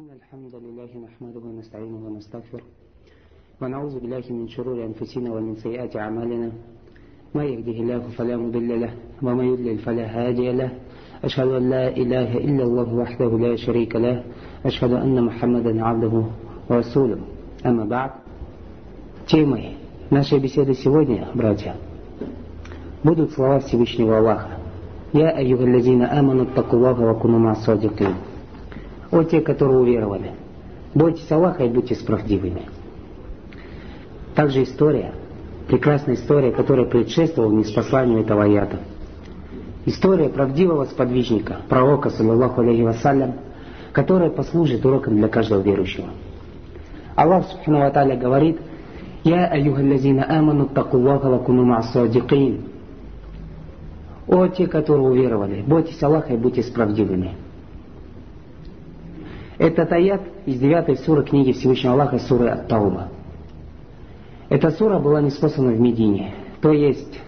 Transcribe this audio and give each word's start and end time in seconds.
إن 0.00 0.16
الحمد 0.16 0.54
لله 0.64 0.90
نحمده 1.06 1.40
ونستعينه 1.48 2.00
ونستغفره 2.06 2.64
ونعوذ 3.60 4.00
بالله 4.00 4.22
من 4.30 4.48
شرور 4.48 4.84
أنفسنا 4.84 5.28
ومن 5.34 5.54
سيئات 5.54 5.96
أعمالنا. 5.96 6.50
ما 7.34 7.44
يهده 7.44 7.72
الله 7.72 8.02
فلا 8.16 8.36
مضل 8.36 8.80
له 8.80 8.92
وما 9.22 9.44
يضلل 9.44 9.78
فلا 9.78 10.06
هادي 10.16 10.52
له. 10.52 10.70
أشهد 11.24 11.48
أن 11.48 11.70
لا 11.70 11.88
إله 11.96 12.30
إلا 12.38 12.64
الله 12.64 12.94
وحده 12.94 13.38
لا 13.38 13.56
شريك 13.56 13.96
له. 13.96 14.24
أشهد 14.64 14.92
أن 14.92 15.24
محمدا 15.24 15.84
عبده 15.84 16.24
ورسوله. 16.70 17.20
أما 17.66 17.84
بعد 17.84 18.10
темой 19.26 19.76
нашей 20.10 20.38
беседы 20.38 20.74
сегодня, 20.74 21.28
братья, 21.34 21.76
будут 23.04 23.32
слова 23.32 23.60
Всевышнего 23.60 24.16
Аллаха. 24.16 24.56
Я, 25.12 25.28
آمنوا 26.20 26.44
اتقوا 26.44 26.78
الله 26.78 27.10
وكونوا 27.10 27.38
مع 27.38 27.52
الصادقين. 27.52 28.29
О 29.10 29.22
те, 29.24 29.40
которые 29.40 29.78
уверовали, 29.78 30.32
бойтесь 30.94 31.30
Аллаха 31.30 31.64
и 31.64 31.68
будьте 31.68 31.94
справедливыми. 31.94 32.66
Также 34.34 34.62
история, 34.62 35.12
прекрасная 35.66 36.14
история, 36.14 36.52
которая 36.52 36.86
предшествовала 36.86 37.52
неспосланию 37.52 38.20
этого 38.20 38.44
аята. 38.44 38.78
История 39.86 40.28
правдивого 40.28 40.84
сподвижника, 40.84 41.58
пророка, 41.68 42.10
саллаллаху 42.10 42.60
алейхи 42.60 42.82
вассалям, 42.82 43.34
которая 43.92 44.30
послужит 44.30 44.84
уроком 44.84 45.16
для 45.16 45.28
каждого 45.28 45.60
верующего. 45.60 46.08
Аллах, 47.16 47.46
субхану 47.48 47.80
ва 47.80 48.16
говорит, 48.16 48.60
«Я 49.24 49.46
аюхаллазина 49.46 50.26
аману 50.28 50.68
такуллаха 50.68 51.28
ва 51.28 51.38
куну 51.38 51.64
ма'садикин». 51.64 52.68
О 54.28 54.46
те, 54.46 54.68
которые 54.68 55.08
уверовали, 55.08 55.62
бойтесь 55.62 56.00
Аллаха 56.02 56.34
и 56.34 56.36
будьте 56.36 56.62
справедливыми. 56.62 57.34
Этот 59.60 59.92
аят 59.92 60.22
из 60.46 60.58
9 60.58 61.00
суры 61.00 61.22
книги 61.22 61.52
Всевышнего 61.52 61.92
Аллаха, 61.92 62.18
суры 62.18 62.48
Ат-Тауба. 62.48 63.08
Эта 64.48 64.70
сура 64.70 64.98
была 64.98 65.20
неспослана 65.20 65.72
в 65.72 65.78
Медине. 65.78 66.32
То 66.62 66.72
есть, 66.72 67.20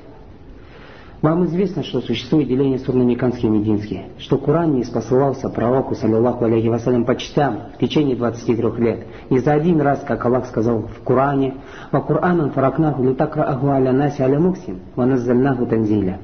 вам 1.21 1.45
известно, 1.45 1.83
что 1.83 2.01
существует 2.01 2.49
деление 2.49 2.79
сур 2.79 2.95
на 2.95 3.03
Меканские 3.03 3.53
и 3.53 3.55
Мединские, 3.55 4.05
что 4.17 4.39
Коран 4.39 4.77
не 4.77 4.83
спосылался 4.83 5.51
пророку, 5.51 5.95
саллиллаху 5.95 6.47
алейхи 6.47 6.69
вассалям, 6.69 7.05
по 7.05 7.17
частям 7.17 7.65
в 7.77 7.79
течение 7.79 8.17
23 8.17 8.83
лет. 8.83 9.07
Не 9.29 9.41
за 9.41 9.53
один 9.53 9.83
раз, 9.83 10.03
как 10.03 10.25
Аллах 10.25 10.47
сказал 10.47 10.85
в 10.89 11.05
Коране, 11.05 11.57
«Ва 11.93 12.01
Куранан 12.01 12.51
фаракнаху 12.53 13.03
литакрааху 13.03 13.69
аля 13.69 13.93
наси 13.93 14.23
аля 14.23 14.41
муксин, 14.41 14.79
ва 14.97 15.05
наззальнаху 15.05 15.67
танзиля». 15.67 16.19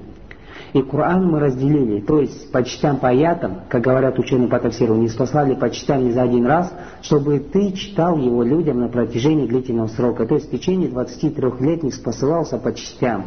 И 0.73 0.83
Коран 0.83 1.31
мы 1.31 1.41
разделили, 1.41 2.01
то 2.01 2.21
есть 2.21 2.53
по 2.53 2.63
частям 2.63 2.99
по 2.99 3.09
аятам, 3.09 3.61
как 3.69 3.83
говорят 3.83 4.19
ученые 4.19 4.49
по 4.49 4.59
тафсиру, 4.59 4.95
не 4.97 5.09
спаслали 5.09 5.55
по 5.55 5.71
частям 5.71 6.05
не 6.05 6.13
за 6.13 6.23
один 6.23 6.47
раз, 6.47 6.73
чтобы 7.01 7.39
ты 7.39 7.73
читал 7.73 8.19
его 8.19 8.43
людям 8.43 8.81
на 8.81 8.89
протяжении 8.89 9.47
длительного 9.47 9.89
срока. 9.89 10.27
То 10.27 10.35
есть 10.35 10.49
в 10.49 10.51
течение 10.51 10.89
23 10.89 11.51
лет 11.61 11.83
не 11.83 11.91
спосылался 11.91 12.59
по 12.59 12.73
частям. 12.75 13.27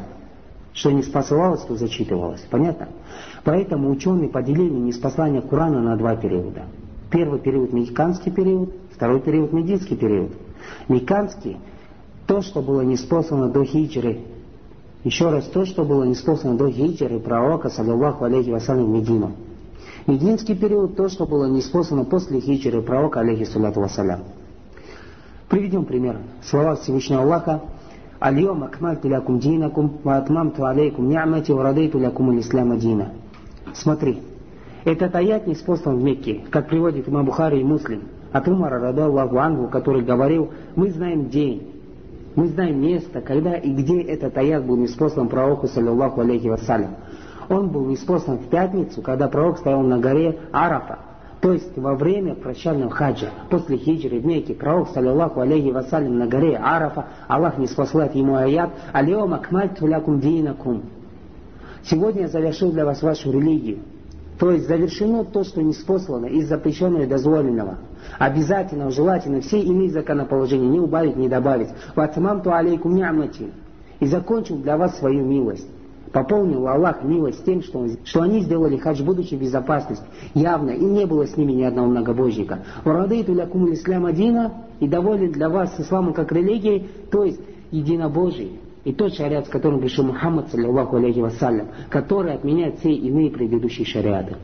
Что 0.73 0.91
не 0.91 1.03
спосылалось, 1.03 1.61
то 1.61 1.75
зачитывалось. 1.75 2.41
Понятно? 2.49 2.89
Поэтому 3.43 3.89
ученые 3.89 4.29
поделили 4.29 4.73
неспослание 4.73 5.41
Корана 5.41 5.81
на 5.81 5.97
два 5.97 6.15
периода. 6.15 6.63
Первый 7.09 7.39
период– 7.39 7.73
меканский 7.73 8.31
период, 8.31 8.73
второй 8.95 9.19
период– 9.19 9.51
мединский 9.53 9.97
период. 9.97 10.31
Меканский– 10.87 11.57
то, 12.27 12.41
что 12.41 12.61
было 12.61 12.81
неспослано 12.81 13.49
до 13.49 13.65
хиджры 13.65 14.19
еще 15.03 15.29
раз 15.29 15.45
то, 15.45 15.65
что 15.65 15.83
было 15.83 16.03
неспослано 16.03 16.57
до 16.57 16.69
хиджры 16.69 17.19
пророка, 17.19 17.69
саллаллаху 17.69 18.25
алейхи 18.25 18.49
вассалям, 18.49 18.85
в 18.85 18.89
Медину. 18.89 19.31
Мединский 20.07 20.55
период 20.55 20.95
то, 20.95 21.09
что 21.09 21.25
было 21.25 21.45
неспослано 21.45 22.05
после 22.05 22.39
хиджры 22.39 22.81
пророка, 22.81 23.19
алейхи 23.19 23.45
саллату 23.45 23.81
вассалям. 23.81 24.21
Приведем 25.49 25.85
пример. 25.85 26.17
Слова 26.43 26.75
Всевышнего 26.75 27.23
Аллаха 27.23 27.61
«Аль-йом 28.21 28.63
акмальту 28.63 29.09
лякум 29.09 29.39
динакум, 29.39 29.97
ва 30.03 30.17
атмамту 30.17 30.65
алейкум 30.65 31.09
ни'мати, 31.09 31.51
ва 31.51 31.63
радейту 31.63 31.99
лякум 31.99 32.39
ислама 32.39 32.77
дина». 32.77 33.11
Смотри, 33.73 34.21
этот 34.85 35.15
аят 35.15 35.47
не 35.47 35.55
в 35.55 36.03
Мекке, 36.03 36.41
как 36.49 36.67
приводит 36.67 37.09
имам 37.09 37.25
Бухари 37.25 37.59
и 37.59 37.63
Муслим, 37.63 38.03
от 38.31 38.47
Умара, 38.47 38.89
Аллаху 38.89 39.37
Ангу, 39.37 39.67
который 39.67 40.03
говорил, 40.03 40.49
мы 40.75 40.89
знаем 40.91 41.29
день, 41.29 41.80
мы 42.35 42.47
знаем 42.47 42.81
место, 42.81 43.21
когда 43.21 43.55
и 43.55 43.71
где 43.71 44.01
этот 44.01 44.37
аят 44.37 44.65
был 44.65 44.77
неспослан 44.77 45.27
пророку, 45.27 45.67
саллиллаху 45.67 46.21
алейхи 46.21 46.47
вассалям. 46.47 46.95
Он 47.49 47.69
был 47.69 47.85
неспослан 47.85 48.37
в 48.37 48.47
пятницу, 48.47 49.01
когда 49.01 49.27
пророк 49.27 49.57
стоял 49.57 49.81
на 49.81 49.99
горе 49.99 50.39
Арафа, 50.51 50.99
то 51.41 51.51
есть 51.51 51.75
во 51.75 51.95
время 51.95 52.35
прощального 52.35 52.91
хаджа, 52.91 53.29
после 53.49 53.77
хиджры 53.77 54.19
в 54.19 54.25
Мекке, 54.25 54.53
пророк, 54.53 54.89
саллиллаху 54.89 55.41
алейхи 55.41 55.71
вассалям, 55.71 56.17
на 56.17 56.27
горе 56.27 56.55
Арафа, 56.55 57.07
Аллах 57.27 57.57
не 57.57 57.67
спасает 57.67 58.15
ему 58.15 58.35
аят, 58.35 58.69
«Алиом 58.93 59.33
акмальту 59.33 59.87
лякум 59.87 60.19
динакум». 60.19 60.83
Сегодня 61.83 62.21
я 62.23 62.27
завершил 62.27 62.71
для 62.71 62.85
вас 62.85 63.01
вашу 63.01 63.31
религию. 63.31 63.79
То 64.39 64.51
есть 64.51 64.67
завершено 64.67 65.23
то, 65.23 65.43
что 65.43 65.61
не 65.61 65.73
спослано 65.73 66.27
из 66.27 66.47
запрещенного 66.47 67.03
и 67.03 67.07
дозволенного. 67.07 67.77
Обязательно, 68.19 68.91
желательно 68.91 69.41
все 69.41 69.61
иные 69.61 69.89
законоположения 69.89 70.69
не 70.69 70.79
убавить, 70.79 71.15
не 71.15 71.29
добавить. 71.29 71.69
«Ватамамту 71.95 72.53
алейкум 72.53 72.95
ни'мати» 72.95 73.51
и 73.99 74.05
закончил 74.05 74.57
для 74.57 74.77
вас 74.77 74.97
свою 74.97 75.25
милость. 75.25 75.67
Пополнил 76.11 76.67
Аллах 76.67 77.03
милость 77.03 77.45
тем, 77.45 77.61
что, 77.61 77.79
он, 77.79 77.91
что 78.03 78.21
они 78.21 78.41
сделали 78.41 78.75
хадж, 78.75 79.01
будучи 79.01 79.35
в 79.35 79.39
безопасности. 79.39 80.03
Явно, 80.33 80.71
и 80.71 80.83
не 80.83 81.05
было 81.05 81.25
с 81.25 81.37
ними 81.37 81.53
ни 81.53 81.63
одного 81.63 81.87
многобожника. 81.87 82.59
«Варадейту 82.83 83.33
лякум 83.33 83.73
ислам 83.73 84.05
адина» 84.05 84.65
и 84.79 84.87
доволен 84.87 85.31
для 85.31 85.47
вас 85.47 85.73
исламом 85.79 86.13
как 86.13 86.31
религией, 86.31 86.89
то 87.11 87.23
есть 87.23 87.39
единобожие. 87.71 88.59
И 88.83 88.91
тот 88.93 89.13
шариат, 89.13 89.45
с 89.45 89.49
которым 89.49 89.79
пришел 89.79 90.03
Мухаммад, 90.03 90.49
саллиллаху 90.49 90.97
алейхи 90.97 91.19
вассалям, 91.19 91.67
который 91.89 92.33
отменяет 92.33 92.79
все 92.79 92.91
иные 92.91 93.29
предыдущие 93.29 93.85
шариаты. 93.85 94.35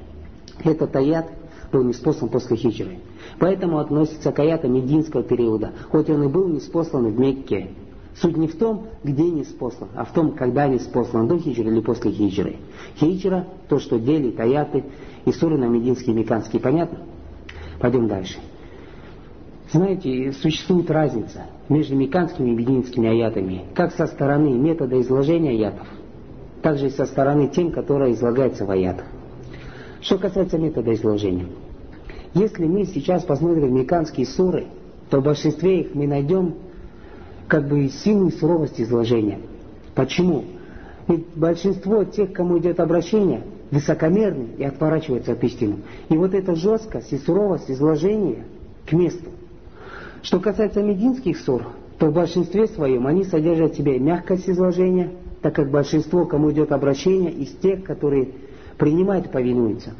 Этот 0.64 0.96
аят 0.96 1.26
был 1.72 1.84
неспослан 1.84 2.30
после 2.30 2.58
хиджры. 2.58 3.00
Поэтому 3.40 3.80
относится 3.80 4.32
к 4.32 4.40
аятам 4.40 4.74
мединского 4.74 5.24
периода, 5.24 5.72
хоть 5.92 6.10
он 6.10 6.24
и 6.24 6.28
был 6.28 6.48
неспослан 6.48 7.08
в 7.08 7.20
Мекке. 7.20 7.70
Суть 8.16 8.36
не 8.36 8.48
в 8.48 8.58
том, 8.58 8.88
где 9.04 9.30
неспослан, 9.30 9.90
а 9.96 10.04
в 10.04 10.12
том, 10.12 10.32
когда 10.32 10.68
неспослан, 10.68 11.28
до 11.28 11.38
хиджры 11.38 11.70
или 11.70 11.82
после 11.82 12.12
хиджры. 12.12 12.56
Хиджра– 12.96 13.46
то, 13.70 13.80
что 13.80 14.00
делит 14.00 14.40
аяты 14.40 14.86
и 15.26 15.32
суры 15.32 15.58
на 15.58 15.66
мединские 15.66 16.16
и 16.16 16.20
меканские. 16.20 16.60
Понятно? 16.60 17.00
Пойдем 17.80 18.08
дальше. 18.08 18.40
Знаете, 19.72 20.32
существует 20.32 20.90
разница 20.90 21.46
между 21.70 21.96
меканскими 21.96 22.50
и 22.50 22.56
мединскими 22.56 23.10
аятами, 23.10 23.66
как 23.76 23.92
со 23.94 24.08
стороны 24.08 24.52
метода 24.54 25.00
изложения 25.00 25.52
аятов, 25.52 25.88
так 26.64 26.78
же 26.78 26.88
и 26.88 26.90
со 26.90 27.06
стороны 27.06 27.50
тем, 27.50 27.72
которые 27.72 28.14
излагаются 28.14 28.66
в 28.66 28.72
аятах. 28.72 29.06
Что 30.02 30.18
касается 30.18 30.58
метода 30.58 30.94
изложения. 30.94 31.48
Если 32.34 32.66
мы 32.66 32.86
сейчас 32.86 33.24
посмотрим 33.24 33.74
меканские 33.76 34.26
суры, 34.26 34.68
то 35.10 35.20
в 35.20 35.24
большинстве 35.24 35.82
их 35.82 35.96
мы 35.96 36.08
найдем 36.08 36.56
как 37.48 37.68
бы 37.68 37.88
силу 37.90 38.28
и 38.28 38.32
суровость 38.32 38.80
изложения. 38.80 39.40
Почему? 39.96 40.44
Ведь 41.08 41.26
большинство 41.36 42.04
тех, 42.04 42.34
кому 42.34 42.60
идет 42.60 42.80
обращение, 42.80 43.44
высокомерны 43.72 44.50
и 44.58 44.64
отворачиваются 44.64 45.32
от 45.32 45.44
истины. 45.44 45.78
И 46.10 46.18
вот 46.18 46.34
эта 46.34 46.56
жесткость 46.56 47.14
и 47.14 47.18
суровость 47.18 47.72
изложения 47.72 48.46
к 48.86 48.92
месту. 48.92 49.30
Что 50.22 50.40
касается 50.40 50.84
мединских 50.84 51.38
сур, 51.38 51.64
то 51.98 52.08
в 52.08 52.14
большинстве 52.14 52.68
своем 52.68 53.08
они 53.08 53.24
содержат 53.24 53.74
в 53.74 53.78
себе 53.78 53.98
мягкость 54.00 54.50
изложения, 54.50 55.12
так 55.42 55.56
как 55.56 55.72
большинство, 55.72 56.26
кому 56.26 56.52
идет 56.52 56.72
обращение, 56.72 57.32
из 57.32 57.52
тех, 57.56 57.84
которые 57.84 58.30
принимают 58.78 59.28
и 59.28 59.30
повинуются. 59.30 59.92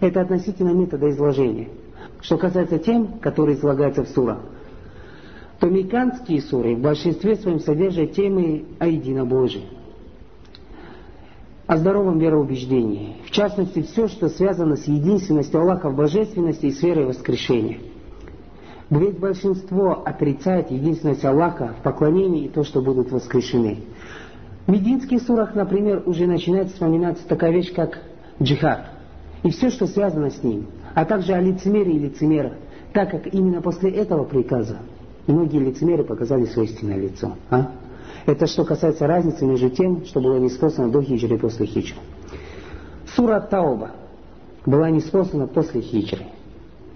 Это 0.00 0.20
относительно 0.20 0.70
метода 0.70 1.10
изложения. 1.10 1.68
Что 2.20 2.36
касается 2.36 2.78
тем, 2.78 3.18
которые 3.20 3.56
излагаются 3.56 4.04
в 4.04 4.08
сурах, 4.08 4.40
то 5.58 5.68
меканские 5.68 6.40
суры 6.40 6.74
в 6.74 6.80
большинстве 6.80 7.36
своем 7.36 7.60
содержат 7.60 8.12
темы 8.12 8.64
о 8.78 8.86
единобожии, 8.86 9.64
о 11.66 11.76
здоровом 11.76 12.18
вероубеждении, 12.18 13.16
в 13.26 13.30
частности, 13.30 13.82
все, 13.82 14.08
что 14.08 14.28
связано 14.28 14.76
с 14.76 14.86
единственностью 14.86 15.60
Аллаха 15.60 15.90
в 15.90 15.96
божественности 15.96 16.66
и 16.66 16.72
сферой 16.72 17.06
воскрешения. 17.06 17.78
Ведь 18.88 19.18
большинство 19.20 20.02
отрицает 20.04 20.70
единственность 20.70 21.24
Аллаха 21.24 21.76
в 21.78 21.82
поклонении 21.82 22.46
и 22.46 22.48
то, 22.48 22.64
что 22.64 22.82
будут 22.82 23.12
воскрешены. 23.12 23.84
В 24.66 24.72
мединских 24.72 25.22
сурах, 25.22 25.54
например, 25.54 26.02
уже 26.06 26.26
начинает 26.26 26.68
вспоминаться 26.68 27.26
такая 27.28 27.52
вещь, 27.52 27.72
как 27.72 28.00
джихад, 28.42 28.86
и 29.42 29.50
все, 29.50 29.70
что 29.70 29.86
связано 29.86 30.30
с 30.30 30.42
ним, 30.42 30.66
а 30.94 31.04
также 31.04 31.32
о 31.32 31.40
лицемерии 31.40 31.94
и 31.94 31.98
лицемерах, 31.98 32.52
так 32.92 33.10
как 33.10 33.32
именно 33.32 33.60
после 33.60 33.90
этого 33.90 34.24
приказа 34.24 34.78
многие 35.26 35.58
лицемеры 35.58 36.04
показали 36.04 36.46
свое 36.46 36.68
истинное 36.68 36.98
лицо. 36.98 37.34
А? 37.50 37.72
Это 38.26 38.46
что 38.46 38.64
касается 38.64 39.06
разницы 39.06 39.44
между 39.44 39.70
тем, 39.70 40.04
что 40.04 40.20
было 40.20 40.38
неспослано 40.38 40.90
до 40.90 41.02
хиджры 41.02 41.36
и 41.36 41.38
после 41.38 41.66
хиджры. 41.66 41.98
Сура 43.14 43.40
Тауба 43.40 43.92
была 44.66 44.90
неспослана 44.90 45.46
после 45.46 45.80
хиджры. 45.80 46.26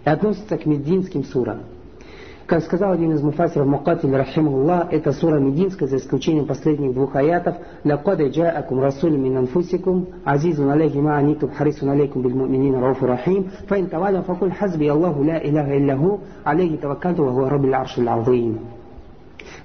и 0.04 0.08
относится 0.08 0.58
к 0.58 0.66
мединским 0.66 1.24
сурам. 1.24 1.62
Как 2.46 2.62
сказал 2.62 2.92
один 2.92 3.12
из 3.12 3.22
муфасиров 3.22 3.66
Мукатиль 3.66 4.14
Рахимуллах, 4.14 4.92
это 4.92 5.12
сура 5.12 5.38
мединская, 5.38 5.88
за 5.88 5.96
исключением 5.96 6.46
последних 6.46 6.92
двух 6.92 7.16
аятов. 7.16 7.56
«Лакад 7.84 8.20
джаакум 8.20 8.80
расуль 8.80 9.16
мин 9.16 9.38
анфусикум, 9.38 10.08
азизун 10.24 10.70
алейхи 10.70 10.98
ма 10.98 11.16
анитум, 11.16 11.52
харисун 11.52 11.88
алейкум 11.88 12.20
биль 12.20 12.34
му'минин 12.34 12.78
рауфу 12.78 13.06
рахим, 13.06 13.50
фаин 13.66 13.88
таваля 13.88 14.20
факуль 14.22 14.52
хазби 14.52 14.86
Аллаху 14.86 15.22
ля 15.22 15.38
иляха 15.42 15.74
илляху, 15.74 16.20
алейхи 16.44 16.76
таваккальту 16.76 17.24
ва 17.24 17.32
хуа 17.32 17.48
раббил 17.48 17.74
аршил 17.74 18.06
азим». 18.10 18.60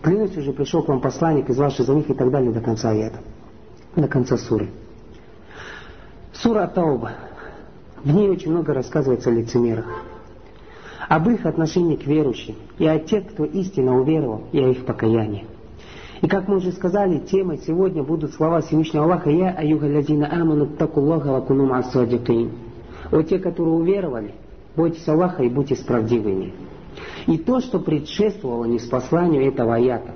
Клянусь, 0.01 0.37
уже 0.37 0.53
пришел 0.53 0.81
к 0.81 0.87
вам 0.87 1.01
посланник 1.01 1.49
из 1.49 1.57
ваших 1.57 1.85
за 1.85 1.93
них 1.93 2.09
и 2.09 2.13
так 2.13 2.31
далее 2.31 2.53
до 2.53 2.61
конца 2.61 2.91
аята, 2.91 3.19
до 3.97 4.07
конца 4.07 4.37
суры. 4.37 4.69
Сура 6.31 6.65
Тауба. 6.73 7.11
В 8.05 8.15
ней 8.15 8.29
очень 8.29 8.51
много 8.51 8.73
рассказывается 8.73 9.29
о 9.29 9.33
лицемерах 9.33 9.85
об 11.09 11.27
их 11.27 11.45
отношении 11.47 11.95
к 11.95 12.05
верующим, 12.05 12.55
и 12.77 12.85
о 12.85 12.99
тех, 12.99 13.27
кто 13.29 13.43
истинно 13.43 13.99
уверовал, 13.99 14.43
и 14.51 14.59
о 14.59 14.69
их 14.69 14.85
покаянии. 14.85 15.45
И 16.21 16.27
как 16.27 16.47
мы 16.47 16.57
уже 16.57 16.71
сказали, 16.71 17.17
темой 17.17 17.57
сегодня 17.65 18.03
будут 18.03 18.33
слова 18.33 18.61
Всевышнего 18.61 19.05
Аллаха 19.05 19.31
«Я 19.31 19.49
аюха 19.49 19.85
лазина 19.85 20.29
аману 20.31 20.67
такуллаха 20.67 21.31
вакунум 21.31 21.73
асадикин». 21.73 22.51
О 23.11 23.23
те, 23.23 23.39
которые 23.39 23.73
уверовали, 23.73 24.35
бойтесь 24.75 25.07
Аллаха 25.07 25.41
и 25.41 25.49
будьте 25.49 25.75
справедливыми. 25.75 26.53
И 27.25 27.39
то, 27.39 27.59
что 27.59 27.79
предшествовало 27.79 28.65
неспосланию 28.65 29.47
этого 29.47 29.75
аята. 29.75 30.11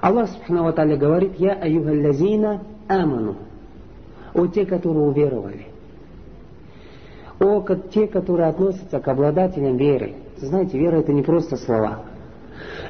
Аллах 0.00 0.30
Субхану 0.30 0.72
Таля 0.72 0.96
говорит 0.96 1.40
«Я 1.40 1.54
аюха 1.54 1.90
лазина 2.06 2.62
аману». 2.86 3.36
О 4.32 4.46
те, 4.46 4.64
которые 4.64 5.06
уверовали 5.06 5.66
о 7.40 7.60
те, 7.90 8.06
которые 8.06 8.48
относятся 8.48 9.00
к 9.00 9.08
обладателям 9.08 9.76
веры. 9.76 10.14
Знаете, 10.38 10.78
вера 10.78 10.96
это 10.96 11.12
не 11.12 11.22
просто 11.22 11.56
слова. 11.56 12.00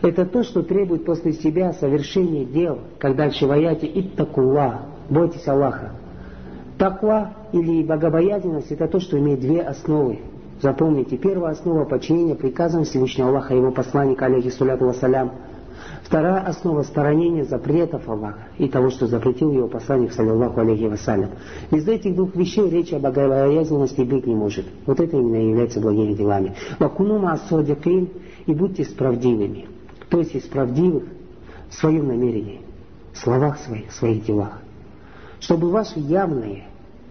Это 0.02 0.24
то, 0.24 0.42
что 0.42 0.62
требует 0.62 1.04
после 1.04 1.32
себя 1.32 1.72
совершения 1.72 2.44
дел, 2.44 2.78
как 2.98 3.16
дальше 3.16 3.46
в 3.46 3.50
аяте 3.50 3.86
«Бойтесь 5.10 5.48
Аллаха». 5.48 5.92
Таква 6.78 7.34
или 7.52 7.82
богобоязненность– 7.82 8.70
это 8.70 8.86
то, 8.86 9.00
что 9.00 9.18
имеет 9.18 9.40
две 9.40 9.62
основы. 9.62 10.20
Запомните, 10.62 11.16
первая 11.16 11.52
основа 11.52 11.84
подчинения 11.84 12.34
приказам 12.34 12.84
Всевышнего 12.84 13.30
Аллаха 13.30 13.54
и 13.54 13.58
его 13.58 13.72
посланника, 13.72 14.26
алейхиссаляту 14.26 14.86
вассалям– 14.86 15.32
Вторая 16.08 16.40
основа 16.40 16.82
сторонения 16.84 17.44
запретов 17.44 18.08
Аллаха 18.08 18.48
и 18.56 18.66
того, 18.68 18.88
что 18.88 19.06
запретил 19.06 19.52
его 19.52 19.68
посланник, 19.68 20.12
саллиллаху 20.12 20.60
алейхи 20.60 20.84
вассалям. 20.84 21.30
Из 21.70 21.86
этих 21.86 22.14
двух 22.14 22.34
вещей 22.34 22.68
речи 22.70 22.94
о 22.94 22.98
богобоязненности 22.98 24.00
быть 24.00 24.26
не 24.26 24.34
может. 24.34 24.64
Вот 24.86 25.00
это 25.00 25.16
именно 25.18 25.36
является 25.36 25.80
благими 25.80 26.14
делами. 26.14 26.54
Вакунума 26.78 27.32
асодикин 27.32 28.08
и 28.46 28.54
будьте 28.54 28.84
справдивыми. 28.84 29.66
То 30.08 30.20
есть 30.20 30.34
из 30.34 30.44
правдивых 30.44 31.04
в 31.68 31.74
своем 31.74 32.08
намерении, 32.08 32.62
в 33.12 33.18
словах 33.18 33.58
своих, 33.58 33.90
в 33.90 33.94
своих 33.94 34.24
делах. 34.24 34.62
Чтобы 35.40 35.70
ваши 35.70 35.98
явные 35.98 36.68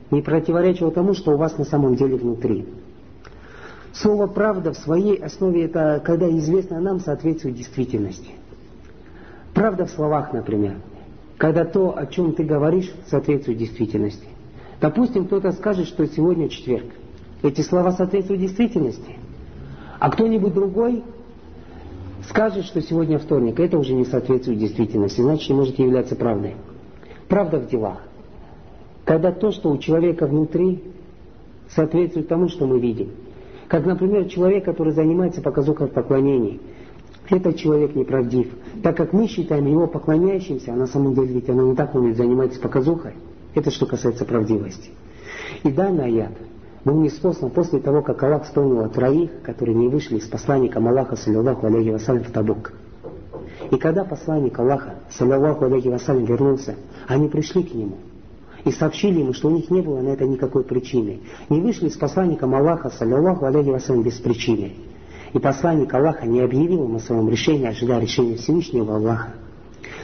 не 0.09 0.23
противоречило 0.23 0.89
тому, 0.89 1.13
что 1.13 1.33
у 1.33 1.37
вас 1.37 1.55
на 1.59 1.65
самом 1.65 1.95
деле 1.95 2.15
внутри. 2.15 2.65
Слово 3.93 4.25
«правда» 4.25 4.73
в 4.73 4.77
своей 4.77 5.17
основе 5.17 5.65
это 5.65 6.01
когда 6.03 6.29
известно 6.29 6.79
нам 6.79 6.99
соответствует 6.99 7.55
действительности– 7.55 8.31
Правда 9.57 9.87
в 9.87 9.89
словах, 9.89 10.33
например. 10.33 10.75
Когда 11.39 11.65
то, 11.65 11.97
о 11.97 12.05
чем 12.05 12.33
ты 12.33 12.43
говоришь, 12.43 12.93
соответствует 13.07 13.57
действительности. 13.57 14.27
Допустим, 14.79 15.25
кто-то 15.25 15.51
скажет, 15.51 15.87
что 15.87 16.05
сегодня 16.05 16.47
четверг. 16.47 16.85
Эти 17.41 17.61
слова 17.61 17.91
соответствуют 17.91 18.39
действительности. 18.39 19.15
А 19.97 20.11
кто-нибудь 20.11 20.53
другой 20.53 21.03
скажет, 22.29 22.65
что 22.65 22.83
сегодня 22.83 23.17
вторник. 23.17 23.59
Это 23.59 23.79
уже 23.79 23.95
не 23.95 24.05
соответствует 24.05 24.59
действительности, 24.59 25.21
значит 25.21 25.49
не 25.49 25.55
может 25.55 25.79
являться 25.79 26.15
правдой. 26.15 26.53
Правда 27.27 27.57
в 27.57 27.67
делах. 27.67 27.97
Когда 29.05 29.31
то, 29.31 29.51
что 29.51 29.71
у 29.71 29.79
человека 29.79 30.27
внутри, 30.27 30.83
соответствует 31.69 32.27
тому, 32.27 32.49
что 32.49 32.67
мы 32.67 32.79
видим. 32.79 33.09
Как, 33.69 33.87
например, 33.87 34.25
человек, 34.25 34.65
который 34.65 34.93
занимается 34.93 35.41
показухой 35.41 35.87
в 35.87 35.93
поклонении– 35.93 36.59
этот 37.29 37.57
человек 37.57 37.95
неправдив. 37.95 38.47
Так 38.83 38.97
как 38.97 39.13
мы 39.13 39.27
считаем 39.27 39.65
его 39.65 39.87
поклоняющимся, 39.87 40.73
а 40.73 40.75
на 40.75 40.87
самом 40.87 41.13
деле 41.13 41.33
ведь 41.33 41.49
оно 41.49 41.69
не 41.69 41.75
так 41.75 41.93
умеет 41.95 42.17
заниматься 42.17 42.59
показухой. 42.59 43.13
Это 43.53 43.71
что 43.71 43.85
касается 43.85 44.25
правдивости. 44.25 44.91
И 45.63 45.71
данный 45.71 46.05
аят 46.05 46.33
был 46.85 47.01
неспослан 47.01 47.51
после 47.51 47.79
того, 47.79 48.01
как 48.01 48.21
Аллах 48.23 48.43
вспомнил 48.43 48.81
о 48.81 48.89
троих, 48.89 49.41
которые 49.43 49.75
не 49.75 49.87
вышли 49.87 50.19
с 50.19 50.27
посланником 50.27 50.87
Аллаха, 50.87 51.15
саллиллаху 51.15 51.67
алейхи 51.67 51.89
вассалям, 51.89 52.23
в 52.23 52.31
Табук. 52.31 52.71
И 53.71 53.77
когда 53.77 54.05
посланник 54.05 54.57
Аллаха, 54.59 54.95
саллиллаху 55.09 55.65
алейхи 55.65 55.89
вассалям, 55.89 56.25
вернулся, 56.25 56.75
они 57.07 57.27
пришли 57.27 57.63
к 57.63 57.73
нему 57.73 57.97
и 58.63 58.71
сообщили 58.71 59.19
ему, 59.19 59.33
что 59.33 59.47
у 59.47 59.51
них 59.51 59.69
не 59.69 59.81
было 59.81 60.01
на 60.01 60.09
это 60.09 60.25
никакой 60.25 60.63
причины. 60.63 61.21
Не 61.49 61.61
вышли 61.61 61.89
с 61.89 61.97
посланником 61.97 62.53
Аллаха, 62.53 62.89
саллиллаху 62.89 63.45
алейхи 63.45 63.69
вассалям, 63.69 64.03
без 64.03 64.19
причины. 64.19 64.73
И 65.33 65.39
посланник 65.39 65.93
Аллаха 65.93 66.25
не 66.25 66.41
объявил 66.41 66.85
им 66.85 66.95
о 66.95 66.99
своем 66.99 67.29
решении, 67.29 67.67
ожидая 67.67 67.99
решения 67.99 68.35
Всевышнего 68.35 68.95
Аллаха. 68.95 69.33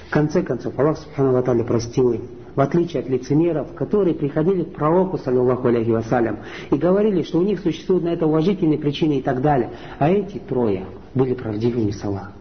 В 0.08 0.12
конце 0.12 0.44
концов, 0.44 0.78
Аллах 0.78 0.98
Субхану 0.98 1.32
Ва 1.32 1.64
простил 1.64 2.12
им, 2.12 2.22
в 2.56 2.60
отличие 2.60 3.02
от 3.02 3.10
лицемеров, 3.10 3.74
которые 3.74 4.14
приходили 4.14 4.64
к 4.64 4.74
пророку, 4.74 5.18
саллиллаху 5.18 5.68
алейхи 5.68 5.90
вассалям, 5.90 6.40
и 6.70 6.76
говорили, 6.76 7.24
что 7.24 7.40
у 7.40 7.42
них 7.42 7.60
существуют 7.62 8.04
на 8.04 8.10
это 8.10 8.28
уважительные 8.28 8.78
причины 8.78 9.20
и 9.20 9.22
так 9.22 9.42
далее. 9.42 9.72
А 9.98 10.10
эти 10.10 10.38
трое 10.38 10.86
были 11.16 11.34
правдивыми 11.34 11.92
с 11.92 12.04
Аллахом. 12.04 12.34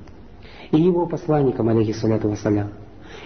И 0.71 0.81
его 0.81 1.07
посланником, 1.07 1.69
алейхи 1.69 1.93
салляту 1.93 2.29
вассалям. 2.29 2.71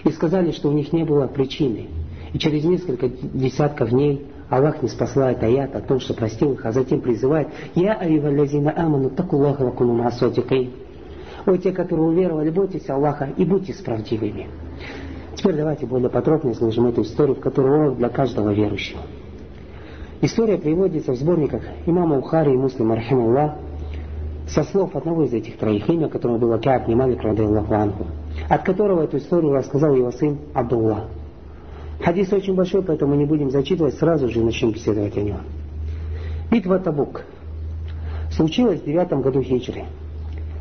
И 0.03 0.11
сказали, 0.11 0.51
что 0.51 0.69
у 0.69 0.73
них 0.73 0.93
не 0.93 1.03
было 1.03 1.27
причины. 1.27 1.87
И 2.33 2.39
через 2.39 2.63
несколько 2.63 3.09
десятков 3.09 3.89
дней 3.89 4.27
Аллах 4.49 4.81
не 4.81 4.87
спасает 4.87 5.43
аят 5.43 5.75
о 5.75 5.81
том, 5.81 5.99
что 5.99 6.13
простил 6.13 6.53
их, 6.53 6.65
а 6.65 6.71
затем 6.71 7.01
призывает 7.01 7.49
«Я 7.75 7.93
аювалязина 7.93 8.73
аману 8.75 9.09
такуллаха 9.09 9.63
вакуну 9.63 9.93
маасотикай». 9.93 10.71
О, 11.45 11.55
те, 11.57 11.71
которые 11.71 12.07
уверовали, 12.07 12.49
бойтесь 12.49 12.89
Аллаха 12.89 13.29
и 13.35 13.45
будьте 13.45 13.73
справедливыми. 13.73 14.47
Теперь 15.35 15.55
давайте 15.55 15.85
более 15.85 16.09
подробно 16.09 16.51
изложим 16.51 16.87
эту 16.87 17.03
историю, 17.03 17.35
в 17.35 17.39
которой 17.39 17.85
урок 17.85 17.97
для 17.97 18.09
каждого 18.09 18.51
верующего. 18.53 19.01
История 20.21 20.57
приводится 20.57 21.11
в 21.11 21.15
сборниках 21.15 21.61
имама 21.85 22.17
Ухари 22.17 22.53
и 22.53 22.57
Муслима 22.57 22.95
Рахимуллах 22.95 23.53
со 24.47 24.63
слов 24.63 24.95
одного 24.95 25.25
из 25.25 25.33
этих 25.33 25.57
троих, 25.57 25.87
имя 25.89 26.09
которого 26.09 26.37
было 26.37 26.57
Кааб 26.57 26.87
Немалик 26.87 27.21
Радайлаху 27.21 27.73
Анху, 27.73 28.05
от 28.49 28.63
которого 28.63 29.03
эту 29.03 29.17
историю 29.17 29.53
рассказал 29.53 29.93
его 29.95 30.11
сын 30.11 30.39
Абдуллах. 30.53 31.05
Хадис 31.99 32.31
очень 32.31 32.53
большой, 32.53 32.83
поэтому 32.83 33.15
не 33.15 33.25
будем 33.25 33.49
зачитывать, 33.49 33.95
сразу 33.95 34.29
же 34.29 34.43
начнем 34.43 34.71
беседовать 34.71 35.17
о 35.17 35.21
нем. 35.21 35.41
Битва 36.51 36.79
Табук 36.79 37.23
случилась 38.31 38.81
в 38.81 38.85
девятом 38.85 39.21
году 39.21 39.41
хиджры. 39.41 39.85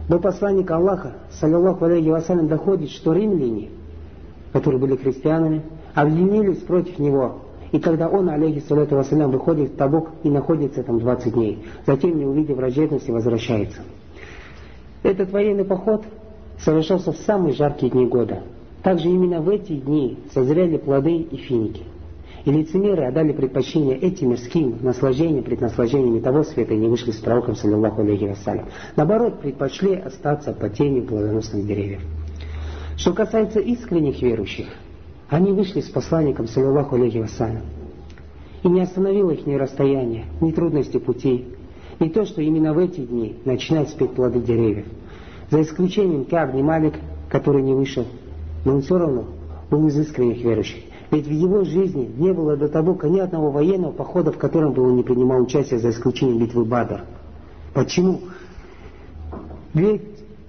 До 0.08 0.18
посланника 0.18 0.76
Аллаха, 0.76 1.14
саллиллаху 1.32 1.84
алейхи 1.84 2.08
вассалям, 2.08 2.48
доходит, 2.48 2.90
что 2.90 3.12
римляне, 3.12 3.68
которые 4.52 4.80
были 4.80 4.96
христианами, 4.96 5.62
объединились 5.94 6.58
против 6.58 6.98
него. 6.98 7.40
И 7.72 7.80
когда 7.80 8.08
он, 8.08 8.30
алейхи 8.30 8.60
саллату 8.66 8.96
вассалям, 8.96 9.30
выходит 9.30 9.72
в 9.72 9.76
Табук 9.76 10.10
и 10.22 10.30
находится 10.30 10.82
там 10.82 11.00
20 11.00 11.34
дней, 11.34 11.64
затем, 11.86 12.16
не 12.16 12.24
увидев 12.24 12.56
враждебности, 12.56 13.10
возвращается. 13.10 13.82
Этот 15.02 15.30
военный 15.30 15.64
поход 15.64 16.04
совершался 16.58 17.12
в 17.12 17.16
самые 17.18 17.52
жаркие 17.52 17.92
дни 17.92 18.06
года– 18.06 18.42
также 18.86 19.08
именно 19.08 19.40
в 19.40 19.48
эти 19.48 19.72
дни 19.72 20.16
созрели 20.32 20.76
плоды 20.76 21.16
и 21.16 21.36
финики. 21.38 21.82
И 22.44 22.52
лицемеры 22.52 23.06
отдали 23.06 23.32
предпочтение 23.32 23.98
этим 23.98 24.30
мирским 24.30 24.78
наслаждениям, 24.80 25.42
преднаслаждениями 25.42 26.20
того 26.20 26.44
света 26.44 26.72
и 26.72 26.76
не 26.76 26.86
вышли 26.86 27.10
с 27.10 27.16
пророком, 27.16 27.56
саллиллаху 27.56 28.02
алейхи 28.02 28.26
вассалям. 28.26 28.66
Наоборот, 28.94 29.40
предпочли 29.40 29.96
остаться 29.96 30.52
под 30.52 30.74
тенью 30.74 31.02
плодоносных 31.02 31.66
деревьев. 31.66 32.00
Что 32.96 33.12
касается 33.12 33.58
искренних 33.58 34.22
верующих, 34.22 34.68
они 35.30 35.50
вышли 35.50 35.80
с 35.80 35.88
посланником, 35.88 36.46
саллиллаху 36.46 36.94
алейхи 36.94 37.18
вассалям. 37.18 37.62
И 38.62 38.68
не 38.68 38.82
остановило 38.82 39.32
их 39.32 39.46
ни 39.46 39.54
расстояние, 39.54 40.26
ни 40.40 40.52
трудности 40.52 40.98
пути, 40.98 41.44
ни 41.98 42.08
то, 42.08 42.24
что 42.24 42.40
именно 42.40 42.72
в 42.72 42.78
эти 42.78 43.00
дни 43.00 43.34
начинают 43.44 43.88
спеть 43.88 44.12
плоды 44.12 44.38
деревьев. 44.38 44.86
За 45.50 45.60
исключением 45.60 46.24
Каб 46.24 46.54
Малик, 46.54 46.94
который 47.28 47.62
не 47.62 47.74
вышел 47.74 48.06
но 48.66 48.74
он 48.74 48.82
все 48.82 48.98
равно 48.98 49.26
был 49.70 49.86
из 49.86 49.96
искренних 49.96 50.42
верующих. 50.42 50.82
Ведь 51.12 51.28
в 51.28 51.30
его 51.30 51.62
жизни 51.62 52.10
не 52.16 52.32
было 52.32 52.56
до 52.56 52.68
того 52.68 52.98
ни 53.04 53.20
одного 53.20 53.52
военного 53.52 53.92
похода, 53.92 54.32
в 54.32 54.38
котором 54.38 54.72
бы 54.72 54.82
он 54.82 54.96
не 54.96 55.04
принимал 55.04 55.40
участие, 55.40 55.78
за 55.78 55.90
исключением 55.90 56.40
битвы 56.40 56.64
Бадр. 56.64 57.04
Почему? 57.72 58.22
Ведь 59.72 60.02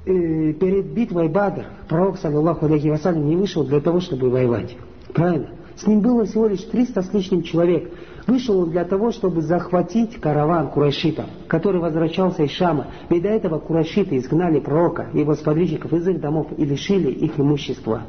э, 0.07 0.53
перед 0.53 0.86
битвой 0.88 1.29
Бадр 1.29 1.65
пророк, 1.88 2.17
саллиллаху 2.17 2.65
алейхи 2.65 2.88
вассалям, 2.88 3.27
не 3.27 3.36
вышел 3.36 3.63
для 3.63 3.81
того, 3.81 4.00
чтобы 4.00 4.31
воевать. 4.31 4.75
Правильно? 5.13 5.50
С 5.75 5.86
ним 5.86 6.01
было 6.01 6.25
всего 6.25 6.47
лишь 6.47 6.63
300 6.63 7.03
с 7.03 7.13
лишним 7.13 7.43
человек. 7.43 7.91
Вышел 8.27 8.60
он 8.60 8.72
для 8.72 8.84
того, 8.84 9.12
чтобы 9.12 9.41
захватить 9.41 10.19
караван 10.19 10.67
курайшитов, 10.67 11.25
который 11.48 11.79
возвращался 11.79 12.43
из 12.43 12.51
Шама. 12.51 12.88
Ведь 13.10 13.24
до 13.24 13.29
этого 13.29 13.57
курайшиты 13.57 14.17
изгнали 14.17 14.60
пророка 14.60 15.07
его 15.13 15.34
сподвижников 15.34 15.93
из 15.93 16.05
их 16.05 16.19
домов 16.19 16.48
и 16.57 16.65
лишили 16.65 17.10
их 17.10 17.39
имущества. 17.39 18.01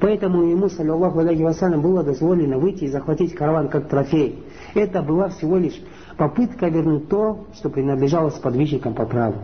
Поэтому 0.00 0.44
ему, 0.44 0.68
саллиллаху 0.68 1.18
алейхи 1.18 1.42
вассалям, 1.42 1.82
было 1.82 2.04
дозволено 2.04 2.58
выйти 2.58 2.84
и 2.84 2.88
захватить 2.88 3.34
караван 3.34 3.68
как 3.68 3.88
трофей. 3.88 4.44
Это 4.74 5.02
была 5.02 5.28
всего 5.30 5.56
лишь 5.56 5.80
попытка 6.16 6.68
вернуть 6.68 7.08
то, 7.08 7.46
что 7.54 7.68
принадлежало 7.68 8.30
сподвижникам 8.30 8.94
по 8.94 9.06
праву. 9.06 9.38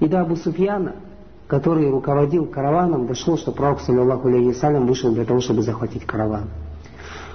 И 0.00 0.08
до 0.08 0.22
Абу 0.22 0.36
Суфьяна, 0.36 0.94
который 1.46 1.90
руководил 1.90 2.46
караваном, 2.46 3.06
дошло, 3.06 3.36
что 3.36 3.52
пророк, 3.52 3.80
саллиллаху 3.80 4.28
алейхи 4.28 4.48
вассалям, 4.48 4.86
вышел 4.86 5.12
для 5.12 5.26
того, 5.26 5.40
чтобы 5.40 5.60
захватить 5.60 6.06
караван. 6.06 6.44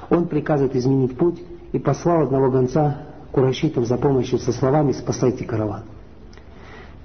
Он 0.10 0.28
приказывает 0.28 0.76
изменить 0.76 1.18
путь 1.18 1.40
и 1.76 1.80
послал 1.80 2.22
одного 2.22 2.50
гонца 2.50 3.00
курайшитам 3.34 3.86
за 3.86 3.98
помощью 3.98 4.40
со 4.40 4.54
словами 4.54 4.94
«спасайте 4.94 5.44
караван». 5.44 5.84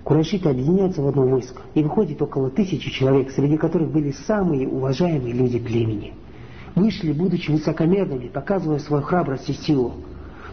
Курайшиты 0.05 0.49
объединяются 0.49 1.03
в 1.03 1.09
одно 1.09 1.27
войско, 1.27 1.63
и 1.75 1.83
выходит 1.83 2.23
около 2.23 2.51
тысячи 2.51 2.89
человек, 2.89 3.33
среди 3.33 3.57
которых 3.57 3.91
были 3.91 4.13
самые 4.13 4.69
уважаемые 4.69 5.35
люди 5.35 5.59
племени. 5.59 6.15
Вышли, 6.77 7.11
будучи 7.11 7.51
высокомерными, 7.51 8.29
показывая 8.29 8.79
свою 8.79 9.03
храбрость 9.03 9.51
и 9.51 9.55
силу. 9.55 9.95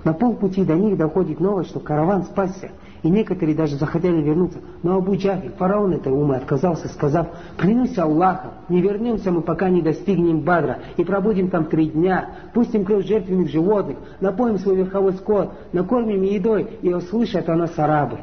На 0.04 0.14
полпути 0.14 0.66
до 0.66 0.74
них 0.74 0.98
доходит 0.98 1.40
новость, 1.40 1.70
что 1.70 1.80
караван 1.80 2.24
спасся, 2.24 2.72
и 3.04 3.10
некоторые 3.10 3.56
даже 3.56 3.76
захотели 3.76 4.22
вернуться. 4.22 4.60
Но 4.84 4.98
Абу 4.98 5.16
Джахиль, 5.16 5.52
фараон 5.58 5.94
этой 5.94 6.12
умы, 6.12 6.36
отказался, 6.36 6.88
сказав, 6.88 7.28
«Клянусь 7.58 7.98
Аллахом, 7.98 8.52
не 8.70 8.82
вернемся 8.82 9.32
мы, 9.32 9.42
пока 9.42 9.70
не 9.70 9.82
достигнем 9.82 10.42
Бадра, 10.42 10.80
и 10.98 11.04
пробудем 11.04 11.50
там 11.50 11.66
три 11.66 11.90
дня, 11.90 12.30
пустим 12.54 12.86
кровь 12.86 13.06
жертвенных 13.06 13.50
животных, 13.50 13.98
напоим 14.20 14.58
свой 14.58 14.78
верховой 14.78 15.14
скот, 15.14 15.54
накормим 15.74 16.24
едой, 16.24 16.68
и 16.82 16.94
услышат 16.94 17.50
о 17.50 17.56
нас 17.56 17.78
арабы». 17.78 18.20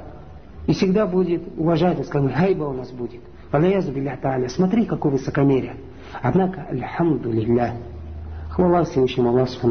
И 0.66 0.72
всегда 0.72 1.06
будет 1.06 1.42
уважать, 1.58 2.00
и 2.00 2.04
скажем, 2.04 2.32
хайба 2.32 2.64
у 2.64 2.72
нас 2.72 2.90
будет. 2.90 3.20
Смотри, 4.48 4.86
какое 4.86 5.12
высокомерие. 5.12 5.76
Однако, 6.22 6.66
альхамду 6.70 7.30
лилля, 7.30 7.74
хвала 8.50 8.84
Всевышнему 8.84 9.30
Аллаху 9.30 9.68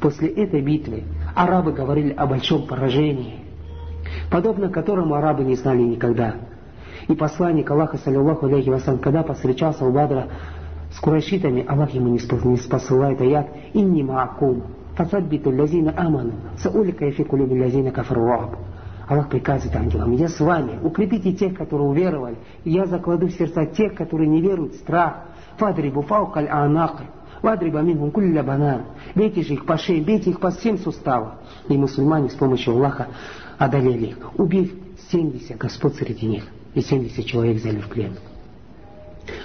После 0.00 0.28
этой 0.28 0.60
битвы 0.60 1.04
арабы 1.34 1.72
говорили 1.72 2.12
о 2.12 2.26
большом 2.26 2.66
поражении, 2.66 3.47
подобно 4.30 4.68
которому 4.68 5.14
арабы 5.14 5.44
не 5.44 5.56
знали 5.56 5.82
никогда. 5.82 6.34
И 7.08 7.14
посланник 7.14 7.70
Аллаха, 7.70 7.96
саллиллаху 7.98 8.46
алейхи 8.46 8.68
вассалям, 8.68 8.98
когда 8.98 9.22
повстречался 9.22 9.84
у 9.84 9.92
Бадра 9.92 10.28
с 10.92 11.00
курайшитами, 11.00 11.64
Аллах 11.66 11.90
ему 11.90 12.08
не, 12.08 12.18
спосылает 12.18 13.20
аят 13.20 13.48
«Инни 13.72 14.02
маакум, 14.02 14.64
фасадбиту 14.94 15.50
лязина 15.50 15.94
аману, 15.96 16.32
саулика 16.58 17.06
и 17.06 17.12
фику 17.12 17.36
люби 17.36 17.56
лязина 17.56 17.90
кафру 17.90 18.28
Аллах 19.08 19.30
приказывает 19.30 19.74
ангелам, 19.74 20.12
я 20.12 20.28
с 20.28 20.38
вами, 20.38 20.78
укрепите 20.82 21.32
тех, 21.32 21.56
которые 21.56 21.88
уверовали, 21.88 22.36
и 22.64 22.70
я 22.70 22.84
закладу 22.84 23.28
в 23.28 23.32
сердца 23.32 23.64
тех, 23.64 23.94
которые 23.94 24.28
не 24.28 24.42
веруют, 24.42 24.74
страх. 24.74 25.24
Фадрибу 25.56 26.02
фаукаль 26.02 26.46
анакр, 26.46 27.04
вадриба 27.40 27.80
мингум 27.80 28.10
кулля 28.10 28.42
банан. 28.42 28.82
Бейте 29.14 29.42
же 29.42 29.54
их 29.54 29.64
по 29.64 29.78
шее, 29.78 30.02
бейте 30.02 30.30
их 30.30 30.40
по 30.40 30.50
всем 30.50 30.76
суставам. 30.76 31.36
И 31.68 31.76
мусульмане 31.76 32.28
с 32.28 32.34
помощью 32.34 32.74
Аллаха 32.74 33.08
одолели 33.58 34.06
их, 34.06 34.38
убив 34.38 34.72
70 35.10 35.58
господ 35.58 35.94
среди 35.96 36.26
них, 36.26 36.44
и 36.74 36.80
70 36.80 37.24
человек 37.26 37.56
взяли 37.56 37.80
в 37.80 37.88
плен. 37.88 38.14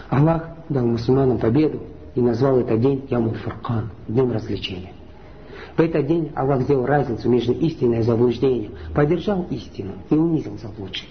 Аллах 0.10 0.50
дал 0.70 0.86
мусульманам 0.86 1.40
победу 1.40 1.82
и 2.16 2.22
назвал 2.22 2.60
этот 2.60 2.80
день 2.80 3.06
Ямуль 3.10 3.38
Фаркан, 3.38 3.90
днем 4.08 4.32
развлечения. 4.32 4.94
В 5.76 5.82
этот 5.82 6.06
день 6.06 6.32
Аллах 6.36 6.62
сделал 6.62 6.86
разницу 6.86 7.28
между 7.28 7.54
истиной 7.54 8.00
и 8.00 8.04
заблуждением, 8.04 8.74
поддержал 8.94 9.48
истину 9.50 9.94
и 10.10 10.16
унизил 10.16 10.58
заблудших. 10.60 11.08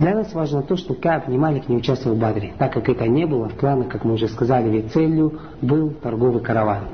Для 0.00 0.14
нас 0.14 0.32
важно 0.32 0.62
то, 0.62 0.76
что 0.76 0.94
Кааб 0.94 1.28
не 1.28 1.38
Малик 1.38 1.68
не 1.68 1.76
участвовал 1.76 2.16
в 2.16 2.20
Бадре, 2.20 2.54
так 2.58 2.72
как 2.72 2.88
это 2.88 3.06
не 3.06 3.26
было 3.26 3.48
в 3.48 3.54
планах, 3.54 3.88
как 3.88 4.04
мы 4.04 4.14
уже 4.14 4.28
сказали, 4.28 4.68
ведь 4.68 4.92
целью 4.92 5.40
был 5.60 5.90
торговый 5.90 6.40
караван. 6.40 6.84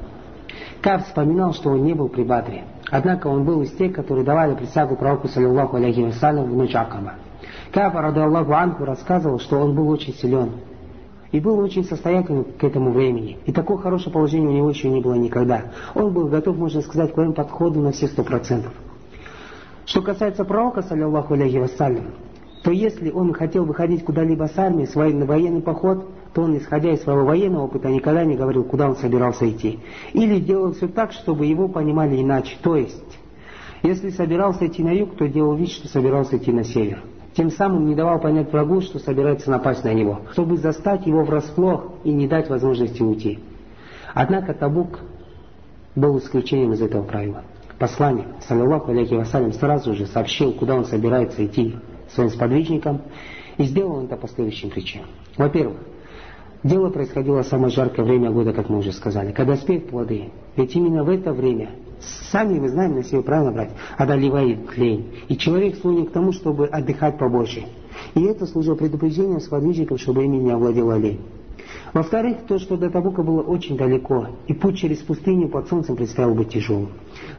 Кааб 0.80 1.04
вспоминал, 1.04 1.52
что 1.52 1.70
он 1.70 1.84
не 1.84 1.94
был 1.94 2.08
при 2.08 2.24
Бадре, 2.24 2.64
однако 2.90 3.28
он 3.28 3.44
был 3.44 3.62
из 3.62 3.72
тех, 3.72 3.92
которые 3.92 4.24
давали 4.24 4.54
присягу 4.54 4.96
пророку, 4.96 5.28
саллиллаху 5.28 5.76
алейхи 5.76 6.00
вассалям, 6.00 6.44
в 6.44 6.56
ночь 6.56 6.74
Акаба. 6.74 7.14
Кааб, 7.72 7.94
ради 7.94 8.18
Аллаху 8.18 8.52
Анху, 8.52 8.84
рассказывал, 8.84 9.38
что 9.38 9.58
он 9.58 9.74
был 9.74 9.88
очень 9.88 10.14
силен, 10.14 10.52
и 11.32 11.40
был 11.40 11.58
очень 11.58 11.84
состоятельным 11.84 12.44
к 12.44 12.62
этому 12.62 12.92
времени. 12.92 13.38
И 13.46 13.52
такое 13.52 13.78
хорошее 13.78 14.12
положение 14.12 14.50
у 14.50 14.52
него 14.52 14.70
еще 14.70 14.88
не 14.88 15.00
было 15.00 15.14
никогда. 15.14 15.62
Он 15.94 16.12
был 16.12 16.28
готов, 16.28 16.56
можно 16.56 16.80
сказать, 16.82 17.12
к 17.12 17.16
военному 17.16 17.34
подходу 17.34 17.80
на 17.80 17.90
все 17.90 18.06
сто 18.06 18.22
процентов. 18.22 18.72
Что 19.86 20.00
касается 20.00 20.44
пророка, 20.44 20.82
саллиллаху 20.82 21.34
алейхи 21.34 21.56
вассалям, 21.56 22.12
то 22.62 22.70
если 22.70 23.10
он 23.10 23.34
хотел 23.34 23.64
выходить 23.64 24.04
куда-либо 24.04 24.44
с 24.44 24.56
армией, 24.56 24.86
свой 24.86 25.12
на 25.12 25.26
военный 25.26 25.60
поход, 25.60 26.08
то 26.34 26.42
он, 26.42 26.56
исходя 26.58 26.92
из 26.92 27.02
своего 27.02 27.24
военного 27.24 27.64
опыта, 27.64 27.88
никогда 27.88 28.24
не 28.24 28.36
говорил, 28.36 28.64
куда 28.64 28.88
он 28.88 28.96
собирался 28.96 29.48
идти. 29.48 29.78
Или 30.12 30.40
делал 30.40 30.72
все 30.72 30.88
так, 30.88 31.12
чтобы 31.12 31.46
его 31.46 31.68
понимали 31.68 32.20
иначе. 32.20 32.56
То 32.62 32.76
есть, 32.76 33.18
если 33.82 34.10
собирался 34.10 34.66
идти 34.66 34.82
на 34.82 34.90
юг, 34.90 35.16
то 35.16 35.28
делал 35.28 35.54
вид, 35.54 35.70
что 35.70 35.88
собирался 35.88 36.36
идти 36.36 36.52
на 36.52 36.64
север 36.64 37.02
тем 37.34 37.50
самым 37.50 37.86
не 37.86 37.94
давал 37.94 38.20
понять 38.20 38.52
врагу, 38.52 38.80
что 38.80 38.98
собирается 38.98 39.50
напасть 39.50 39.84
на 39.84 39.92
него, 39.92 40.20
чтобы 40.32 40.56
застать 40.56 41.06
его 41.06 41.24
врасплох 41.24 41.92
и 42.04 42.12
не 42.12 42.28
дать 42.28 42.48
возможности 42.48 43.02
уйти. 43.02 43.40
Однако 44.14 44.54
Табук 44.54 45.00
был 45.96 46.18
исключением 46.18 46.72
из 46.72 46.82
этого 46.82 47.02
правила. 47.02 47.42
Посланник, 47.78 48.26
саллиллаху 48.46 48.92
алейхи 48.92 49.14
вассалям, 49.14 49.52
сразу 49.52 49.94
же 49.94 50.06
сообщил, 50.06 50.52
куда 50.52 50.76
он 50.76 50.84
собирается 50.84 51.44
идти 51.44 51.76
своим 52.12 52.30
сподвижникам, 52.30 53.02
и 53.56 53.64
сделал 53.64 54.04
это 54.04 54.16
по 54.16 54.28
следующим 54.28 54.70
причинам. 54.70 55.08
Во-первых, 55.36 55.78
дело 56.64 56.90
происходило 56.90 57.44
в 57.44 57.46
самое 57.46 57.72
жаркое 57.72 58.04
время 58.04 58.32
года, 58.32 58.52
как 58.52 58.68
мы 58.68 58.78
уже 58.78 58.92
сказали, 58.92 59.30
когда 59.30 59.56
спеют 59.56 59.88
плоды. 59.88 60.30
Ведь 60.56 60.74
именно 60.74 61.04
в 61.04 61.08
это 61.08 61.32
время 61.32 61.70
Сами 62.30 62.58
мы 62.58 62.68
знаем 62.68 62.94
на 62.96 63.04
себе 63.04 63.22
правильно 63.22 63.52
брать, 63.52 63.70
одолевает 63.96 64.76
лень. 64.76 65.12
И 65.28 65.36
человек 65.36 65.76
склонен 65.76 66.06
к 66.06 66.12
тому, 66.12 66.32
чтобы 66.32 66.66
отдыхать 66.66 67.18
побольше. 67.18 67.64
И 68.14 68.22
это 68.24 68.46
служило 68.46 68.74
предупреждением 68.74 69.40
сподвижникам, 69.40 69.98
чтобы 69.98 70.24
ими 70.24 70.36
не 70.36 70.50
овладела 70.50 70.98
лень. 70.98 71.20
Во-вторых, 71.92 72.38
то, 72.48 72.58
что 72.58 72.76
до 72.76 72.90
Табука 72.90 73.22
было 73.22 73.40
очень 73.40 73.76
далеко, 73.76 74.26
и 74.48 74.52
путь 74.52 74.78
через 74.78 74.98
пустыню 74.98 75.48
под 75.48 75.68
солнцем 75.68 75.94
предстоял 75.94 76.34
быть 76.34 76.48
тяжелым. 76.48 76.88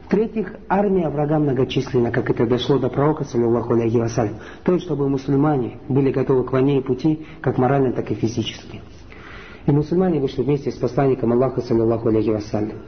В-третьих, 0.06 0.54
армия 0.68 1.10
врага 1.10 1.38
многочисленна, 1.38 2.10
как 2.10 2.30
это 2.30 2.46
дошло 2.46 2.78
до 2.78 2.88
пророка, 2.88 3.24
саллиллаху 3.24 3.74
алейхи 3.74 3.98
вассалям, 3.98 4.36
то 4.64 4.78
чтобы 4.78 5.10
мусульмане 5.10 5.78
были 5.88 6.10
готовы 6.10 6.44
к 6.44 6.52
войне 6.52 6.78
и 6.78 6.82
пути, 6.82 7.26
как 7.42 7.58
морально, 7.58 7.92
так 7.92 8.10
и 8.10 8.14
физически. 8.14 8.80
И 9.66 9.72
мусульмане 9.72 10.20
вышли 10.20 10.42
вместе 10.42 10.70
с 10.70 10.76
посланником 10.76 11.32
Аллаха, 11.32 11.60
саллиллаху 11.60 12.08
алейхи 12.08 12.30
вассалям. 12.30 12.78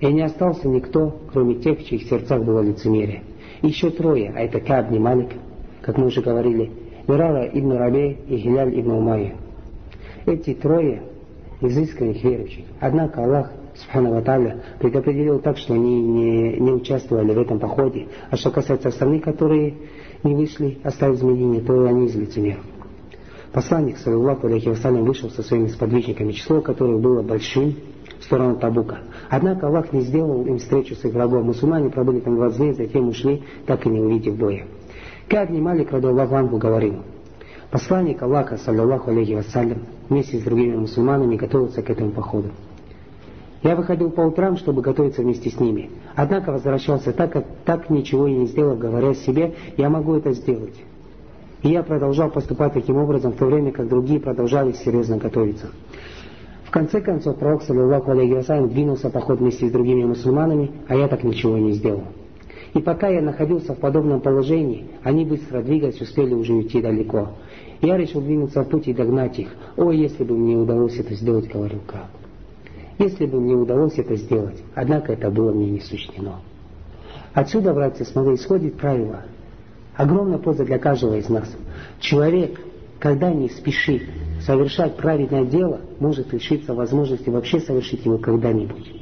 И 0.00 0.12
не 0.12 0.22
остался 0.22 0.68
никто, 0.68 1.16
кроме 1.32 1.56
тех, 1.56 1.78
в 1.78 1.84
чьих 1.86 2.04
сердцах 2.04 2.44
было 2.44 2.60
лицемерие. 2.60 3.22
Еще 3.62 3.90
трое, 3.90 4.32
а 4.34 4.40
это 4.40 4.60
Каб 4.60 4.90
не 4.90 4.98
Малик, 4.98 5.30
как 5.80 5.96
мы 5.96 6.06
уже 6.06 6.20
говорили, 6.20 6.70
Мирара 7.06 7.46
ибн 7.46 7.72
Рабе 7.72 8.12
и 8.28 8.36
Гиляль 8.36 8.80
ибн 8.80 8.92
Умайя. 8.92 9.36
Эти 10.26 10.54
трое 10.54 11.02
изысканных 11.60 12.22
верующих. 12.22 12.64
Однако 12.80 13.24
Аллах, 13.24 13.52
Субхану 13.74 14.12
Ваталя, 14.12 14.62
предопределил 14.80 15.38
так, 15.40 15.56
что 15.56 15.74
они 15.74 16.02
не, 16.02 16.58
не 16.58 16.72
участвовали 16.72 17.32
в 17.32 17.38
этом 17.38 17.58
походе. 17.58 18.08
А 18.30 18.36
что 18.36 18.50
касается 18.50 18.88
остальных, 18.88 19.22
которые 19.22 19.74
не 20.22 20.34
вышли, 20.34 20.78
оставив 20.82 21.22
Медине, 21.22 21.60
то 21.60 21.84
они 21.86 22.06
из 22.06 22.14
лицемеров. 22.16 22.64
Посланник, 23.58 23.98
саллиллаху 23.98 24.46
алейхи 24.46 24.68
вассалям, 24.68 25.04
вышел 25.04 25.30
со 25.30 25.42
своими 25.42 25.66
сподвижниками, 25.66 26.30
число 26.30 26.60
которых 26.60 27.00
было 27.00 27.22
большим, 27.22 27.74
в 28.20 28.22
сторону 28.22 28.54
Табука. 28.54 28.98
Однако 29.28 29.66
Аллах 29.66 29.92
не 29.92 30.02
сделал 30.02 30.44
им 30.46 30.58
встречу 30.58 30.94
с 30.94 31.04
их 31.04 31.12
врагом. 31.12 31.46
Мусульмане 31.46 31.90
пробыли 31.90 32.20
там 32.20 32.36
20 32.36 32.56
дней, 32.56 32.72
затем 32.74 33.08
ушли, 33.08 33.42
так 33.66 33.84
и 33.84 33.88
не 33.88 33.98
увидев 33.98 34.36
боя. 34.36 34.64
Как 35.26 35.50
не 35.50 35.60
Малик, 35.60 35.92
Аллаху 35.92 36.36
Ангу, 36.36 36.58
говорил, 36.58 37.02
посланник 37.72 38.22
Аллаха, 38.22 38.58
саллиллаху 38.58 39.10
алейхи 39.10 39.32
вассалям, 39.32 39.78
вместе 40.08 40.38
с 40.38 40.42
другими 40.44 40.76
мусульманами 40.76 41.34
готовился 41.34 41.82
к 41.82 41.90
этому 41.90 42.12
походу. 42.12 42.50
Я 43.64 43.74
выходил 43.74 44.10
по 44.10 44.20
утрам, 44.20 44.56
чтобы 44.56 44.82
готовиться 44.82 45.22
вместе 45.22 45.50
с 45.50 45.58
ними. 45.58 45.90
Однако 46.14 46.52
возвращался 46.52 47.12
так, 47.12 47.32
как 47.32 47.44
так 47.64 47.90
ничего 47.90 48.28
и 48.28 48.34
не 48.34 48.46
сделав, 48.46 48.78
говоря 48.78 49.14
себе, 49.14 49.56
я 49.76 49.90
могу 49.90 50.14
это 50.14 50.30
сделать. 50.30 50.76
И 51.62 51.70
я 51.70 51.82
продолжал 51.82 52.30
поступать 52.30 52.72
таким 52.74 52.96
образом, 52.96 53.32
в 53.32 53.36
то 53.36 53.46
время 53.46 53.72
как 53.72 53.88
другие 53.88 54.20
продолжали 54.20 54.72
серьезно 54.72 55.16
готовиться. 55.16 55.70
В 56.64 56.70
конце 56.70 57.00
концов, 57.00 57.38
пророк, 57.38 57.62
саллиллаху 57.62 58.10
алейхи 58.10 58.34
вассалям, 58.34 58.68
двинулся 58.68 59.10
поход 59.10 59.40
вместе 59.40 59.68
с 59.68 59.72
другими 59.72 60.04
мусульманами, 60.04 60.70
а 60.86 60.94
я 60.94 61.08
так 61.08 61.24
ничего 61.24 61.56
не 61.56 61.72
сделал. 61.72 62.04
И 62.74 62.80
пока 62.80 63.08
я 63.08 63.22
находился 63.22 63.74
в 63.74 63.78
подобном 63.78 64.20
положении, 64.20 64.86
они 65.02 65.24
быстро 65.24 65.62
двигаясь, 65.62 66.00
успели 66.00 66.34
уже 66.34 66.52
уйти 66.52 66.82
далеко. 66.82 67.30
Я 67.80 67.96
решил 67.96 68.20
двинуться 68.20 68.62
в 68.62 68.68
путь 68.68 68.86
и 68.88 68.92
догнать 68.92 69.38
их. 69.38 69.48
О, 69.76 69.90
если 69.90 70.24
бы 70.24 70.36
мне 70.36 70.56
удалось 70.56 70.98
это 70.98 71.14
сделать, 71.14 71.48
говорил 71.50 71.80
Кааб. 71.86 72.08
если 72.98 73.26
бы 73.26 73.40
мне 73.40 73.54
удалось 73.54 73.96
это 73.98 74.16
сделать, 74.16 74.62
однако 74.74 75.12
это 75.12 75.30
было 75.30 75.52
мне 75.52 75.70
не 75.70 75.80
существенно. 75.80 76.40
Отсюда, 77.32 77.72
братья, 77.72 78.04
смотри, 78.04 78.34
исходит 78.34 78.74
правило. 78.74 79.22
Огромная 79.98 80.38
польза 80.38 80.64
для 80.64 80.78
каждого 80.78 81.16
из 81.16 81.28
нас. 81.28 81.52
Человек, 81.98 82.60
когда 83.00 83.32
не 83.32 83.48
спешит 83.48 84.02
совершать 84.40 84.96
праведное 84.96 85.44
дело, 85.44 85.80
может 85.98 86.32
лишиться 86.32 86.72
возможности 86.72 87.28
вообще 87.28 87.58
совершить 87.58 88.04
его 88.04 88.16
когда-нибудь. 88.16 88.92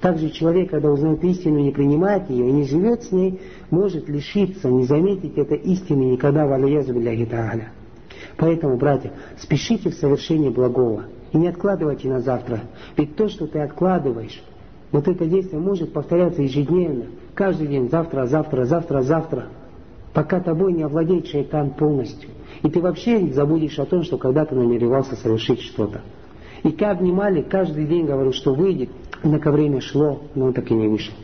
Также 0.00 0.30
человек, 0.30 0.70
когда 0.70 0.92
узнает 0.92 1.24
истину, 1.24 1.58
не 1.58 1.72
принимает 1.72 2.30
ее 2.30 2.48
и 2.48 2.52
не 2.52 2.64
живет 2.66 3.02
с 3.02 3.10
ней, 3.10 3.40
может 3.70 4.08
лишиться, 4.08 4.70
не 4.70 4.84
заметить 4.84 5.36
этой 5.36 5.58
истины 5.58 6.12
никогда 6.12 6.46
в 6.46 6.52
алиязу 6.52 6.94
та'аля. 6.94 7.70
Поэтому, 8.36 8.76
братья, 8.76 9.12
спешите 9.40 9.90
в 9.90 9.94
совершение 9.94 10.52
благого 10.52 11.06
и 11.32 11.36
не 11.36 11.48
откладывайте 11.48 12.08
на 12.08 12.20
завтра. 12.20 12.60
Ведь 12.96 13.16
то, 13.16 13.28
что 13.28 13.48
ты 13.48 13.58
откладываешь, 13.58 14.40
вот 14.92 15.08
это 15.08 15.26
действие 15.26 15.60
может 15.60 15.92
повторяться 15.92 16.42
ежедневно, 16.42 17.06
каждый 17.34 17.66
день, 17.66 17.90
завтра, 17.90 18.26
завтра, 18.26 18.64
завтра, 18.64 19.02
завтра, 19.02 19.46
пока 20.12 20.40
тобой 20.40 20.72
не 20.72 20.82
овладеет 20.82 21.26
шайтан 21.26 21.70
полностью. 21.70 22.30
И 22.62 22.68
ты 22.68 22.80
вообще 22.80 23.26
забудешь 23.32 23.78
о 23.78 23.86
том, 23.86 24.02
что 24.02 24.18
когда-то 24.18 24.54
намеревался 24.54 25.16
совершить 25.16 25.60
что-то. 25.60 26.02
И 26.62 26.72
как 26.72 27.00
внимали, 27.00 27.42
каждый 27.42 27.86
день 27.86 28.06
говорил, 28.06 28.32
что 28.32 28.54
выйдет, 28.54 28.90
однако 29.22 29.50
время 29.50 29.80
шло, 29.80 30.20
но 30.34 30.46
он 30.46 30.52
так 30.52 30.70
и 30.70 30.74
не 30.74 30.88
вышел. 30.88 31.14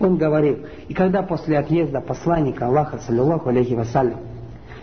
Он 0.00 0.18
говорил, 0.18 0.58
и 0.88 0.92
когда 0.94 1.22
после 1.22 1.58
отъезда 1.58 2.00
посланника 2.00 2.66
Аллаха, 2.66 2.98
саллиллаху 2.98 3.48
алейхи 3.48 3.72
вассалям, 3.72 4.20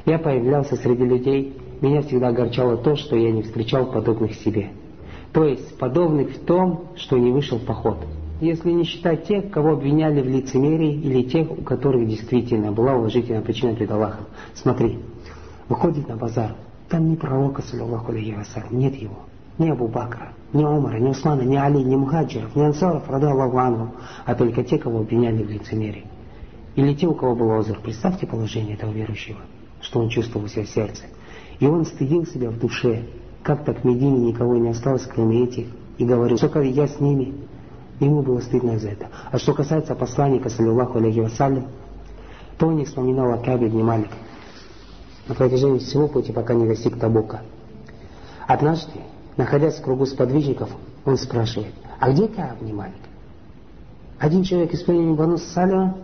я 0.06 0.18
появлялся 0.18 0.76
среди 0.76 1.04
людей, 1.04 1.56
меня 1.82 2.02
всегда 2.02 2.30
огорчало 2.30 2.78
то, 2.78 2.96
что 2.96 3.16
я 3.16 3.32
не 3.32 3.44
встречал 3.44 3.92
подобных 3.92 4.34
себе. 4.36 4.70
То 5.32 5.44
есть 5.44 5.78
подобных 5.78 6.32
в 6.32 6.46
том, 6.46 6.88
что 6.96 7.18
не 7.18 7.32
вышел 7.32 7.60
в 7.60 7.66
поход. 7.66 8.00
Если 8.40 8.72
не 8.72 8.84
считать 8.86 9.26
тех, 9.26 9.50
кого 9.50 9.74
обвиняли 9.74 10.22
в 10.22 10.28
лицемерии, 10.28 10.94
или 10.94 11.24
тех, 11.24 11.52
у 11.52 11.62
которых 11.62 12.08
действительно 12.08 12.72
была 12.72 12.96
уважительная 12.96 13.42
причина 13.42 13.76
перед 13.76 13.92
Аллахом. 13.92 14.26
Смотри, 14.54 15.00
выходит 15.68 16.08
на 16.08 16.16
базар, 16.16 16.56
там 16.88 17.10
ни 17.10 17.16
пророка, 17.16 17.62
саллиллаху 17.62 18.12
алейхи 18.12 18.32
вассалям, 18.32 18.78
нет 18.78 18.96
его 18.96 19.20
ни 19.60 19.70
Абу 19.70 19.88
Бакра, 19.88 20.34
ни 20.54 20.64
Умара, 20.64 20.98
ни 20.98 21.10
Усмана, 21.10 21.42
ни 21.42 21.58
Али, 21.58 21.84
ни 21.84 21.96
Мухаджиров, 21.96 22.56
ни 22.56 22.64
Ансаров, 22.64 23.10
рада 23.10 23.30
Аллаху 23.30 23.92
а 24.26 24.36
только 24.36 24.64
те, 24.64 24.80
кого 24.80 25.00
обвиняли 25.00 25.44
в 25.44 25.50
лицемерии. 25.50 26.06
Или 26.76 26.94
те, 26.94 27.08
у 27.08 27.14
кого 27.14 27.36
был 27.36 27.52
озер. 27.52 27.78
Представьте 27.84 28.26
положение 28.26 28.76
этого 28.76 28.92
верующего, 28.92 29.40
что 29.82 30.00
он 30.00 30.10
чувствовал 30.10 30.46
у 30.46 30.48
себя 30.48 30.64
в 30.64 30.70
сердце. 30.70 31.04
И 31.60 31.68
он 31.68 31.86
стыдил 31.86 32.26
себя 32.26 32.50
в 32.50 32.58
душе, 32.58 33.04
как 33.44 33.66
так 33.66 33.82
в 33.82 33.84
Медине 33.84 34.32
никого 34.32 34.56
не 34.56 34.70
осталось, 34.70 35.04
кроме 35.04 35.44
этих, 35.44 35.68
и 35.98 36.06
говорил, 36.06 36.38
что 36.38 36.62
я 36.62 36.88
с 36.88 37.02
ними, 37.02 37.34
ему 38.00 38.22
было 38.22 38.40
стыдно 38.40 38.78
за 38.80 38.90
это. 38.90 39.08
А 39.32 39.38
что 39.38 39.54
касается 39.54 39.96
посланника, 39.96 40.50
саллиллаху 40.50 40.98
алейхи 40.98 41.20
вассалям, 41.20 41.68
то 42.58 42.68
он 42.68 42.78
не 42.78 42.86
вспоминал 42.86 43.32
о 43.34 43.38
Кабе 43.38 43.68
ибн 43.68 43.84
Малик 43.84 44.12
на 45.28 45.36
протяжении 45.36 45.80
всего 45.80 46.08
пути, 46.08 46.32
пока 46.32 46.54
не 46.54 46.68
достиг 46.68 47.00
Табука. 47.00 47.42
Однажды 48.48 49.00
находясь 49.38 49.78
в 49.78 49.84
кругу 49.84 50.06
сподвижников, 50.06 50.70
он 51.06 51.18
спрашивает, 51.18 51.74
а 52.00 52.12
где 52.12 52.28
Кааб 52.28 52.62
не 52.62 52.74
Малик? 52.74 52.94
Один 54.20 54.44
человек 54.44 54.74
из 54.74 54.84
племени 54.84 55.16
Бану 55.16 55.38
Салима 55.38 55.96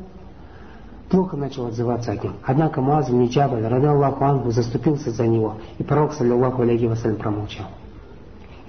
плохо 1.10 1.36
начал 1.36 1.68
отзываться 1.68 2.12
о 2.12 2.16
нем. 2.16 2.36
Однако 2.44 2.80
Муаз 2.80 3.10
бн 3.10 3.25
Джабаль, 3.25 3.68
ради 3.68 3.86
Аллаху 3.86 4.24
Ангу, 4.24 4.52
заступился 4.52 5.12
за 5.12 5.28
него, 5.28 5.56
и 5.78 5.84
пророк, 5.84 6.14
саллиллаху 6.14 6.62
алейхи 6.62 6.86
вассалям, 6.86 7.18
промолчал. 7.18 7.68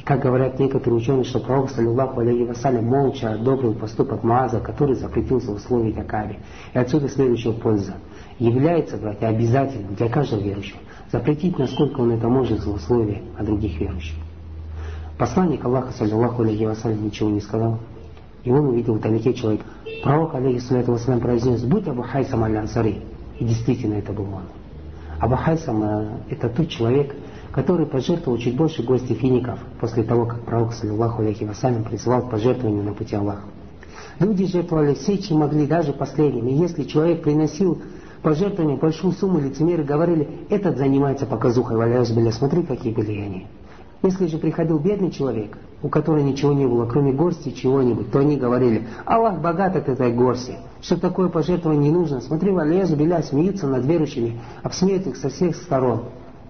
Как 0.07 0.21
говорят 0.21 0.61
некоторые 0.61 1.01
ученые, 1.01 1.25
что 1.25 1.41
пророк, 1.41 1.69
саллиллаху 1.69 2.21
алейхи 2.21 2.45
вассалям, 2.45 2.85
молча 2.85 3.33
одобрил 3.33 3.75
поступок 3.75 4.23
Муаза, 4.23 4.61
который 4.61 4.95
запретил 4.95 5.41
злословить 5.41 5.99
о 5.99 6.05
Кабе. 6.05 6.39
И 6.73 6.79
отсюда 6.79 7.09
следующая 7.09 7.53
польза. 7.53 7.95
Является, 8.39 8.99
братья, 8.99 9.27
обязательным 9.27 9.97
для 9.97 10.09
каждого 10.09 10.41
верующего 10.41 10.79
запретить, 11.11 11.59
насколько 11.59 12.01
он 12.01 12.13
это 12.13 12.29
может, 12.29 12.61
злословие 12.61 13.23
о 13.37 13.43
других 13.43 13.81
верующих. 13.81 14.15
Посланник 15.19 15.65
Аллаха, 15.65 15.93
саллиллаху 15.93 16.43
алейхи 16.43 16.63
вассалям, 16.63 17.05
ничего 17.05 17.29
не 17.29 17.41
сказал. 17.41 17.81
И 18.45 18.51
он 18.53 18.67
увидел 18.67 18.95
вдалеке 18.95 19.35
человека. 19.35 19.65
Пророк, 20.05 20.37
алейхиссалату 20.37 20.93
вассалям, 20.93 21.19
произнес, 21.19 21.65
будь 21.65 21.89
Абу 21.89 22.03
Хайсам 22.03 22.45
аль-Ансари. 22.45 23.03
И 23.41 23.45
действительно 23.45 23.95
это 23.95 24.13
был 24.13 24.27
он. 24.33 24.45
Абу 25.19 25.35
Хайсам 25.35 25.83
э, 25.83 26.09
это 26.31 26.49
тот 26.49 26.69
человек, 26.69 27.13
который 27.57 27.87
пожертвовал 27.87 28.37
чуть 28.39 28.55
больше 28.55 28.83
гостей 28.83 29.15
фиников 29.15 29.59
после 29.81 30.03
того, 30.03 30.27
как 30.27 30.43
пророк, 30.43 30.75
саллиллаху 30.75 31.23
алейхи 31.23 31.45
вассалям, 31.45 31.85
призывал 31.85 32.21
к 32.27 32.31
пожертвованию 32.31 32.85
на 32.85 32.93
пути 32.93 33.17
Аллаха. 33.17 33.45
Люди 34.21 34.45
жертвовали 34.45 34.93
все, 34.93 35.17
чем 35.17 35.39
могли, 35.39 35.67
даже 35.67 35.95
последним. 35.95 36.49
И 36.49 36.53
если 36.53 36.85
человек 36.85 37.23
приносил 37.23 37.81
пожертвование, 38.23 38.77
большую 38.77 39.15
сумму, 39.15 39.41
лицемеры 39.41 39.85
говорили, 39.85 40.29
этот 40.51 40.77
занимается 40.77 41.25
показухой, 41.25 41.79
валяюсь, 41.79 42.11
бля, 42.11 42.31
смотри, 42.31 42.63
какие 42.63 42.93
были 42.93 43.21
они. 43.21 43.47
Если 44.03 44.27
же 44.27 44.37
приходил 44.37 44.79
бедный 44.79 45.11
человек, 45.11 45.57
у 45.83 45.89
которого 45.89 46.23
ничего 46.23 46.53
не 46.53 46.67
было, 46.67 46.85
кроме 46.85 47.13
горсти 47.13 47.53
чего-нибудь, 47.53 48.11
то 48.11 48.19
они 48.19 48.37
говорили, 48.37 48.87
Аллах 49.07 49.41
богат 49.41 49.77
от 49.77 49.89
этой 49.89 50.13
горсти, 50.13 50.59
что 50.83 51.01
такое 51.01 51.31
пожертвование 51.31 51.91
не 51.91 51.99
нужно. 51.99 52.21
Смотри, 52.21 52.51
Валезу 52.51 52.97
Беля 52.97 53.23
смеются 53.23 53.67
над 53.67 53.87
верующими, 53.87 54.39
обсмеют 54.63 55.07
их 55.07 55.17
со 55.17 55.31
всех 55.31 55.57
сторон. 55.57 56.03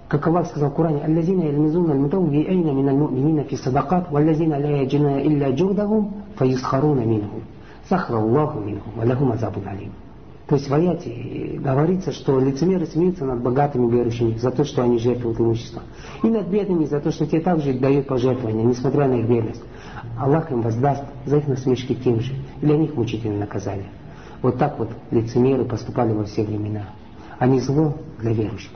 Как 0.09 0.25
Аллах 0.29 0.47
сказал 0.47 0.71
в 0.71 0.75
Коране, 0.75 1.05
«Аллазина 1.05 1.43
ялмизуна 1.43 1.93
аль-мутавви'айна 1.93 2.73
мин 2.73 2.89
аль-му'минина 2.89 3.43
фи 3.45 3.57
садакат, 3.57 4.11
валлазина 4.11 4.57
ля 4.57 4.83
яджина 4.83 5.21
илля 5.21 5.51
джухдахум, 5.51 6.15
фаюсхаруна 6.37 7.01
минхум. 7.01 7.43
Сахра 7.89 8.19
Аллаху 8.19 8.61
минхум, 8.61 8.93
валахум 8.97 9.33
азабун 9.33 9.67
алим». 9.67 9.91
То 10.47 10.55
есть 10.55 10.71
в 10.71 10.75
аяте 10.75 11.59
говорится, 11.59 12.13
что 12.13 12.39
лицемеры 12.39 12.87
смеются 12.87 13.25
над 13.25 13.43
богатыми 13.43 13.91
верующими 13.91 14.37
за 14.39 14.53
то, 14.53 14.65
что 14.65 14.85
они 14.85 14.99
жертвуют 14.99 15.41
имуществом. 15.41 15.83
И 16.23 16.29
над 16.29 16.47
бедными 16.47 16.85
за 16.85 17.01
то, 17.01 17.11
что 17.11 17.27
те 17.27 17.41
также 17.41 17.75
дают 17.75 18.07
пожертвования, 18.07 18.63
несмотря 18.63 19.09
на 19.09 19.15
их 19.15 19.29
бедность. 19.29 19.63
Аллах 20.17 20.53
им 20.53 20.61
воздаст 20.61 21.03
за 21.25 21.39
их 21.39 21.49
насмешки 21.49 21.97
тем 21.97 22.21
же. 22.21 22.33
Для 22.63 22.77
них 22.77 22.95
мучительное 22.95 23.41
наказание. 23.41 23.89
Вот 24.41 24.57
так 24.57 24.79
вот 24.79 24.91
лицемеры 25.11 25.65
поступали 25.65 26.13
во 26.13 26.23
все 26.23 26.45
времена. 26.45 26.91
Они 27.41 27.59
зло 27.59 27.95
для 28.21 28.33
верующих. 28.33 28.71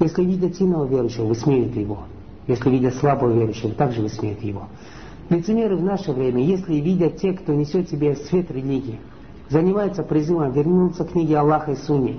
Если 0.00 0.24
видят 0.24 0.56
сильного 0.56 0.86
верующего, 0.86 1.26
высмеют 1.26 1.76
его. 1.76 1.98
Если 2.46 2.70
видят 2.70 2.94
слабого 2.94 3.32
верующего, 3.32 3.72
также 3.74 4.00
высмеют 4.00 4.42
его. 4.42 4.62
Лицемеры 5.28 5.76
в 5.76 5.82
наше 5.82 6.12
время, 6.12 6.42
если 6.42 6.74
видят 6.76 7.18
те, 7.18 7.34
кто 7.34 7.52
несет 7.52 7.88
себе 7.90 8.16
свет 8.16 8.50
религии, 8.50 8.98
занимается 9.50 10.02
призывом 10.02 10.52
вернуться 10.52 11.04
к 11.04 11.12
книге 11.12 11.38
Аллаха 11.38 11.72
и 11.72 11.76
Сунни, 11.76 12.18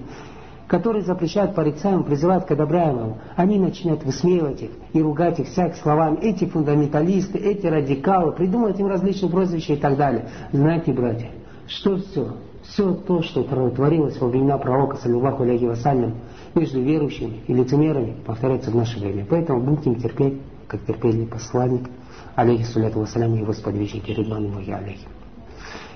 которые 0.68 1.04
запрещают 1.04 1.54
порицаемым, 1.56 2.06
призывают 2.06 2.46
к 2.46 2.52
одобряемому, 2.52 3.18
они 3.36 3.60
начинают 3.60 4.06
высмеивать 4.06 4.62
их 4.62 4.72
и 4.94 5.02
ругать 5.02 5.40
их 5.40 5.48
всякими 5.48 5.82
словами. 5.82 6.20
Эти 6.22 6.46
фундаменталисты, 6.46 7.40
эти 7.40 7.66
радикалы, 7.66 8.32
придумывать 8.32 8.80
им 8.80 8.88
различные 8.88 9.30
прозвища 9.30 9.74
и 9.74 9.78
так 9.78 9.98
далее. 9.98 10.30
Знаете, 10.54 10.94
братья, 10.94 11.32
что 11.68 11.98
все, 11.98 12.36
все 12.64 12.94
то, 12.94 13.22
что 13.22 13.44
творилось 13.44 14.18
во 14.22 14.30
времена 14.30 14.58
пророка, 14.58 14.96
саллиллаху 14.98 15.44
алейхи 15.44 15.66
вассалям, 15.66 16.14
между 16.56 16.82
верующими 16.82 17.42
и 17.48 17.54
лицемерами, 17.54 18.16
повторяется 18.26 18.72
в 18.72 18.76
наше 18.76 19.00
время. 19.00 19.26
Поэтому 19.30 19.62
будем 19.62 19.96
терпеть, 19.96 20.42
как 20.68 20.86
терпели 20.86 21.26
посланник, 21.26 21.90
алейхи 22.36 22.64
салляту 22.64 23.00
вассалям, 23.00 23.36
и 23.36 23.40
его 23.40 23.54
сподвижники, 23.54 24.12
Ридван 24.12 24.60
и 24.60 24.72
алейхи. 24.72 25.08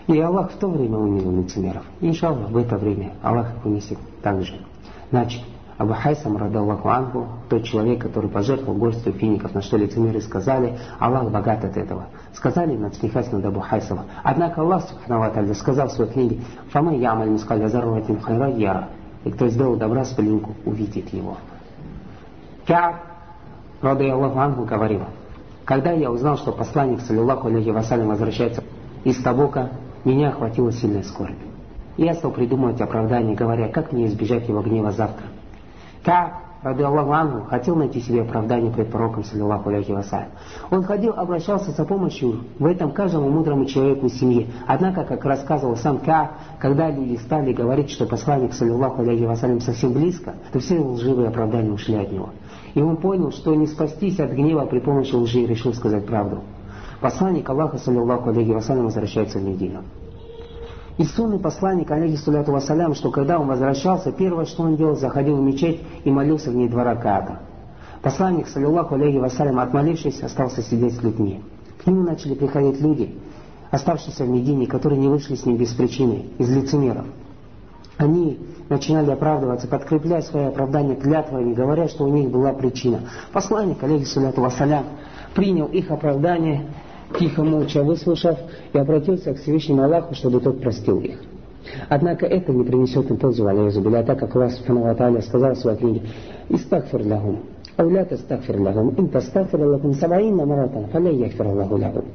И 0.08 0.20
Аллах 0.20 0.52
в 0.52 0.58
то 0.58 0.68
время 0.68 0.98
умил 0.98 1.32
лицемеров. 1.32 1.84
Иншаллах, 2.00 2.52
в 2.52 2.58
это 2.58 2.78
время 2.78 3.14
Аллах 3.24 3.58
их 3.58 3.66
унесет 3.66 3.98
также. 4.22 4.60
Значит, 5.10 5.42
Абу 5.78 5.94
Хайсам, 5.94 6.38
радаллаху 6.38 6.88
ангу, 6.88 7.28
тот 7.50 7.64
человек, 7.64 8.02
который 8.02 8.30
пожертвовал 8.30 8.78
горстью 8.78 9.12
фиников, 9.14 9.54
на 9.54 9.62
что 9.62 9.78
лицемеры 9.78 10.22
сказали, 10.22 10.78
Аллах 11.00 11.30
богат 11.32 11.66
от 11.66 11.76
этого. 11.76 12.06
Сказали 12.34 12.78
надсмехаясь 12.78 13.32
над 13.32 13.44
Абу. 13.46 13.64
Однако 14.24 14.62
Аллах, 14.62 14.88
субхану 14.88 15.54
сказал 15.56 15.88
в 15.88 15.92
своей 15.92 16.12
книге, 16.12 16.40
«Фама 16.70 16.96
ямаль 16.96 17.30
мускаля 17.30 17.68
зарватин 17.68 18.22
хайра 18.22 18.52
яра». 18.52 18.90
И 19.26 19.32
кто 19.32 19.48
сделал 19.48 19.76
добра 19.76 20.06
с 20.06 20.14
пылинку, 20.14 20.56
увидит 20.66 21.12
его. 21.12 21.38
Кааб, 22.66 22.96
рады 23.82 24.10
Аллаху 24.10 24.40
ангу, 24.40 24.64
говорил, 24.64 25.02
когда 25.66 25.92
я 25.92 26.12
узнал, 26.12 26.38
что 26.38 26.52
посланник, 26.52 27.02
саллиллаху 27.02 27.48
алейхи 27.48 27.70
вассалям, 27.70 28.08
возвращается 28.08 28.64
из 29.04 29.22
Табука, 29.22 29.72
меня 30.04 30.30
охватила 30.30 30.72
сильная 30.72 31.04
скорбь. 31.04 31.36
Я 31.98 32.14
стал 32.14 32.32
придумывать 32.32 32.80
оправдание, 32.82 33.36
говоря, 33.36 33.68
как 33.70 33.92
мне 33.92 34.06
избежать 34.06 34.48
его 34.48 34.62
гнева 34.62 34.92
завтра. 34.92 35.26
Как, 36.04 36.45
ради 36.66 36.82
Аллаху 36.82 37.46
хотел 37.46 37.76
найти 37.76 38.02
себе 38.02 38.24
оправдание 38.24 38.72
пред 38.72 38.90
пророком, 38.90 39.24
саллиллаху 39.24 39.70
алейхи 39.70 39.92
вассалям. 39.92 40.30
Он 40.72 40.82
ходил, 40.82 41.14
обращался 41.14 41.70
за 41.70 41.86
помощью 41.86 42.40
в 42.58 42.66
этом 42.66 42.92
каждому 42.92 43.30
мудрому 43.30 43.66
человеку 43.66 44.08
в 44.08 44.12
семье. 44.12 44.48
Однако, 44.66 45.04
как 45.04 45.24
рассказывал 45.26 45.76
сам 45.78 46.00
Ка, 46.00 46.32
когда 46.58 46.90
люди 46.90 47.18
стали 47.18 47.54
говорить, 47.54 47.92
что 47.92 48.08
посланник, 48.08 48.54
саллиллаху 48.54 49.04
алейхи 49.04 49.26
вассалям, 49.26 49.62
совсем 49.62 49.94
близко, 49.94 50.34
то 50.52 50.58
все 50.58 50.80
лживые 50.80 51.28
оправдания 51.28 51.72
ушли 51.72 51.98
от 51.98 52.12
него. 52.12 52.30
И 52.74 52.82
он 52.82 52.98
понял, 52.98 53.32
что 53.32 53.54
не 53.54 53.68
спастись 53.68 54.20
от 54.20 54.32
гнева 54.32 54.66
при 54.66 54.80
помощи 54.80 55.14
лжи, 55.14 55.46
решил 55.46 55.72
сказать 55.72 56.08
правду. 56.08 56.40
посланник 57.00 57.48
Аллаха, 57.48 57.78
саллиллаху 57.78 58.30
алейхи 58.30 58.50
вассалям, 58.50 58.86
возвращается 58.86 59.38
в 59.38 59.44
Медину. 59.44 59.82
И 60.98 61.04
сунный 61.04 61.40
посланник, 61.40 61.92
алейхи 61.92 62.16
саляту 62.16 62.54
вассалям, 62.54 62.96
что 62.96 63.12
когда 63.12 63.38
он 63.38 63.48
возвращался, 63.48 64.14
первое, 64.14 64.46
что 64.46 64.64
он 64.64 64.78
делал, 64.78 64.96
заходил 64.96 65.38
в 65.38 65.42
мечеть 65.42 65.82
и 66.06 66.10
молился 66.10 66.52
в 66.52 66.56
ней 66.56 66.70
два 66.70 66.86
раката. 66.86 67.40
Посланник, 68.02 68.48
саллиллаху 68.48 68.96
алейхи 68.96 69.18
вассалям, 69.18 69.60
отмолившись, 69.60 70.22
остался 70.22 70.62
сидеть 70.62 70.96
с 70.96 71.04
людьми. 71.04 71.42
К 71.84 71.88
нему 71.88 72.04
начали 72.04 72.34
приходить 72.34 72.80
люди, 72.80 73.14
оставшиеся 73.72 74.24
в 74.24 74.30
Медине, 74.30 74.68
которые 74.68 75.00
не 75.00 75.10
вышли 75.10 75.36
с 75.36 75.46
ним 75.46 75.58
без 75.58 75.74
причины, 75.74 76.28
из 76.38 76.50
лицемеров. 76.50 77.06
Они 77.98 78.40
начинали 78.70 79.12
оправдываться, 79.12 79.68
подкрепляя 79.68 80.22
свои 80.22 80.46
оправдания 80.46 80.96
клятвами, 80.96 81.54
говоря, 81.54 81.88
что 81.88 82.06
у 82.06 82.10
них 82.10 82.30
была 82.30 82.54
причина. 82.54 83.02
Посланник, 83.34 83.84
алейхи 83.84 84.06
саляту 84.06 84.42
вассалям, 84.42 84.86
принял 85.34 85.66
их 85.66 85.92
оправдание 85.92 86.68
тихо 87.20 87.44
молча 87.44 87.84
выслушав, 87.84 88.38
и 88.74 88.78
обратился 88.78 89.34
к 89.34 89.38
Всевышнему 89.38 89.84
Аллаху, 89.84 90.16
чтобы 90.16 90.40
тот 90.40 90.62
простил 90.62 91.00
их. 91.00 91.20
Однако 91.90 92.26
это 92.26 92.52
не 92.52 92.64
принесет 92.64 93.10
им 93.10 93.18
пользу, 93.18 93.48
алейзубиля, 93.48 94.04
так 94.04 94.20
как 94.20 94.36
Аллах 94.36 94.52
Субхану 94.52 95.22
сказал 95.22 95.54
в 95.54 95.58
своей 95.58 95.78
книге 95.78 96.02
«Истагфир 96.50 97.06
лахум». 97.06 97.40
«Ауля 97.78 98.06
тастагфир 98.06 98.62
лахум, 98.62 98.90
им 98.90 99.10
тастагфир 99.10 99.60
лахум 99.60 99.94
самаинна 99.94 100.46
маратан, 100.46 100.88
фаля 100.88 101.12
яхфир 101.12 101.48
Аллаху 101.48 101.76
лахум». 101.76 102.06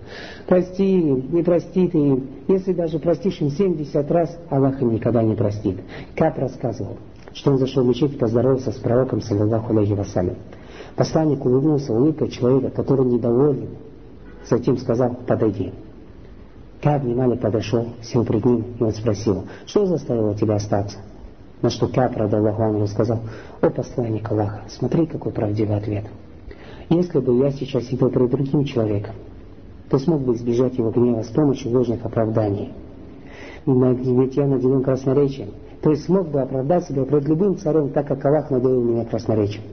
Прости 0.47 1.01
им, 1.01 1.25
не 1.33 1.43
прости 1.43 1.87
ты 1.89 1.99
им. 1.99 2.27
Если 2.49 2.73
даже 2.73 2.99
простишь 2.99 3.41
им 3.41 3.51
70 3.51 4.11
раз, 4.11 4.39
Аллах 4.49 4.81
им 4.81 4.95
никогда 4.95 5.23
не 5.23 5.35
простит. 5.35 5.81
Как 6.17 6.39
рассказывал, 6.39 6.97
что 7.35 7.51
он 7.51 7.59
зашел 7.59 7.85
в 7.85 7.89
мечеть 7.89 8.15
и 8.15 8.17
поздоровался 8.17 8.71
с 8.73 8.77
пророком, 8.77 9.21
саллиллаху 9.21 9.77
алейхи 9.77 9.93
вассалям. 9.93 10.37
Посланник 10.97 11.45
улыбнулся 11.45 11.93
улыбкой 11.93 12.31
человека, 12.31 12.71
который 12.71 13.05
недоволен 13.07 13.69
Затем 14.49 14.79
сказал, 14.79 15.17
подойди. 15.27 15.73
Каб 16.83 17.03
внимание 17.03 17.37
подошел, 17.37 17.89
сел 18.03 18.25
пред 18.25 18.45
ним, 18.45 18.65
и 18.79 18.83
он 18.83 18.93
спросил, 18.93 19.45
что 19.67 19.87
заставило 19.87 20.35
тебя 20.35 20.55
остаться? 20.55 20.99
На 21.61 21.69
что 21.69 21.89
Каб, 21.89 22.17
радаллаху 22.17 22.63
анху, 22.63 22.87
сказал, 22.87 23.21
о 23.61 23.69
посланник 23.69 24.31
Аллаха, 24.31 24.63
смотри, 24.69 25.07
какой 25.07 25.31
правдивый 25.33 25.77
ответ. 25.77 26.07
Если 26.89 27.19
бы 27.21 27.37
я 27.45 27.51
сейчас 27.51 27.85
сидел 27.85 28.11
перед 28.11 28.31
другим 28.31 28.65
человеком, 28.65 29.15
то 29.91 29.99
смог 29.99 30.23
бы 30.23 30.35
избежать 30.35 30.79
его 30.79 30.91
гнева 30.91 31.23
с 31.23 31.29
помощью 31.29 31.71
ложных 31.73 32.05
оправданий. 32.05 32.73
Ведь 33.67 34.37
я 34.37 34.47
наделен 34.47 34.83
красноречием, 34.83 35.51
то 35.83 35.91
есть 35.91 36.05
смог 36.05 36.29
бы 36.29 36.41
оправдать 36.41 36.87
себя 36.87 37.05
перед 37.05 37.29
любым 37.29 37.59
царем, 37.59 37.91
так 37.91 38.07
как 38.07 38.25
Аллах 38.25 38.51
наделил 38.51 38.83
меня 38.83 39.05
красноречием. 39.05 39.65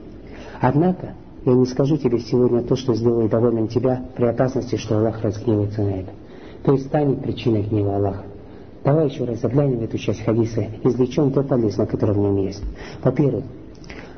Однако, 0.60 1.14
я 1.44 1.54
не 1.54 1.66
скажу 1.66 1.96
тебе 1.96 2.18
сегодня 2.18 2.62
то, 2.62 2.76
что 2.76 2.94
сделает 2.94 3.30
довольным 3.30 3.68
тебя, 3.68 4.02
при 4.16 4.26
опасности, 4.26 4.76
что 4.76 4.98
Аллах 4.98 5.22
разгневается 5.22 5.82
на 5.82 5.90
это. 5.90 6.10
То 6.64 6.72
есть 6.72 6.86
станет 6.86 7.22
причиной 7.22 7.62
гнева 7.62 7.96
Аллаха. 7.96 8.24
Давай 8.84 9.08
еще 9.08 9.24
раз 9.24 9.40
заглянем 9.40 9.78
в 9.78 9.82
эту 9.82 9.98
часть 9.98 10.24
хадиса, 10.24 10.66
извлечем 10.82 11.30
то 11.32 11.42
полезное, 11.42 11.86
которое 11.86 12.12
в 12.12 12.18
нем 12.18 12.36
есть. 12.36 12.62
Во-первых, 13.02 13.44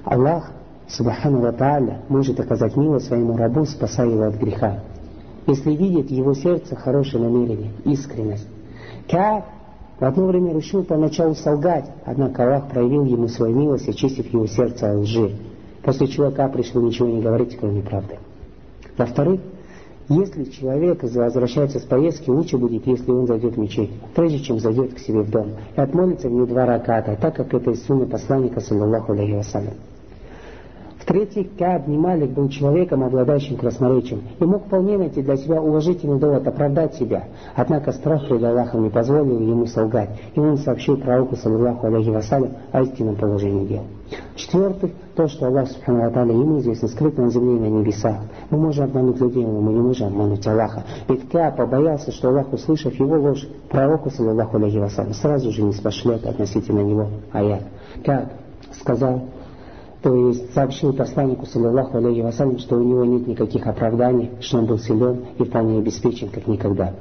Аллах, 0.04 0.50
Субхану 0.88 1.40
Ва 1.40 1.52
Тааля, 1.52 2.02
может 2.08 2.40
оказать 2.40 2.76
милость 2.76 3.06
своему 3.06 3.36
рабу, 3.36 3.64
спасая 3.64 4.08
его 4.08 4.24
от 4.24 4.36
греха. 4.36 4.80
Если 5.46 5.72
видит 5.72 6.10
его 6.10 6.34
сердце 6.34 6.76
хорошее 6.76 7.24
намерение, 7.24 7.72
искренность. 7.84 8.46
Как 9.08 9.46
в 9.98 10.04
одно 10.04 10.26
время 10.26 10.54
решил 10.54 10.84
поначалу 10.84 11.34
солгать, 11.34 11.90
однако 12.04 12.44
Аллах 12.44 12.68
проявил 12.68 13.04
ему 13.04 13.28
свою 13.28 13.56
милость, 13.56 13.88
очистив 13.88 14.32
его 14.32 14.46
сердце 14.46 14.90
от 14.90 14.98
лжи. 14.98 15.32
После 15.82 16.08
чего 16.08 16.30
Кап 16.30 16.56
решил 16.56 16.82
ничего 16.82 17.08
не 17.08 17.22
говорить, 17.22 17.56
кроме 17.58 17.82
правды. 17.82 18.18
Во-вторых, 18.96 19.40
если 20.08 20.44
человек 20.44 21.04
возвращается 21.04 21.78
с 21.78 21.84
поездки, 21.84 22.28
лучше 22.28 22.58
будет, 22.58 22.84
если 22.86 23.12
он 23.12 23.28
зайдет 23.28 23.54
в 23.54 23.58
мечеть, 23.58 23.90
прежде 24.14 24.40
чем 24.40 24.58
зайдет 24.58 24.92
к 24.94 24.98
себе 24.98 25.20
в 25.20 25.30
дом, 25.30 25.52
и 25.76 25.80
отмолится 25.80 26.28
в 26.28 26.32
ней 26.32 26.46
два 26.46 26.66
раката, 26.66 27.16
так 27.20 27.36
как 27.36 27.54
это 27.54 27.70
из 27.70 27.86
сунны 27.86 28.06
посланника, 28.06 28.60
саллаллаху 28.60 29.12
алейхи 29.12 29.36
вассалям. 29.36 29.74
В-третьих, 30.98 31.56
Кааб 31.56 31.86
Немалик 31.86 32.30
был 32.30 32.48
человеком, 32.48 33.04
обладающим 33.04 33.56
красноречием, 33.56 34.22
и 34.38 34.44
мог 34.44 34.66
вполне 34.66 34.98
найти 34.98 35.22
для 35.22 35.36
себя 35.36 35.62
уважительный 35.62 36.18
довод 36.18 36.46
оправдать 36.46 36.94
себя. 36.96 37.24
Однако 37.54 37.92
страх 37.92 38.28
перед 38.28 38.42
Аллахом 38.42 38.82
не 38.82 38.90
позволил 38.90 39.40
ему 39.40 39.66
солгать, 39.66 40.10
и 40.34 40.40
он 40.40 40.58
сообщил 40.58 40.96
пророку, 40.96 41.36
саллаху 41.36 41.86
алейхи 41.86 42.10
вассалям, 42.10 42.50
о 42.72 42.82
истинном 42.82 43.16
положении 43.16 43.66
дел. 43.66 43.84
В-четвертых, 44.34 44.92
то, 45.14 45.28
что 45.28 45.46
Аллах 45.46 45.68
Субхану 45.68 46.06
Аталя 46.06 46.32
ему 46.32 46.58
известно, 46.60 46.88
скрыто 46.88 47.20
на 47.22 47.30
земле 47.30 47.56
и 47.56 47.60
на 47.60 47.78
небесах. 47.78 48.16
Мы 48.50 48.58
можем 48.58 48.84
обмануть 48.84 49.20
людей, 49.20 49.44
но 49.44 49.60
мы 49.60 49.72
не 49.72 49.80
можем 49.80 50.08
обмануть 50.08 50.46
Аллаха. 50.46 50.84
Ведь 51.08 51.28
Кааб 51.28 51.56
побоялся, 51.56 52.10
что 52.12 52.28
Аллах, 52.28 52.52
услышав 52.52 52.94
его 52.94 53.16
ложь, 53.16 53.46
пророку, 53.68 54.10
саллаху 54.10 54.56
алейхи 54.56 54.78
вассалям, 54.78 55.12
сразу 55.12 55.50
же 55.50 55.62
не 55.62 55.72
спошлет 55.72 56.24
относительно 56.26 56.80
него 56.80 57.08
аят. 57.32 57.62
Кааб 58.04 58.32
сказал, 58.80 59.22
то 60.02 60.14
есть 60.28 60.54
сообщил 60.54 60.92
посланнику, 60.94 61.46
саллиллаху 61.46 61.98
алейхи 61.98 62.20
вассалям, 62.20 62.58
что 62.58 62.76
у 62.76 62.82
него 62.82 63.04
нет 63.04 63.26
никаких 63.26 63.66
оправданий, 63.66 64.30
что 64.40 64.58
он 64.58 64.66
был 64.66 64.78
силен 64.78 65.24
и 65.38 65.44
вполне 65.44 65.78
обеспечен, 65.78 66.28
как 66.28 66.46
никогда. 66.46 66.94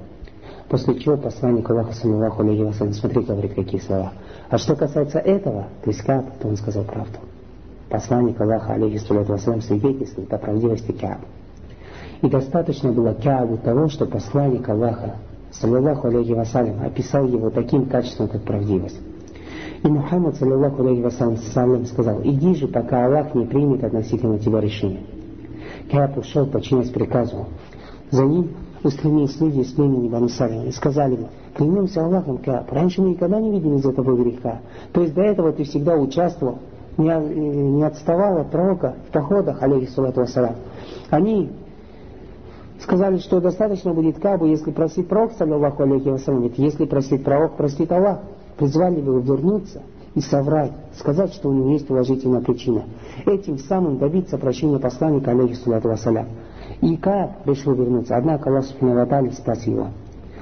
После 0.69 0.99
чего 0.99 1.17
посланник 1.17 1.67
Аллаха, 1.67 1.93
саллиллаху 1.93 2.43
алейхи 2.43 2.62
вассалям, 2.62 2.93
смотри, 2.93 3.23
говорит, 3.23 3.55
какие 3.55 3.82
слова. 3.82 4.13
А 4.49 4.58
что 4.60 4.75
касается 4.75 5.17
этого, 5.17 5.67
то 5.84 5.89
есть 5.89 6.01
Кааб, 6.03 6.38
то 6.39 6.47
он 6.47 6.58
сказал 6.58 6.84
правду. 6.84 7.17
Посланник 7.89 8.39
Аллаха, 8.39 8.73
алейхи 8.73 8.97
саллиллаху 8.97 9.32
вассалям, 9.32 9.62
свидетельствует 9.62 10.32
о 10.32 10.38
правдивости 10.38 10.91
Кааба. 10.91 11.25
И 12.21 12.29
достаточно 12.29 12.91
было 12.91 13.13
Каабу 13.13 13.58
того, 13.58 13.88
что 13.89 14.05
посланник 14.05 14.69
Аллаха, 14.69 15.15
саллиллаху 15.51 16.08
алейхи 16.08 16.34
вассалям, 16.34 16.84
описал 16.86 17.25
его 17.25 17.49
таким 17.49 17.88
качеством, 17.88 18.27
как 18.27 18.43
правдивость. 18.43 19.01
И 19.82 19.88
Мухаммад, 19.88 20.36
саллиллаху 20.36 20.84
алейхи 20.84 21.01
вассалям, 21.01 21.86
сказал, 21.86 22.21
иди 22.23 22.53
же, 22.53 22.67
пока 22.67 23.08
Аллах 23.08 23.34
не 23.34 23.45
примет 23.45 23.84
относительно 23.84 24.38
тебя 24.38 24.60
решение. 24.60 25.01
Кааб 25.91 26.15
ушел, 26.15 26.45
подчиняясь 26.45 26.89
приказу. 26.89 27.47
За 28.12 28.23
ним 28.23 28.51
устремились 28.84 29.39
люди 29.39 29.60
из 29.60 29.72
племени 29.72 30.08
Бану 30.08 30.28
и 30.28 30.72
сказали 30.72 31.15
ему, 31.15 31.28
клянемся 31.56 32.04
Аллахом, 32.04 32.38
Кааб, 32.38 32.72
раньше 32.72 33.02
мы 33.02 33.10
никогда 33.10 33.39
не 33.39 33.52
видели 33.52 33.78
за 33.78 33.92
тобой 33.92 34.18
греха. 34.18 34.60
То 34.94 35.02
есть 35.02 35.13
до 35.13 35.22
этого 35.22 35.52
ты 35.52 35.63
всегда 35.63 35.96
участвовал, 35.96 36.60
не, 36.98 37.08
не 37.08 37.84
отставал 37.84 38.39
от 38.39 38.52
пророка 38.52 38.96
в 39.08 39.12
походах, 39.12 39.62
алейхи 39.62 39.89
салату 39.92 40.22
вассалам. 40.22 40.56
Они 41.10 41.50
сказали, 42.82 43.18
что 43.18 43.39
достаточно 43.42 43.94
будет 43.94 44.20
Кабу, 44.20 44.46
если 44.46 44.72
просить 44.72 45.08
пророк, 45.08 45.34
саллиллаху 45.34 45.84
алейхи 45.84 46.10
вассалам, 46.10 46.44
ведь 46.44 46.58
если 46.58 46.86
просить 46.86 47.24
пророк, 47.24 47.58
простит 47.58 47.92
Аллах 47.92 48.20
призвали 48.58 49.00
его 49.00 49.20
вернуться 49.20 49.82
и 50.15 50.22
соврать, 50.22 50.72
сказать, 50.98 51.34
что 51.34 51.50
у 51.50 51.54
него 51.54 51.70
есть 51.70 51.89
уважительная 51.89 52.42
причина. 52.42 52.84
Этим 53.26 53.58
самым 53.58 53.98
добиться 53.98 54.38
прощения 54.38 54.80
посланника, 54.80 55.32
алейхи 55.32 55.54
салату 55.54 55.89
вассалям. 55.89 56.28
И 56.82 56.96
Кааб 56.96 57.46
решил 57.46 57.74
вернуться, 57.74 58.15
однако 58.15 58.50
Аллах 58.50 58.65
Субхану 58.65 59.32
спас. 59.32 59.65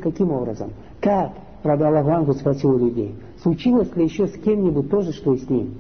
Каким 0.02 0.32
образом? 0.32 0.70
Кааб, 1.02 1.34
рада 1.64 1.88
Аллаху 1.88 2.34
спросил 2.34 2.78
людей, 2.78 3.16
случилось 3.42 3.96
ли 3.96 4.06
еще 4.06 4.28
с 4.28 4.34
кем-нибудь 4.34 4.90
то 4.90 5.02
же, 5.02 5.14
что 5.14 5.34
и 5.34 5.38
с 5.38 5.50
ним? 5.50 5.76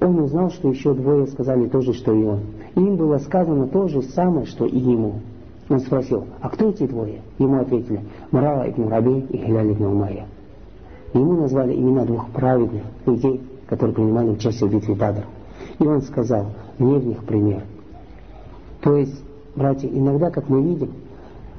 Он 0.00 0.18
узнал, 0.20 0.50
что 0.50 0.68
еще 0.68 0.92
двое 0.92 1.26
сказали 1.26 1.66
то 1.68 1.80
же, 1.80 1.94
что 1.94 2.12
и 2.12 2.22
он. 2.22 2.40
И 2.74 2.80
им 2.80 2.96
было 2.96 3.16
сказано 3.18 3.66
то 3.68 3.88
же 3.88 4.02
самое, 4.02 4.44
что 4.46 4.66
и 4.66 4.78
ему. 4.78 5.20
Он 5.68 5.80
спросил, 5.80 6.26
а 6.40 6.50
кто 6.50 6.68
эти 6.68 6.86
двое? 6.86 7.22
Ему 7.38 7.60
ответили, 7.60 8.00
Мурала 8.30 8.68
ибн 8.68 8.88
Раби 8.88 9.20
и 9.30 9.38
Хиляль 9.38 9.72
ибн 9.72 9.84
Умайя. 9.84 10.26
Ему 11.14 11.32
назвали 11.32 11.74
имена 11.74 12.04
двух 12.04 12.28
праведных 12.30 12.82
людей, 13.06 13.40
которые 13.66 13.94
принимали 13.94 14.28
участие 14.28 14.68
в 14.68 14.74
битве 14.74 14.94
Бадр. 14.94 15.24
И 15.78 15.86
он 15.86 16.02
сказал, 16.02 16.46
мне 16.78 16.98
в 16.98 17.06
них 17.06 17.24
пример. 17.24 17.62
То 18.82 18.96
есть, 18.96 19.24
братья, 19.56 19.88
иногда, 19.88 20.30
как 20.30 20.48
мы 20.48 20.62
видим, 20.62 20.92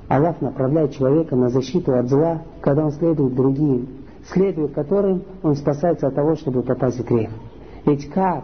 Аллах 0.08 0.40
направляет 0.42 0.94
человека 0.94 1.36
на 1.36 1.50
защиту 1.50 1.94
от 1.94 2.08
зла, 2.08 2.42
когда 2.62 2.86
он 2.86 2.92
следует 2.92 3.36
другим, 3.36 3.88
следуя 4.32 4.68
которым 4.70 5.24
он 5.44 5.56
спасается 5.56 6.08
от 6.08 6.16
того, 6.16 6.36
чтобы 6.36 6.64
попасть 6.64 7.00
в 7.00 7.06
грех. 7.06 7.32
Ведь 7.86 8.10
как 8.10 8.44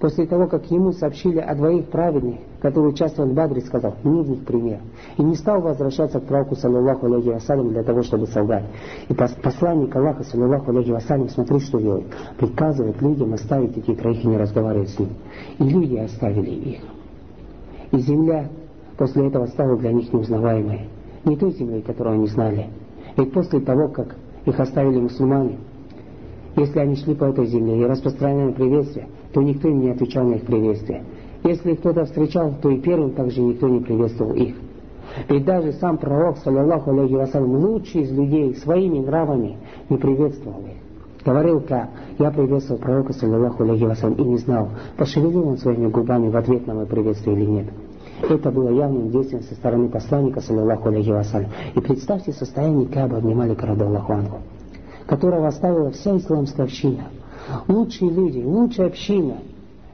после 0.00 0.26
того, 0.26 0.48
как 0.48 0.70
ему 0.70 0.92
сообщили 0.92 1.38
о 1.38 1.54
двоих 1.54 1.88
праведных, 1.88 2.40
которые 2.60 2.92
участвовали 2.92 3.30
в 3.30 3.34
Бадре, 3.34 3.60
сказал, 3.62 3.94
не 4.04 4.22
в 4.22 4.28
них 4.28 4.44
пример. 4.44 4.80
И 5.16 5.22
не 5.22 5.34
стал 5.34 5.60
возвращаться 5.60 6.20
к 6.20 6.24
пророку, 6.24 6.56
саллиллаху 6.56 7.06
алейхи 7.06 7.28
вассалям, 7.28 7.70
для 7.70 7.82
того, 7.82 8.02
чтобы 8.02 8.26
солгать. 8.26 8.64
И 9.08 9.14
посланник 9.14 9.94
Аллаха, 9.96 10.24
саллиллаху 10.24 10.72
алейхи 10.72 10.90
вассалям, 10.90 11.28
смотри, 11.28 11.58
что 11.60 11.78
делает. 11.78 12.06
Приказывает 12.36 13.00
людям 13.00 13.32
оставить 13.32 13.76
этих 13.78 13.98
троих 13.98 14.24
и 14.24 14.28
не 14.28 14.36
разговаривать 14.36 14.90
с 14.90 14.98
ним. 14.98 15.10
И 15.58 15.64
люди 15.64 15.96
оставили 15.96 16.50
их. 16.50 16.80
И 17.92 17.98
земля 17.98 18.48
после 18.96 19.28
этого 19.28 19.46
стала 19.46 19.76
для 19.76 19.92
них 19.92 20.12
неузнаваемой. 20.12 20.88
Не 21.24 21.36
той 21.36 21.52
землей, 21.52 21.82
которую 21.82 22.14
они 22.14 22.26
знали. 22.26 22.68
Ведь 23.16 23.32
после 23.32 23.60
того, 23.60 23.88
как 23.88 24.16
их 24.44 24.60
оставили 24.60 25.00
мусульмане, 25.00 25.58
если 26.56 26.78
они 26.78 26.96
шли 26.96 27.14
по 27.14 27.24
этой 27.24 27.46
земле 27.46 27.80
и 27.80 27.84
распространяли 27.84 28.52
приветствие, 28.52 29.08
то 29.32 29.42
никто 29.42 29.68
им 29.68 29.80
не 29.80 29.90
отвечал 29.90 30.24
на 30.24 30.34
их 30.34 30.42
приветствие. 30.42 31.04
Если 31.42 31.74
кто-то 31.74 32.04
встречал, 32.04 32.54
то 32.62 32.70
и 32.70 32.80
первым 32.80 33.12
также 33.12 33.40
никто 33.42 33.68
не 33.68 33.80
приветствовал 33.80 34.34
их. 34.34 34.54
Ведь 35.28 35.44
даже 35.44 35.72
сам 35.72 35.98
пророк, 35.98 36.38
саллиллаху 36.38 36.90
алейхи 36.90 37.14
вассалям, 37.14 37.56
лучший 37.56 38.02
из 38.02 38.12
людей, 38.12 38.54
своими 38.56 39.00
нравами 39.00 39.58
не 39.90 39.96
приветствовал 39.96 40.60
их. 40.60 41.24
Говорил 41.24 41.60
как, 41.60 41.88
я 42.18 42.30
приветствовал 42.30 42.80
пророка, 42.80 43.12
саллиллаху 43.12 43.62
алейхи 43.64 43.84
вассалям, 43.84 44.14
и 44.14 44.24
не 44.24 44.38
знал, 44.38 44.68
пошевелил 44.96 45.48
он 45.48 45.58
своими 45.58 45.88
губами 45.88 46.28
в 46.28 46.36
ответ 46.36 46.66
на 46.66 46.74
мое 46.74 46.86
приветствие 46.86 47.36
или 47.36 47.44
нет. 47.44 47.66
Это 48.22 48.50
было 48.50 48.70
явным 48.70 49.10
действием 49.10 49.42
со 49.42 49.54
стороны 49.54 49.88
посланника, 49.88 50.40
саллиллаху 50.40 50.88
алейхи 50.88 51.10
вассалям. 51.10 51.50
И 51.74 51.80
представьте 51.80 52.32
состояние 52.32 52.86
Каба 52.86 53.16
внимали 53.16 53.54
Радаллаху 53.54 54.12
Анху, 54.12 54.38
которого 55.06 55.48
оставила 55.48 55.90
вся 55.90 56.16
исламская 56.16 56.66
община. 56.66 57.08
Лучшие 57.68 58.10
люди, 58.10 58.42
лучшая 58.42 58.86
община. 58.88 59.38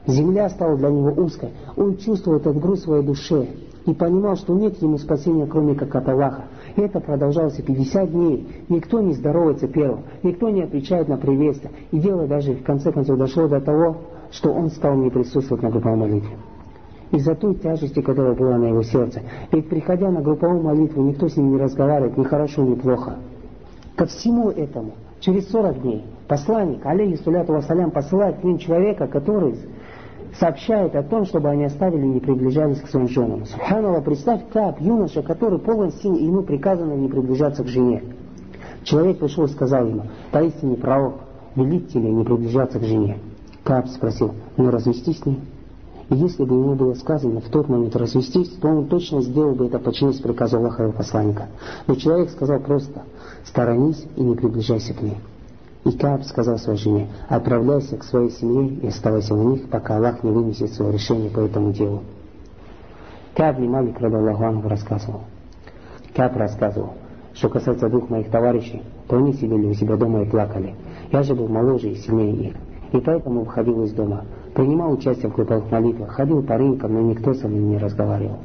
Земля 0.07 0.49
стала 0.49 0.77
для 0.77 0.89
него 0.89 1.11
узкой. 1.11 1.49
Он 1.75 1.97
чувствовал 1.97 2.37
этот 2.37 2.57
груз 2.59 2.79
в 2.79 2.83
своей 2.83 3.03
душе 3.03 3.47
и 3.85 3.93
понимал, 3.93 4.35
что 4.35 4.53
нет 4.53 4.81
ему 4.81 4.97
спасения, 4.97 5.45
кроме 5.45 5.75
как 5.75 5.93
от 5.95 6.07
Аллаха. 6.07 6.43
Это 6.75 6.99
продолжалось 6.99 7.55
50 7.55 8.11
дней. 8.11 8.47
Никто 8.69 9.01
не 9.01 9.13
здоровается 9.13 9.67
первым, 9.67 10.03
никто 10.23 10.49
не 10.49 10.63
отвечает 10.63 11.07
на 11.07 11.17
приветствие. 11.17 11.71
И 11.91 11.99
дело 11.99 12.27
даже 12.27 12.53
в 12.53 12.63
конце 12.63 12.91
концов 12.91 13.17
дошло 13.17 13.47
до 13.47 13.59
того, 13.59 13.97
что 14.31 14.53
он 14.53 14.69
стал 14.69 14.95
не 14.95 15.09
присутствовать 15.09 15.63
на 15.63 15.69
групповой 15.69 15.97
молитве. 15.97 16.37
Из-за 17.11 17.35
той 17.35 17.55
тяжести, 17.55 18.01
которая 18.01 18.33
была 18.33 18.57
на 18.57 18.65
его 18.65 18.83
сердце. 18.83 19.21
Ведь 19.51 19.67
приходя 19.67 20.09
на 20.09 20.21
групповую 20.21 20.63
молитву, 20.63 21.03
никто 21.03 21.27
с 21.27 21.35
ним 21.35 21.51
не 21.51 21.57
разговаривает, 21.57 22.17
ни 22.17 22.23
хорошо, 22.23 22.63
ни 22.63 22.75
плохо. 22.75 23.17
Ко 23.95 24.05
всему 24.05 24.49
этому, 24.49 24.93
через 25.19 25.49
40 25.49 25.81
дней, 25.81 26.05
посланник, 26.27 26.85
алейхи 26.85 27.21
саляту 27.21 27.53
вассалям, 27.53 27.91
посылает 27.91 28.37
к 28.37 28.43
ним 28.43 28.57
человека, 28.57 29.07
который 29.07 29.55
сообщает 30.39 30.95
о 30.95 31.03
том, 31.03 31.25
чтобы 31.25 31.49
они 31.49 31.65
оставили 31.65 32.05
и 32.05 32.09
не 32.09 32.19
приближались 32.19 32.79
к 32.79 32.87
своим 32.87 33.09
женам. 33.09 33.45
Субханаллах, 33.45 34.03
представь 34.05 34.41
как 34.53 34.79
юноша, 34.79 35.21
который 35.21 35.59
полон 35.59 35.91
сил, 35.91 36.15
ему 36.15 36.43
приказано 36.43 36.93
не 36.93 37.09
приближаться 37.09 37.63
к 37.63 37.67
жене. 37.67 38.03
Человек 38.83 39.19
пришел 39.19 39.45
и 39.45 39.49
сказал 39.49 39.85
ему, 39.85 40.03
поистине 40.31 40.77
пророк, 40.77 41.15
велит 41.55 41.89
тебе 41.89 42.09
не 42.09 42.23
приближаться 42.23 42.79
к 42.79 42.83
жене. 42.83 43.17
Кап 43.63 43.87
спросил, 43.87 44.31
ну 44.57 44.71
развестись 44.71 45.19
с 45.19 45.25
ней? 45.25 45.39
Если 46.13 46.43
бы 46.43 46.55
ему 46.55 46.75
было 46.75 46.93
сказано 46.95 47.39
в 47.39 47.47
тот 47.47 47.69
момент 47.69 47.95
развестись, 47.95 48.49
то 48.61 48.67
он 48.67 48.87
точно 48.87 49.21
сделал 49.21 49.55
бы 49.55 49.67
это 49.67 49.79
подчиняясь 49.79 50.19
приказу 50.19 50.57
Аллаха 50.57 50.83
и 50.83 50.85
его 50.87 50.93
посланника. 50.93 51.47
Но 51.87 51.95
человек 51.95 52.31
сказал 52.31 52.59
просто, 52.59 53.03
сторонись 53.45 54.05
и 54.17 54.21
не 54.21 54.35
приближайся 54.35 54.93
к 54.93 55.01
ней. 55.01 55.17
И 55.85 55.91
Кааб 55.93 56.25
сказал 56.25 56.57
своей 56.57 56.77
жене, 56.77 57.07
отправляйся 57.29 57.95
к 57.95 58.03
своей 58.03 58.29
семье 58.29 58.67
и 58.67 58.87
оставайся 58.87 59.33
у 59.33 59.51
них, 59.51 59.69
пока 59.69 59.95
Аллах 59.95 60.21
не 60.21 60.31
вынесет 60.31 60.73
свое 60.73 60.91
решение 60.91 61.29
по 61.29 61.39
этому 61.39 61.71
делу. 61.71 62.03
Кааб 63.33 63.59
не 63.59 63.69
Малик, 63.69 64.01
Аллаху 64.01 64.43
Анху, 64.43 64.67
рассказывал. 64.67 65.21
Кааб 66.13 66.35
рассказывал, 66.35 66.91
что 67.33 67.47
касается 67.47 67.87
двух 67.87 68.09
моих 68.09 68.29
товарищей, 68.29 68.83
то 69.07 69.15
они 69.15 69.31
сидели 69.31 69.65
у 69.65 69.73
себя 69.73 69.95
дома 69.95 70.23
и 70.23 70.29
плакали. 70.29 70.75
Я 71.09 71.23
же 71.23 71.35
был 71.35 71.47
моложе 71.47 71.89
и 71.89 71.95
сильнее 71.95 72.49
их, 72.49 72.55
и 72.91 72.99
поэтому 72.99 73.41
выходил 73.41 73.83
из 73.83 73.93
дома, 73.93 74.25
принимал 74.53 74.91
участие 74.93 75.29
в 75.29 75.35
групповых 75.35 75.71
молитвах, 75.71 76.11
ходил 76.11 76.43
по 76.43 76.57
рынкам, 76.57 76.93
но 76.93 77.01
никто 77.01 77.33
со 77.33 77.47
мной 77.47 77.61
не 77.61 77.77
разговаривал. 77.77 78.39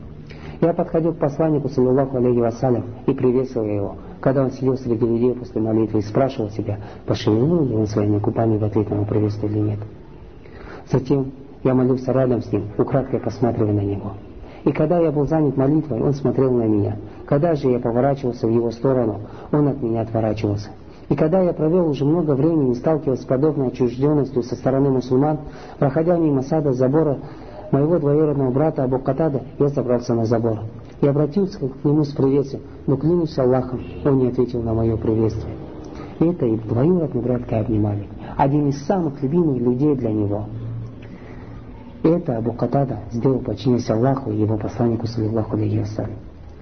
Я 0.61 0.73
подходил 0.73 1.13
к 1.13 1.19
посланнику, 1.19 1.69
саллиллаху 1.69 2.17
алейхи 2.17 2.39
вассалям, 2.39 2.85
и 3.07 3.13
приветствовал 3.13 3.67
его, 3.67 3.97
когда 4.21 4.45
он 4.45 4.53
сидел 4.53 4.77
среди 4.79 5.05
людей 5.05 5.35
после 5.35 5.61
молитвы 5.61 5.99
и 5.99 6.03
спрашивал 6.03 6.51
себя, 6.51 6.79
пошевелил 7.07 7.65
ли 7.65 7.75
он 7.75 7.87
своими 7.87 8.19
губами 8.19 8.57
в 8.57 8.65
ответ 8.65 8.89
на 8.89 8.97
мое 8.97 9.07
приветствие 9.07 9.53
или 9.53 9.61
нет. 9.61 9.79
Затем 10.91 11.33
я 11.63 11.75
молился 11.75 12.13
рядом 12.13 12.43
с 12.43 12.51
ним, 12.51 12.69
украдкой 12.79 13.21
посматривая 13.21 13.75
на 13.75 13.81
него. 13.81 14.13
И 14.65 14.73
когда 14.73 14.99
я 14.99 15.13
был 15.13 15.27
занят 15.27 15.57
молитвой, 15.57 16.01
он 16.01 16.15
смотрел 16.15 16.53
на 16.53 16.65
меня. 16.65 16.97
Когда 17.27 17.55
же 17.55 17.69
я 17.69 17.79
поворачивался 17.79 18.47
в 18.47 18.51
его 18.51 18.71
сторону, 18.71 19.21
он 19.53 19.69
от 19.69 19.83
меня 19.83 20.01
отворачивался. 20.01 20.71
И 21.09 21.15
когда 21.15 21.41
я 21.41 21.53
провел 21.53 21.89
уже 21.89 22.05
много 22.05 22.33
времени, 22.33 22.75
сталкиваясь 22.75 23.21
с 23.21 23.25
подобной 23.25 23.69
отчужденностью 23.69 24.43
со 24.43 24.57
стороны 24.57 24.91
мусульман, 24.91 25.39
проходя 25.79 26.17
мимо 26.17 26.43
сада 26.43 26.73
забора 26.73 27.19
моего 27.71 27.99
двоюродного 27.99 28.51
брата 28.51 28.85
Абу 28.85 28.99
Катада, 28.99 29.43
я 29.59 29.69
забрался 29.69 30.15
на 30.15 30.25
забор 30.25 30.61
и 31.01 31.07
обратился 31.07 31.59
к 31.59 31.85
нему 31.85 32.05
с 32.05 32.13
приветствием, 32.13 32.65
но 32.87 32.97
клянусь 32.97 33.39
Аллахом, 33.39 33.81
он 34.05 34.19
не 34.19 34.29
ответил 34.29 34.63
на 34.63 34.75
мое 34.75 34.97
приветствие. 34.97 35.55
И 36.19 36.25
это 36.25 36.47
и 36.47 36.57
двоюродный 36.57 37.23
брат 37.23 37.45
Кааб 37.45 37.69
Малик, 37.69 38.09
один 38.37 38.69
из 38.69 38.85
самых 38.87 39.23
любимых 39.23 39.59
людей 39.59 39.95
для 39.95 40.13
него. 40.13 40.47
Это 42.03 42.39
Абу 42.39 42.53
Катада 42.53 43.01
сделал 43.13 43.41
подчиняясь 43.41 43.91
Аллаху 43.91 44.31
и 44.31 44.37
его 44.41 44.57
посланнику, 44.57 45.07
саллиллаху 45.07 45.57
алейхи. 45.57 45.85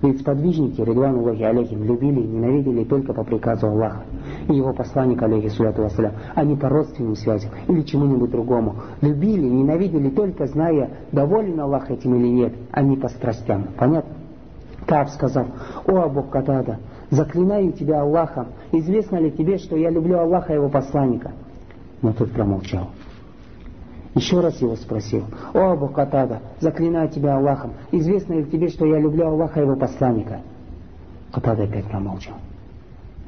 Ведь 0.02 0.20
сподвижники, 0.20 0.80
Ридван 0.80 1.16
Аллахи 1.16 1.42
алейхим, 1.42 1.84
любили 1.84 2.20
и 2.20 2.26
ненавидели 2.26 2.84
только 2.84 3.12
по 3.12 3.24
приказу 3.24 3.68
Аллаха 3.68 4.02
и 4.48 4.54
его 4.54 4.72
посланник, 4.72 5.22
алейхи 5.22 5.48
салату 5.48 5.82
вассалям, 5.82 6.12
а 6.34 6.44
не 6.44 6.56
по 6.56 6.68
родственным 6.68 7.16
связям 7.16 7.50
или 7.68 7.82
чему-нибудь 7.82 8.30
другому. 8.30 8.76
Любили, 9.00 9.48
ненавидели 9.48 10.10
только 10.10 10.46
зная, 10.46 10.90
доволен 11.12 11.58
Аллах 11.60 11.90
этим 11.90 12.14
или 12.16 12.28
нет, 12.28 12.54
а 12.70 12.82
не 12.82 12.96
по 12.96 13.08
страстям. 13.08 13.68
Понятно? 13.78 14.12
Кааб 14.86 15.08
сказал, 15.08 15.46
«О 15.86 15.96
Абу 15.96 16.24
Катада, 16.24 16.78
заклинаю 17.10 17.72
тебя 17.72 18.02
Аллахом, 18.02 18.48
известно 18.72 19.16
ли 19.16 19.30
тебе, 19.30 19.56
что 19.56 19.76
я 19.76 19.90
люблю 19.90 20.18
Аллаха 20.18 20.52
и 20.52 20.56
его 20.56 20.68
посланника?» 20.68 21.32
Но 22.02 22.12
тот 22.12 22.32
промолчал. 22.32 22.90
Еще 24.14 24.38
раз 24.40 24.60
его 24.60 24.76
спросил, 24.76 25.24
«О 25.52 25.72
Абу 25.72 25.88
Катада, 25.88 26.40
заклинаю 26.60 27.08
тебя 27.08 27.36
Аллахом, 27.36 27.72
известно 27.90 28.34
ли 28.34 28.44
тебе, 28.44 28.68
что 28.68 28.86
я 28.86 28.98
люблю 29.00 29.26
Аллаха 29.26 29.60
и 29.60 29.64
его 29.64 29.74
посланника?» 29.74 30.40
Катада 31.32 31.64
опять 31.64 31.86
промолчал. 31.86 32.36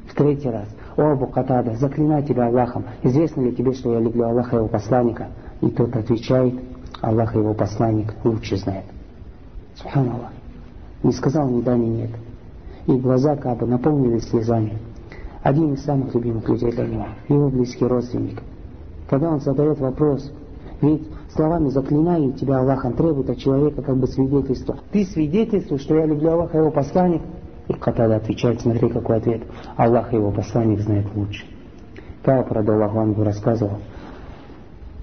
В 0.07 0.15
третий 0.15 0.49
раз, 0.49 0.67
«О 0.95 1.11
Абу 1.11 1.27
Катада, 1.27 1.75
заклинаю 1.75 2.23
тебя 2.23 2.47
Аллахом, 2.47 2.85
известно 3.03 3.41
ли 3.41 3.51
тебе, 3.51 3.73
что 3.73 3.93
я 3.93 3.99
люблю 3.99 4.23
Аллаха 4.23 4.55
и 4.55 4.59
его 4.59 4.67
посланника?» 4.69 5.27
И 5.59 5.69
тот 5.69 5.93
отвечает, 5.93 6.53
«Аллах 7.01 7.35
и 7.35 7.39
его 7.39 7.53
посланник 7.53 8.13
лучше 8.23 8.55
знает». 8.55 8.85
Субханаллах. 9.75 10.31
Не 11.03 11.11
сказал 11.11 11.49
ни 11.49 11.61
да, 11.61 11.75
ни 11.75 11.85
нет. 11.85 12.11
И 12.87 12.93
глаза 12.93 13.35
Каба 13.35 13.65
наполнились 13.65 14.29
слезами. 14.29 14.77
Один 15.43 15.73
из 15.73 15.83
самых 15.83 16.15
любимых 16.15 16.47
людей 16.47 16.71
для 16.71 16.87
него, 16.87 17.05
его 17.27 17.49
близкий 17.49 17.85
родственник. 17.85 18.41
Когда 19.09 19.29
он 19.29 19.39
задает 19.39 19.79
вопрос, 19.79 20.31
ведь 20.81 21.07
словами 21.29 21.69
«заклинаю 21.69 22.33
тебя 22.33 22.59
Аллахом» 22.59 22.93
требует 22.93 23.29
от 23.29 23.37
человека 23.37 23.81
как 23.81 23.97
бы 23.97 24.07
свидетельства. 24.07 24.77
Ты 24.91 25.05
свидетельствуешь, 25.05 25.81
что 25.81 25.95
я 25.95 26.05
люблю 26.05 26.31
Аллаха 26.31 26.57
и 26.57 26.61
его 26.61 26.71
посланник? 26.71 27.21
И 27.67 27.73
Катада 27.73 28.17
отвечает, 28.17 28.61
смотри 28.61 28.89
какой 28.89 29.17
ответ. 29.17 29.43
Аллах 29.75 30.13
и 30.13 30.15
его 30.15 30.31
посланник 30.31 30.79
знает 30.81 31.07
лучше. 31.15 31.45
Кааб, 32.23 32.51
Радаллаху 32.51 32.99
Ангу, 32.99 33.23
рассказывал, 33.23 33.77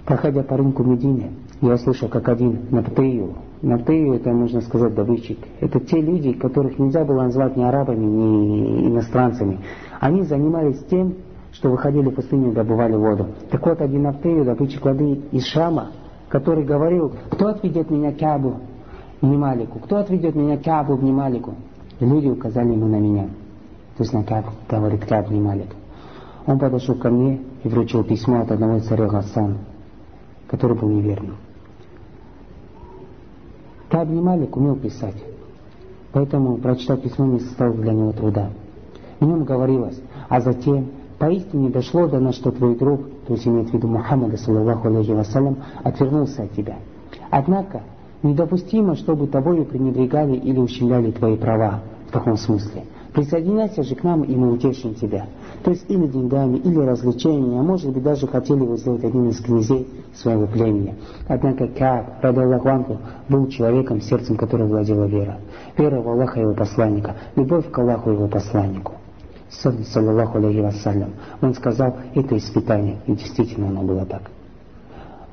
проходя 0.04 0.42
по 0.42 0.56
рынку 0.56 0.84
Медины, 0.84 1.30
я 1.60 1.76
слышал, 1.78 2.08
как 2.08 2.28
один 2.28 2.66
Наптею, 2.70 3.34
Наптею 3.62 4.14
это, 4.14 4.30
можно 4.30 4.60
сказать, 4.60 4.94
добытчик, 4.94 5.38
это 5.60 5.80
те 5.80 6.00
люди, 6.00 6.34
которых 6.34 6.78
нельзя 6.78 7.04
было 7.04 7.22
назвать 7.22 7.56
ни 7.56 7.62
арабами, 7.62 8.04
ни 8.04 8.88
иностранцами. 8.88 9.60
Они 10.00 10.22
занимались 10.22 10.84
тем, 10.84 11.14
что 11.54 11.70
выходили 11.70 12.08
в 12.08 12.14
пустыню 12.14 12.50
и 12.50 12.54
добывали 12.54 12.96
воду. 12.96 13.28
Так 13.50 13.64
вот, 13.64 13.80
один 13.80 14.02
Наптею, 14.02 14.44
добытчик 14.44 14.84
воды 14.84 15.22
из 15.30 15.46
Шама, 15.46 15.92
который 16.28 16.64
говорил, 16.64 17.12
кто 17.30 17.48
отведет 17.48 17.90
меня 17.90 18.12
к 18.12 18.18
Кабу, 18.18 18.56
Немалику, 19.22 19.78
кто 19.78 19.98
отведет 19.98 20.34
меня 20.34 20.58
к 20.58 20.64
Кабу, 20.64 20.96
Немалику. 20.96 21.54
И 22.00 22.04
люди 22.04 22.28
указали 22.28 22.72
ему 22.72 22.86
на 22.88 22.98
меня. 22.98 23.28
То 23.96 24.02
есть 24.02 24.12
на 24.12 24.24
Каб, 24.24 24.46
говорит 24.68 25.06
Каб, 25.06 25.30
Немалик. 25.30 25.68
Он 26.46 26.58
подошел 26.58 26.96
ко 26.96 27.08
мне 27.08 27.40
и 27.62 27.68
вручил 27.68 28.02
письмо 28.02 28.40
от 28.40 28.50
одного 28.50 28.80
царя 28.80 29.06
Гасан, 29.06 29.58
который 30.48 30.76
был 30.76 30.88
неверным. 30.88 31.36
Каб 33.88 34.08
Немалик 34.08 34.56
умел 34.56 34.74
писать, 34.74 35.22
поэтому 36.12 36.56
прочитать 36.56 37.00
письмо 37.00 37.26
не 37.26 37.38
составило 37.38 37.76
для 37.76 37.92
него 37.92 38.10
труда. 38.10 38.50
В 39.20 39.24
нем 39.24 39.44
говорилось, 39.44 40.02
а 40.28 40.40
затем 40.40 40.88
Поистине 41.18 41.70
дошло 41.70 42.08
до 42.08 42.18
нас, 42.18 42.34
что 42.36 42.50
твой 42.50 42.76
друг, 42.76 43.02
то 43.26 43.34
есть 43.34 43.46
имеет 43.46 43.70
в 43.70 43.74
виду 43.74 43.86
Мухаммада, 43.86 44.36
саллаллаху 44.36 44.88
алейхи 44.88 45.12
вассалям, 45.12 45.58
отвернулся 45.82 46.42
от 46.42 46.52
тебя. 46.52 46.76
Однако, 47.30 47.82
недопустимо, 48.22 48.96
чтобы 48.96 49.28
тобою 49.28 49.64
пренебрегали 49.64 50.36
или 50.36 50.58
ущемляли 50.58 51.12
твои 51.12 51.36
права, 51.36 51.82
в 52.08 52.12
таком 52.12 52.36
смысле. 52.36 52.84
Присоединяйся 53.12 53.84
же 53.84 53.94
к 53.94 54.02
нам, 54.02 54.22
и 54.22 54.34
мы 54.34 54.52
утешим 54.52 54.94
тебя. 54.94 55.26
То 55.62 55.70
есть 55.70 55.84
или 55.88 56.08
деньгами, 56.08 56.56
или 56.56 56.78
развлечениями, 56.80 57.58
а 57.58 57.62
может 57.62 57.92
быть 57.92 58.02
даже 58.02 58.26
хотели 58.26 58.64
его 58.64 58.76
сделать 58.76 59.04
одним 59.04 59.28
из 59.28 59.40
князей 59.40 59.86
своего 60.14 60.48
племени. 60.48 60.96
Однако 61.28 61.68
Кааб, 61.68 62.22
радаллаху 62.22 62.68
анху, 62.68 62.98
был 63.28 63.46
человеком, 63.46 64.00
сердцем 64.00 64.36
которого 64.36 64.66
владела 64.66 65.04
вера. 65.04 65.38
Вера 65.78 66.00
в 66.02 66.08
Аллаха 66.08 66.40
и 66.40 66.42
его 66.42 66.54
посланника, 66.54 67.14
любовь 67.36 67.70
к 67.70 67.78
Аллаху 67.78 68.10
и 68.10 68.14
его 68.14 68.26
посланнику 68.26 68.94
саллаллаху 69.62 70.38
алейхи 70.38 70.60
вассалям. 70.60 71.14
Он 71.40 71.54
сказал, 71.54 71.96
это 72.14 72.36
испытание, 72.36 72.98
и 73.06 73.12
действительно 73.12 73.68
оно 73.68 73.82
было 73.82 74.04
так. 74.04 74.30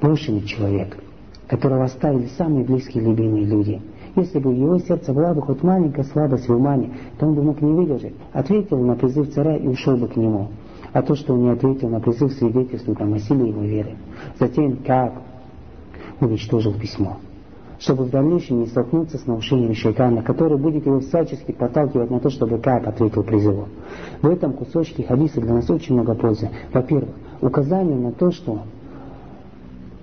Брошенный 0.02 0.42
человек, 0.42 0.98
которого 1.48 1.84
оставили 1.86 2.28
самые 2.38 2.66
близкие 2.66 3.04
любимые 3.04 3.46
люди, 3.46 3.82
Если 4.16 4.40
бы 4.40 4.52
в 4.52 4.58
его 4.58 4.78
сердце 4.78 5.14
была 5.14 5.34
бы 5.34 5.42
хоть 5.42 5.64
маленькая 5.64 6.04
слабость 6.04 6.50
в 6.50 6.54
умане, 6.54 6.92
то 7.18 7.28
он 7.28 7.34
бы 7.34 7.44
мог 7.44 7.62
не 7.62 7.72
выдержать, 7.72 8.14
ответил 8.34 8.78
на 8.78 8.96
призыв 8.96 9.34
царя 9.34 9.56
и 9.56 9.68
ушел 9.68 9.96
бы 9.96 10.10
к 10.10 10.18
нему. 10.18 10.50
А 10.92 11.02
то, 11.02 11.16
что 11.16 11.34
он 11.34 11.44
не 11.44 11.50
ответил 11.50 11.88
на 11.88 12.02
призыв, 12.02 12.34
свидетельствует 12.34 13.00
о 13.00 13.20
силе 13.20 13.48
его 13.48 13.62
веры. 13.62 13.96
Затем 14.38 14.78
Кааб 14.86 15.14
уничтожил 16.20 16.74
письмо 16.74 17.20
чтобы 17.82 18.04
в 18.04 18.12
дальнейшем 18.12 18.60
не 18.60 18.68
столкнуться 18.68 19.18
с 19.18 19.26
нарушением 19.26 19.74
шайтана, 19.74 20.22
который 20.22 20.58
будет 20.58 20.86
его 20.86 21.00
всячески 21.00 21.52
подталкивать 21.52 22.12
на 22.12 22.20
то, 22.20 22.30
чтобы 22.30 22.60
Кааб 22.60 22.88
ответил 22.88 23.24
призыву. 23.24 23.68
В 24.22 24.30
этом 24.30 24.54
кусочке 24.54 25.04
хадиса 25.04 25.42
для 25.42 25.56
нас 25.56 25.70
очень 25.70 25.96
много 25.96 26.14
пользы. 26.14 26.50
Во-первых, 26.72 27.10
указание 27.42 27.98
на 27.98 28.12
то, 28.12 28.32
что 28.32 28.62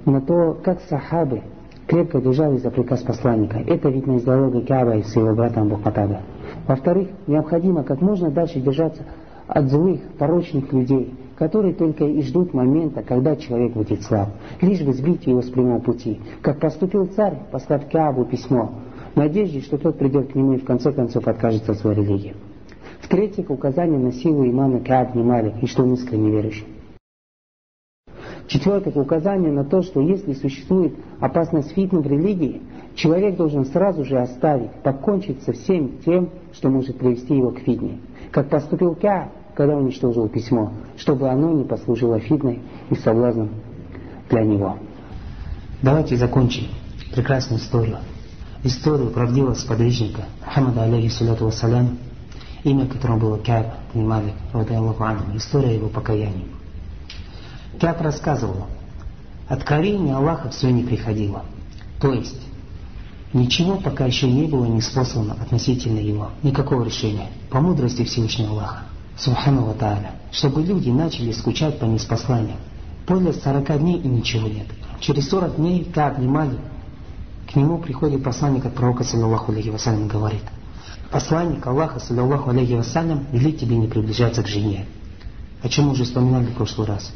на 0.05 0.21
то, 0.21 0.59
как 0.63 0.81
сахабы 0.89 1.43
крепко 1.87 2.21
держались 2.21 2.63
за 2.63 2.71
приказ 2.71 3.03
посланника. 3.03 3.59
Это 3.59 3.89
видно 3.89 4.17
из 4.17 4.25
диалога 4.25 4.61
Кааба 4.63 4.97
и 4.97 5.03
с 5.03 5.15
его 5.15 5.35
братом 5.35 5.69
Бухатада. 5.69 6.23
Во-вторых, 6.67 7.09
необходимо 7.27 7.85
как 7.85 8.01
можно 8.01 8.31
дальше 8.31 8.61
держаться 8.61 9.05
от 9.47 9.71
злых, 9.71 10.01
порочных 10.19 10.73
людей, 10.73 11.15
которые 11.39 11.73
только 11.73 12.05
и 12.05 12.21
ждут 12.23 12.53
момента, 12.53 13.03
когда 13.03 13.37
человек 13.37 13.73
будет 13.73 14.03
слаб, 14.03 14.31
лишь 14.61 14.83
бы 14.83 14.93
сбить 14.93 15.25
его 15.25 15.41
с 15.41 15.49
прямого 15.49 15.79
пути. 15.79 16.21
Как 16.43 16.59
поступил 16.59 17.07
царь, 17.07 17.39
послав 17.53 17.89
Каабу 17.89 18.25
письмо, 18.25 18.73
в 19.15 19.17
надежде, 19.17 19.61
что 19.61 19.79
тот 19.79 19.99
придет 19.99 20.33
к 20.33 20.35
нему 20.35 20.55
и 20.55 20.59
в 20.59 20.65
конце 20.65 20.91
концов 20.91 21.29
откажется 21.29 21.73
от 21.73 21.79
своей 21.79 21.99
религии. 21.99 22.35
В-третьих, 23.01 23.51
указание 23.51 24.01
на 24.01 24.13
силу 24.13 24.45
имана 24.45 24.81
Кааб 24.81 25.15
Малик 25.15 25.63
и 25.63 25.67
что 25.67 25.85
он 25.85 25.95
искренне 25.95 26.33
верующий. 26.33 26.67
В-четвертых, 28.47 28.97
указание 28.97 29.53
на 29.53 29.63
то, 29.63 29.83
что 29.83 30.01
если 30.01 30.33
существует 30.33 30.95
опасность 31.21 31.71
фитны 31.73 32.01
в 32.01 32.07
религии, 32.07 32.63
человек 32.97 33.37
должен 33.37 33.65
сразу 33.67 34.05
же 34.05 34.19
оставить, 34.19 34.73
покончить 34.83 35.43
со 35.43 35.53
всем 35.53 35.99
тем, 36.05 36.31
что 36.53 36.69
может 36.69 36.99
привести 36.99 37.37
его 37.37 37.53
к 37.53 37.59
фитне. 37.59 38.01
Как 38.33 38.49
поступил 38.49 38.95
Кааб, 38.95 39.29
когда 39.59 39.77
уничтожил 39.77 40.29
письмо, 40.29 40.73
чтобы 40.97 41.29
оно 41.29 41.53
не 41.53 41.65
послужило 41.65 42.21
фитной 42.21 42.61
и 42.91 42.95
соблазном 42.95 43.51
для 44.31 44.45
него. 44.45 44.79
Давайте 45.83 46.17
закончим 46.17 46.69
прекрасную 47.13 47.61
историю. 47.61 47.99
Историю 48.63 49.11
правдивого 49.11 49.55
сподвижника 49.55 50.27
Мухаммада, 50.47 50.85
алейхиссалату 50.85 51.47
вассалям, 51.47 51.99
имя 52.63 52.87
которого 52.87 53.19
было 53.19 53.39
Кяб 53.41 53.75
Аллаху 53.95 55.37
история 55.37 55.75
его 55.75 55.89
покаяния. 55.89 56.47
Кяб 57.81 58.01
рассказывал, 58.01 58.67
откровение 59.49 60.15
Аллаха 60.15 60.51
все 60.51 60.71
не 60.71 60.85
приходило. 60.85 61.43
То 62.01 62.13
есть, 62.13 62.41
ничего 63.33 63.79
пока 63.79 64.07
еще 64.07 64.31
не 64.31 64.47
было 64.47 64.67
не 64.67 64.83
способно 64.83 65.33
относительно 65.33 65.99
его, 65.99 66.31
никакого 66.45 66.85
решения, 66.85 67.27
по 67.51 67.61
мудрости 67.61 68.05
Всевышнего 68.05 68.51
Аллаха. 68.51 68.88
Субхану 69.19 69.65
Ва 69.65 69.99
чтобы 70.31 70.63
люди 70.63 70.91
начали 70.91 71.33
скучать 71.33 71.79
по 71.79 71.85
неспосланиям. 71.85 72.59
Более 73.07 73.33
40 73.33 73.79
дней 73.79 73.99
и 73.99 74.07
ничего 74.07 74.47
нет. 74.47 74.67
Через 75.01 75.29
40 75.31 75.57
дней, 75.57 75.91
как 75.93 76.19
внимали, 76.19 76.59
к 77.51 77.57
нему 77.57 77.79
приходит 77.79 78.23
посланник 78.23 78.67
от 78.67 78.75
пророка, 78.75 79.05
саллиллаху 79.05 79.51
алейхи 79.51 79.71
вассалям, 79.71 80.07
говорит, 80.07 80.43
посланник 81.11 81.67
Аллаха, 81.67 81.99
саллиллаху 81.99 82.51
алейхи 82.51 82.75
вассалям, 82.75 83.27
велит 83.33 83.59
тебе 83.59 83.77
не 83.77 83.89
приближаться 83.89 84.43
к 84.43 84.47
жене. 84.47 84.87
О 85.63 85.69
чем 85.69 85.87
мы 85.87 85.93
уже 85.93 86.05
вспоминали 86.05 86.47
в 86.47 86.55
прошлый 86.55 86.87
раз. 86.87 87.13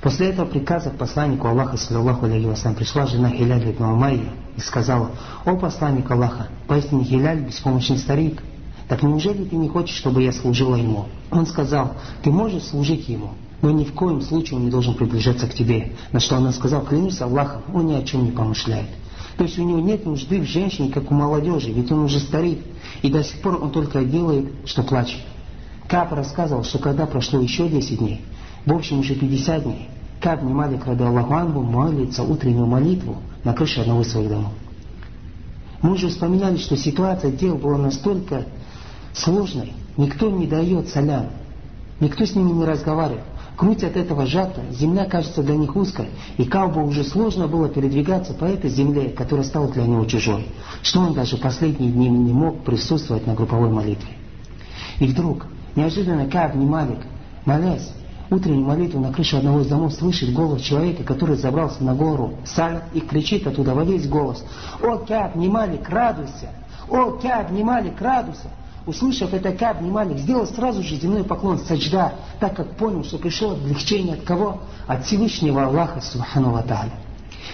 После 0.00 0.30
этого 0.30 0.46
приказа 0.46 0.90
посланнику 0.90 1.46
Аллаха, 1.46 1.76
саллиллаху 1.76 2.24
алейхи 2.24 2.46
вассалям, 2.46 2.74
пришла 2.74 3.06
жена 3.06 3.30
Хиляль 3.30 3.70
ибн 3.70 3.84
Умайя 3.84 4.32
и 4.56 4.60
сказала, 4.60 5.10
«О 5.44 5.54
посланник 5.56 6.10
Аллаха, 6.10 6.48
поистине 6.66 7.04
Хиляль 7.04 7.40
беспомощный 7.40 7.98
старик, 7.98 8.42
так 8.88 9.02
неужели 9.02 9.44
ты 9.44 9.56
не 9.56 9.68
хочешь, 9.68 9.96
чтобы 9.96 10.22
я 10.22 10.32
служила 10.32 10.74
ему? 10.74 11.06
Он 11.30 11.46
сказал, 11.46 11.92
ты 12.22 12.30
можешь 12.30 12.64
служить 12.64 13.08
ему, 13.08 13.30
но 13.60 13.70
ни 13.70 13.84
в 13.84 13.92
коем 13.92 14.22
случае 14.22 14.58
он 14.58 14.64
не 14.64 14.70
должен 14.70 14.94
приближаться 14.94 15.46
к 15.46 15.54
тебе. 15.54 15.92
На 16.10 16.20
что 16.20 16.36
она 16.36 16.52
сказала, 16.52 16.84
клянусь 16.84 17.20
Аллахом, 17.20 17.62
он 17.74 17.86
ни 17.86 17.94
о 17.94 18.02
чем 18.02 18.24
не 18.24 18.30
помышляет. 18.30 18.88
То 19.36 19.44
есть 19.44 19.58
у 19.58 19.62
него 19.62 19.78
нет 19.78 20.06
нужды 20.06 20.40
в 20.40 20.44
женщине, 20.44 20.90
как 20.90 21.10
у 21.10 21.14
молодежи, 21.14 21.70
ведь 21.70 21.92
он 21.92 22.00
уже 22.00 22.18
старик, 22.18 22.60
и 23.02 23.10
до 23.10 23.22
сих 23.22 23.40
пор 23.40 23.62
он 23.62 23.70
только 23.70 24.04
делает, 24.04 24.50
что 24.64 24.82
плачет. 24.82 25.20
Кап 25.86 26.12
рассказывал, 26.12 26.64
что 26.64 26.78
когда 26.78 27.06
прошло 27.06 27.40
еще 27.40 27.68
10 27.68 27.98
дней, 27.98 28.22
в 28.64 28.72
общем 28.72 29.00
уже 29.00 29.14
50 29.14 29.62
дней, 29.62 29.88
Кап 30.20 30.42
Малик, 30.42 30.84
когда 30.84 31.08
Аллаху 31.08 31.62
молится 31.62 32.22
утреннюю 32.22 32.66
молитву 32.66 33.18
на 33.44 33.52
крыше 33.52 33.82
одного 33.82 34.00
из 34.00 34.10
своих 34.10 34.28
домов. 34.28 34.52
Мы 35.80 35.92
уже 35.92 36.08
вспоминали, 36.08 36.56
что 36.56 36.76
ситуация 36.76 37.30
дел 37.30 37.56
была 37.56 37.78
настолько 37.78 38.46
сложной. 39.18 39.72
Никто 39.96 40.30
не 40.30 40.46
дает 40.46 40.88
салям. 40.88 41.26
Никто 42.00 42.24
с 42.24 42.34
ними 42.34 42.52
не 42.52 42.64
разговаривает. 42.64 43.24
Грудь 43.58 43.82
от 43.82 43.96
этого 43.96 44.24
сжата, 44.24 44.60
земля 44.70 45.04
кажется 45.04 45.42
для 45.42 45.56
них 45.56 45.74
узкой, 45.74 46.10
и 46.36 46.44
Каубу 46.44 46.80
уже 46.82 47.02
сложно 47.02 47.48
было 47.48 47.68
передвигаться 47.68 48.32
по 48.32 48.44
этой 48.44 48.70
земле, 48.70 49.08
которая 49.08 49.44
стала 49.44 49.66
для 49.66 49.82
него 49.82 50.04
чужой, 50.04 50.46
что 50.82 51.00
он 51.00 51.12
даже 51.12 51.36
последние 51.36 51.90
дни 51.90 52.08
не 52.08 52.32
мог 52.32 52.62
присутствовать 52.62 53.26
на 53.26 53.34
групповой 53.34 53.68
молитве. 53.68 54.10
И 55.00 55.06
вдруг, 55.06 55.46
неожиданно 55.74 56.28
Кааб 56.28 56.54
не 56.54 56.66
Малик, 56.66 57.00
молясь, 57.44 57.90
утреннюю 58.30 58.64
молитву 58.64 59.00
на 59.00 59.12
крыше 59.12 59.38
одного 59.38 59.62
из 59.62 59.66
домов 59.66 59.92
слышит 59.92 60.32
голос 60.32 60.62
человека, 60.62 61.02
который 61.02 61.36
забрался 61.36 61.82
на 61.82 61.96
гору, 61.96 62.34
салят 62.44 62.84
и 62.94 63.00
кричит 63.00 63.44
оттуда 63.48 63.74
во 63.74 63.82
весь 63.82 64.06
голос, 64.06 64.44
«О, 64.80 64.98
Кааб, 64.98 65.34
не 65.34 65.48
Малик, 65.48 65.88
радуйся! 65.88 66.50
О, 66.88 67.18
Кааб, 67.20 67.50
не 67.50 67.64
Малик, 67.64 68.00
радуйся!» 68.00 68.50
Услышав 68.86 69.34
это, 69.34 69.52
Каб 69.52 69.80
Нималик 69.82 70.18
сделал 70.18 70.46
сразу 70.46 70.82
же 70.82 70.96
земной 70.96 71.24
поклон 71.24 71.58
саджда, 71.58 72.14
так 72.40 72.56
как 72.56 72.76
понял, 72.76 73.04
что 73.04 73.18
пришло 73.18 73.52
облегчение 73.52 74.14
от 74.14 74.22
кого? 74.22 74.62
От 74.86 75.04
Всевышнего 75.04 75.64
Аллаха 75.64 76.00
Субхану 76.00 76.52
Ва 76.52 76.64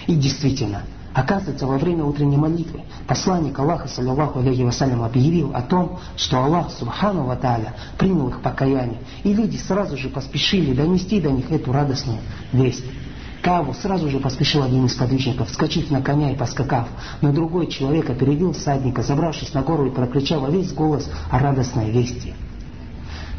И 0.07 0.15
действительно, 0.15 0.83
Оказывается, 1.15 1.65
во 1.65 1.77
время 1.77 2.03
утренней 2.03 2.35
молитвы 2.35 2.81
посланник 3.07 3.57
Аллаха, 3.57 3.87
саллиллаху 3.87 4.39
алейхи 4.39 4.63
вассалям, 4.63 5.01
объявил 5.01 5.51
о 5.55 5.61
том, 5.61 5.97
что 6.17 6.43
Аллах, 6.43 6.69
субхану 6.71 7.23
ва 7.23 7.39
принял 7.97 8.27
их 8.27 8.41
покаяние. 8.41 8.99
И 9.23 9.33
люди 9.33 9.55
сразу 9.55 9.95
же 9.95 10.09
поспешили 10.09 10.73
донести 10.73 11.21
до 11.21 11.31
них 11.31 11.49
эту 11.49 11.71
радостную 11.71 12.19
весть. 12.51 12.83
Каву 13.45 13.75
сразу 13.75 14.09
же 14.09 14.19
поспешил 14.19 14.63
один 14.63 14.87
из 14.87 14.95
подвижников, 14.95 15.51
вскочив 15.51 15.91
на 15.91 16.01
коня 16.01 16.31
и 16.31 16.35
поскакав. 16.35 16.87
Но 17.21 17.31
другой 17.31 17.67
человек 17.67 18.09
опередил 18.09 18.53
всадника, 18.53 19.03
забравшись 19.03 19.53
на 19.53 19.61
гору 19.61 19.85
и 19.85 19.91
прокричал 19.91 20.39
во 20.39 20.49
весь 20.49 20.73
голос 20.73 21.07
о 21.29 21.37
радостной 21.37 21.91
вести. 21.91 22.33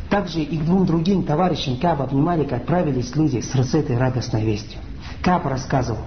Также 0.08 0.42
и 0.42 0.58
к 0.58 0.64
двум 0.64 0.86
другим 0.86 1.24
товарищам 1.24 1.76
Каба 1.78 2.04
обнимали, 2.04 2.44
как 2.44 2.60
отправились 2.60 3.16
люди 3.16 3.40
с 3.40 3.74
этой 3.74 3.98
радостной 3.98 4.44
вестью. 4.44 4.78
Каб 5.24 5.44
рассказывал, 5.44 6.04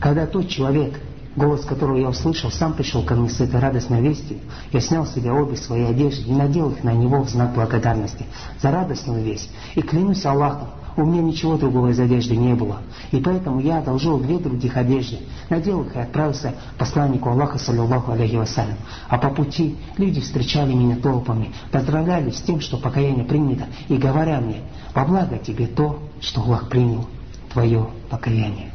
когда 0.00 0.26
тот 0.26 0.48
человек, 0.48 1.00
голос 1.36 1.64
которого 1.64 1.96
я 1.96 2.08
услышал, 2.08 2.50
сам 2.50 2.72
пришел 2.72 3.04
ко 3.04 3.14
мне 3.14 3.30
с 3.30 3.40
этой 3.40 3.60
радостной 3.60 4.00
вестью, 4.00 4.38
я 4.72 4.80
снял 4.80 5.06
с 5.06 5.14
себя 5.14 5.32
обе 5.32 5.56
свои 5.56 5.84
одежды 5.84 6.28
и 6.28 6.32
надел 6.32 6.70
их 6.70 6.82
на 6.82 6.92
него 6.92 7.22
в 7.22 7.30
знак 7.30 7.54
благодарности 7.54 8.26
за 8.60 8.72
радостную 8.72 9.22
весть. 9.22 9.48
И 9.76 9.80
клянусь 9.80 10.26
Аллахом, 10.26 10.70
у 11.02 11.06
меня 11.06 11.22
ничего 11.22 11.56
другого 11.56 11.88
из 11.88 12.00
одежды 12.00 12.36
не 12.36 12.54
было. 12.54 12.82
И 13.12 13.20
поэтому 13.20 13.60
я 13.60 13.78
одолжил 13.78 14.18
две 14.18 14.38
других 14.38 14.76
одежды, 14.76 15.18
надел 15.48 15.82
их 15.82 15.94
и 15.94 15.98
отправился 15.98 16.54
посланнику 16.76 17.30
Аллаха, 17.30 17.58
саллиллаху 17.58 18.12
алейхи 18.12 18.36
вассалям. 18.36 18.76
А 19.08 19.18
по 19.18 19.30
пути 19.30 19.76
люди 19.96 20.20
встречали 20.20 20.72
меня 20.72 20.96
толпами, 20.96 21.52
поздравляли 21.70 22.30
с 22.30 22.42
тем, 22.42 22.60
что 22.60 22.78
покаяние 22.78 23.24
принято, 23.24 23.66
и 23.88 23.96
говоря 23.96 24.40
мне, 24.40 24.62
во 24.94 25.04
благо 25.04 25.38
тебе 25.38 25.66
то, 25.66 26.00
что 26.20 26.42
Аллах 26.42 26.68
принял 26.68 27.08
твое 27.52 27.88
покаяние. 28.10 28.70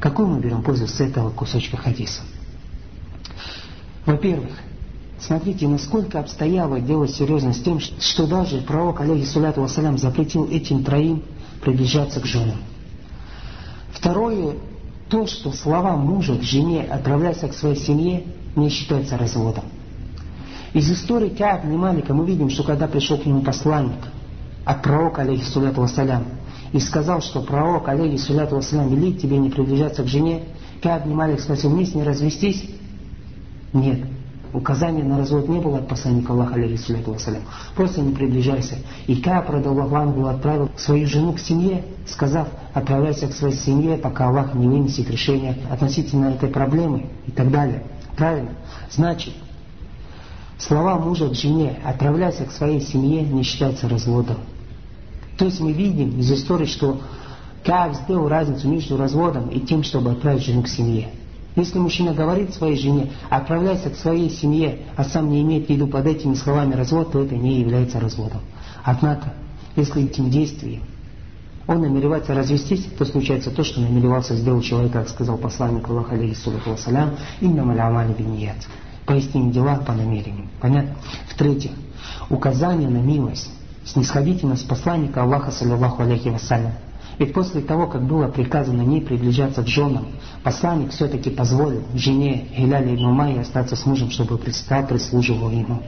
Какую 0.00 0.28
мы 0.28 0.40
берем 0.40 0.62
пользу 0.62 0.86
с 0.86 1.00
этого 1.00 1.30
кусочка 1.30 1.76
хадиса? 1.76 2.22
Во-первых, 4.06 4.52
Смотрите, 5.22 5.68
насколько 5.68 6.18
обстояло 6.18 6.80
дело 6.80 7.06
серьезно 7.06 7.52
с 7.52 7.60
тем, 7.60 7.78
что 7.78 8.26
даже 8.26 8.58
пророк, 8.58 9.02
алейхиссалату 9.02 9.60
вассалям, 9.60 9.96
запретил 9.96 10.48
этим 10.50 10.82
троим 10.82 11.22
приближаться 11.62 12.20
к 12.20 12.26
женам. 12.26 12.58
Второе, 13.92 14.56
то, 15.08 15.26
что 15.26 15.52
слова 15.52 15.96
мужа 15.96 16.36
к 16.36 16.42
жене 16.42 16.82
«отправляйся 16.82 17.48
к 17.48 17.54
своей 17.54 17.76
семье» 17.76 18.24
не 18.56 18.68
считается 18.68 19.16
разводом. 19.16 19.64
Из 20.74 20.90
истории 20.90 21.28
Кааб 21.28 21.64
и 21.64 21.68
Малика 21.68 22.12
мы 22.12 22.26
видим, 22.26 22.50
что 22.50 22.64
когда 22.64 22.86
пришел 22.86 23.16
к 23.16 23.24
нему 23.24 23.42
посланник 23.42 23.98
от 24.64 24.82
пророка, 24.82 25.22
алейхиссалату 25.22 25.80
вассалям, 25.80 26.24
и 26.72 26.80
сказал, 26.80 27.20
что 27.20 27.42
пророк, 27.42 27.88
алейхиссалату 27.88 28.56
вассалям, 28.56 28.88
велит 28.88 29.20
тебе 29.20 29.38
не 29.38 29.50
приближаться 29.50 30.02
к 30.02 30.06
жене, 30.06 30.44
Кааб 30.82 31.06
и 31.06 31.10
Малик 31.10 31.40
спросил, 31.40 31.70
мне 31.70 31.86
с 31.86 31.94
ней 31.94 32.02
развестись? 32.02 32.68
Нет 33.72 34.11
указания 34.52 35.02
на 35.02 35.18
развод 35.18 35.48
не 35.48 35.60
было 35.60 35.78
от 35.78 35.88
посланника 35.88 36.32
Аллаха, 36.32 36.54
алейхиссалату 36.54 37.12
вассалям. 37.12 37.42
Просто 37.74 38.00
не 38.00 38.14
приближайся. 38.14 38.76
И 39.06 39.16
Кааб, 39.16 39.50
радаллаху 39.50 39.94
ангу, 39.96 40.26
отправил 40.26 40.70
свою 40.76 41.06
жену 41.06 41.32
к 41.32 41.38
семье, 41.38 41.84
сказав, 42.06 42.48
отправляйся 42.74 43.28
к 43.28 43.32
своей 43.32 43.54
семье, 43.54 43.96
пока 43.96 44.28
Аллах 44.28 44.54
не 44.54 44.66
вынесет 44.66 45.10
решение 45.10 45.56
относительно 45.70 46.26
этой 46.26 46.48
проблемы 46.48 47.06
и 47.26 47.30
так 47.30 47.50
далее. 47.50 47.84
Правильно? 48.16 48.50
Значит, 48.90 49.34
слова 50.58 50.98
мужа 50.98 51.28
к 51.28 51.34
жене 51.34 51.78
«отправляйся 51.84 52.44
к 52.44 52.52
своей 52.52 52.80
семье» 52.80 53.22
не 53.22 53.42
считается 53.42 53.88
разводом. 53.88 54.36
То 55.38 55.46
есть 55.46 55.60
мы 55.60 55.72
видим 55.72 56.20
из 56.20 56.30
истории, 56.30 56.66
что 56.66 57.00
как 57.64 57.94
сделал 57.94 58.28
разницу 58.28 58.68
между 58.68 58.96
разводом 58.96 59.48
и 59.48 59.60
тем, 59.60 59.82
чтобы 59.82 60.10
отправить 60.10 60.44
жену 60.44 60.62
к 60.62 60.68
семье. 60.68 61.08
Если 61.54 61.78
мужчина 61.78 62.14
говорит 62.14 62.54
своей 62.54 62.76
жене, 62.78 63.12
отправляйся 63.28 63.90
к 63.90 63.96
своей 63.96 64.30
семье, 64.30 64.86
а 64.96 65.04
сам 65.04 65.30
не 65.30 65.42
имеет 65.42 65.66
в 65.66 65.70
виду 65.70 65.86
под 65.86 66.06
этими 66.06 66.34
словами 66.34 66.74
развод, 66.74 67.12
то 67.12 67.22
это 67.22 67.36
не 67.36 67.60
является 67.60 68.00
разводом. 68.00 68.40
Однако, 68.84 69.34
если 69.76 70.04
этим 70.04 70.30
действием 70.30 70.82
он 71.66 71.80
намеревается 71.80 72.34
развестись, 72.34 72.84
то 72.98 73.04
случается 73.04 73.50
то, 73.50 73.62
что 73.62 73.80
намеревался 73.80 74.34
сделать 74.34 74.64
человек, 74.64 74.92
как 74.92 75.08
сказал 75.08 75.38
посланник 75.38 75.88
Аллаха, 75.88 76.14
алейхиссалату 76.14 76.70
вассалям, 76.70 77.10
«Инна 77.40 77.64
малямали 77.64 78.12
биньят». 78.12 78.56
Поясним 79.06 79.50
дела 79.50 79.76
по 79.76 79.92
намерению. 79.92 80.48
Понятно? 80.60 80.94
В-третьих, 81.28 81.72
указание 82.30 82.88
на 82.88 82.98
милость, 82.98 83.50
снисходительность 83.84 84.66
посланника 84.66 85.22
Аллаха, 85.22 85.50
саллиллаху 85.50 86.02
алейхи 86.02 86.28
вассалям. 86.28 86.72
Ведь 87.18 87.32
после 87.34 87.60
того, 87.60 87.86
как 87.86 88.06
было 88.06 88.28
приказано 88.28 88.82
не 88.82 89.00
приближаться 89.00 89.62
к 89.62 89.68
женам, 89.68 90.06
посланник 90.42 90.90
все-таки 90.90 91.30
позволил 91.30 91.82
жене 91.94 92.48
Гиляля 92.56 92.94
ибн 92.94 93.12
Майи 93.12 93.38
остаться 93.38 93.76
с 93.76 93.84
мужем, 93.84 94.10
чтобы 94.10 94.40
та 94.68 94.82
прислуживала 94.82 95.50
ему. 95.50 95.82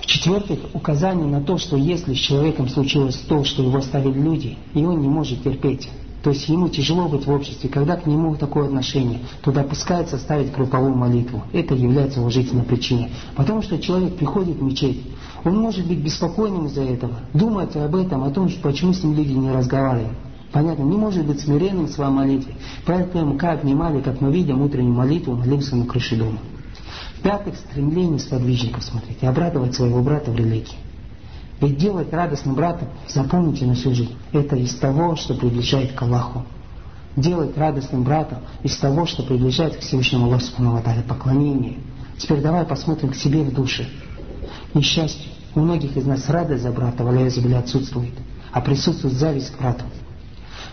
В-четвертых, 0.00 0.60
указание 0.74 1.26
на 1.26 1.42
то, 1.42 1.58
что 1.58 1.76
если 1.76 2.14
с 2.14 2.18
человеком 2.18 2.68
случилось 2.68 3.16
то, 3.16 3.44
что 3.44 3.62
его 3.62 3.78
оставили 3.78 4.18
люди, 4.18 4.58
и 4.72 4.84
он 4.84 5.00
не 5.00 5.08
может 5.08 5.42
терпеть, 5.42 5.88
то 6.24 6.30
есть 6.30 6.48
ему 6.48 6.70
тяжело 6.70 7.06
быть 7.06 7.26
в 7.26 7.30
обществе, 7.30 7.68
когда 7.68 7.96
к 7.96 8.06
нему 8.06 8.34
такое 8.34 8.64
отношение, 8.64 9.20
то 9.42 9.52
допускается 9.52 10.16
ставить 10.16 10.52
групповую 10.52 10.96
молитву. 10.96 11.42
Это 11.52 11.74
является 11.74 12.22
уважительной 12.22 12.64
причиной. 12.64 13.10
Потому 13.36 13.60
что 13.60 13.78
человек 13.78 14.16
приходит 14.16 14.56
в 14.56 14.62
мечеть, 14.62 15.02
он 15.44 15.58
может 15.58 15.86
быть 15.86 15.98
беспокойным 15.98 16.64
из-за 16.64 16.82
этого, 16.82 17.16
думать 17.34 17.76
об 17.76 17.94
этом, 17.94 18.24
о 18.24 18.30
том, 18.30 18.48
почему 18.62 18.94
с 18.94 19.04
ним 19.04 19.14
люди 19.14 19.32
не 19.32 19.50
разговаривают. 19.50 20.16
Понятно, 20.50 20.84
не 20.84 20.96
может 20.96 21.26
быть 21.26 21.40
смиренным 21.40 21.88
в 21.88 21.90
своей 21.90 22.10
молитве. 22.10 22.54
Поэтому, 22.86 23.36
как 23.36 23.62
внимали, 23.62 24.00
как 24.00 24.22
мы 24.22 24.32
видим 24.32 24.62
утреннюю 24.62 24.94
молитву, 24.94 25.34
молился 25.34 25.76
на 25.76 25.84
крыше 25.84 26.16
дома. 26.16 26.38
В-пятых, 27.18 27.54
стремление 27.56 28.18
сподвижников, 28.18 28.82
смотрите, 28.82 29.28
обрадовать 29.28 29.74
своего 29.74 30.00
брата 30.00 30.30
в 30.30 30.36
религии. 30.36 30.78
Ведь 31.60 31.78
делать 31.78 32.12
радостным 32.12 32.54
братом, 32.54 32.88
запомните 33.08 33.64
на 33.66 33.74
всю 33.74 33.94
жизнь, 33.94 34.14
это 34.32 34.56
из 34.56 34.74
того, 34.74 35.16
что 35.16 35.34
приближает 35.34 35.92
к 35.92 36.02
Аллаху. 36.02 36.44
Делать 37.16 37.56
радостным 37.56 38.02
братом 38.02 38.38
из 38.62 38.76
того, 38.76 39.06
что 39.06 39.22
приближает 39.22 39.76
к 39.76 39.80
Всевышнему 39.80 40.26
Аллаху 40.26 40.42
Субхану 40.44 40.82
поклонение. 41.06 41.78
Теперь 42.18 42.40
давай 42.40 42.64
посмотрим 42.64 43.10
к 43.10 43.14
себе 43.14 43.42
в 43.42 43.54
душе. 43.54 43.86
Несчастье. 44.74 45.30
У 45.54 45.60
многих 45.60 45.96
из 45.96 46.04
нас 46.04 46.28
радость 46.28 46.64
за 46.64 46.72
брата, 46.72 47.04
валяя 47.04 47.30
отсутствует, 47.54 48.14
а 48.50 48.60
присутствует 48.60 49.14
зависть 49.14 49.52
к 49.52 49.58
брату. 49.58 49.84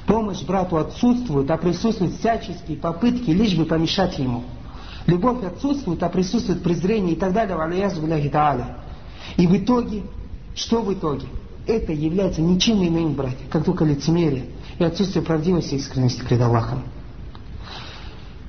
Помощь 0.07 0.41
брату 0.41 0.77
отсутствует, 0.77 1.51
а 1.51 1.57
присутствуют 1.57 2.15
всяческие 2.15 2.77
попытки, 2.77 3.29
лишь 3.29 3.55
бы 3.55 3.65
помешать 3.65 4.17
ему. 4.17 4.43
Любовь 5.05 5.43
отсутствует, 5.43 6.01
а 6.01 6.09
присутствует 6.09 6.63
презрение 6.63 7.13
и 7.13 7.15
так 7.15 7.33
далее, 7.33 7.55
валяязу 7.55 8.01
И 9.37 9.45
в 9.45 9.55
итоге 9.55 10.03
что 10.55 10.81
в 10.81 10.93
итоге? 10.93 11.27
Это 11.67 11.93
является 11.93 12.41
ничем 12.41 12.85
иным, 12.85 13.13
братья, 13.13 13.45
как 13.49 13.63
только 13.63 13.85
лицемерие 13.85 14.45
и 14.79 14.83
отсутствие 14.83 15.23
правдивости 15.23 15.75
и 15.75 15.77
искренности 15.77 16.21
перед 16.21 16.41
Аллахом. 16.41 16.83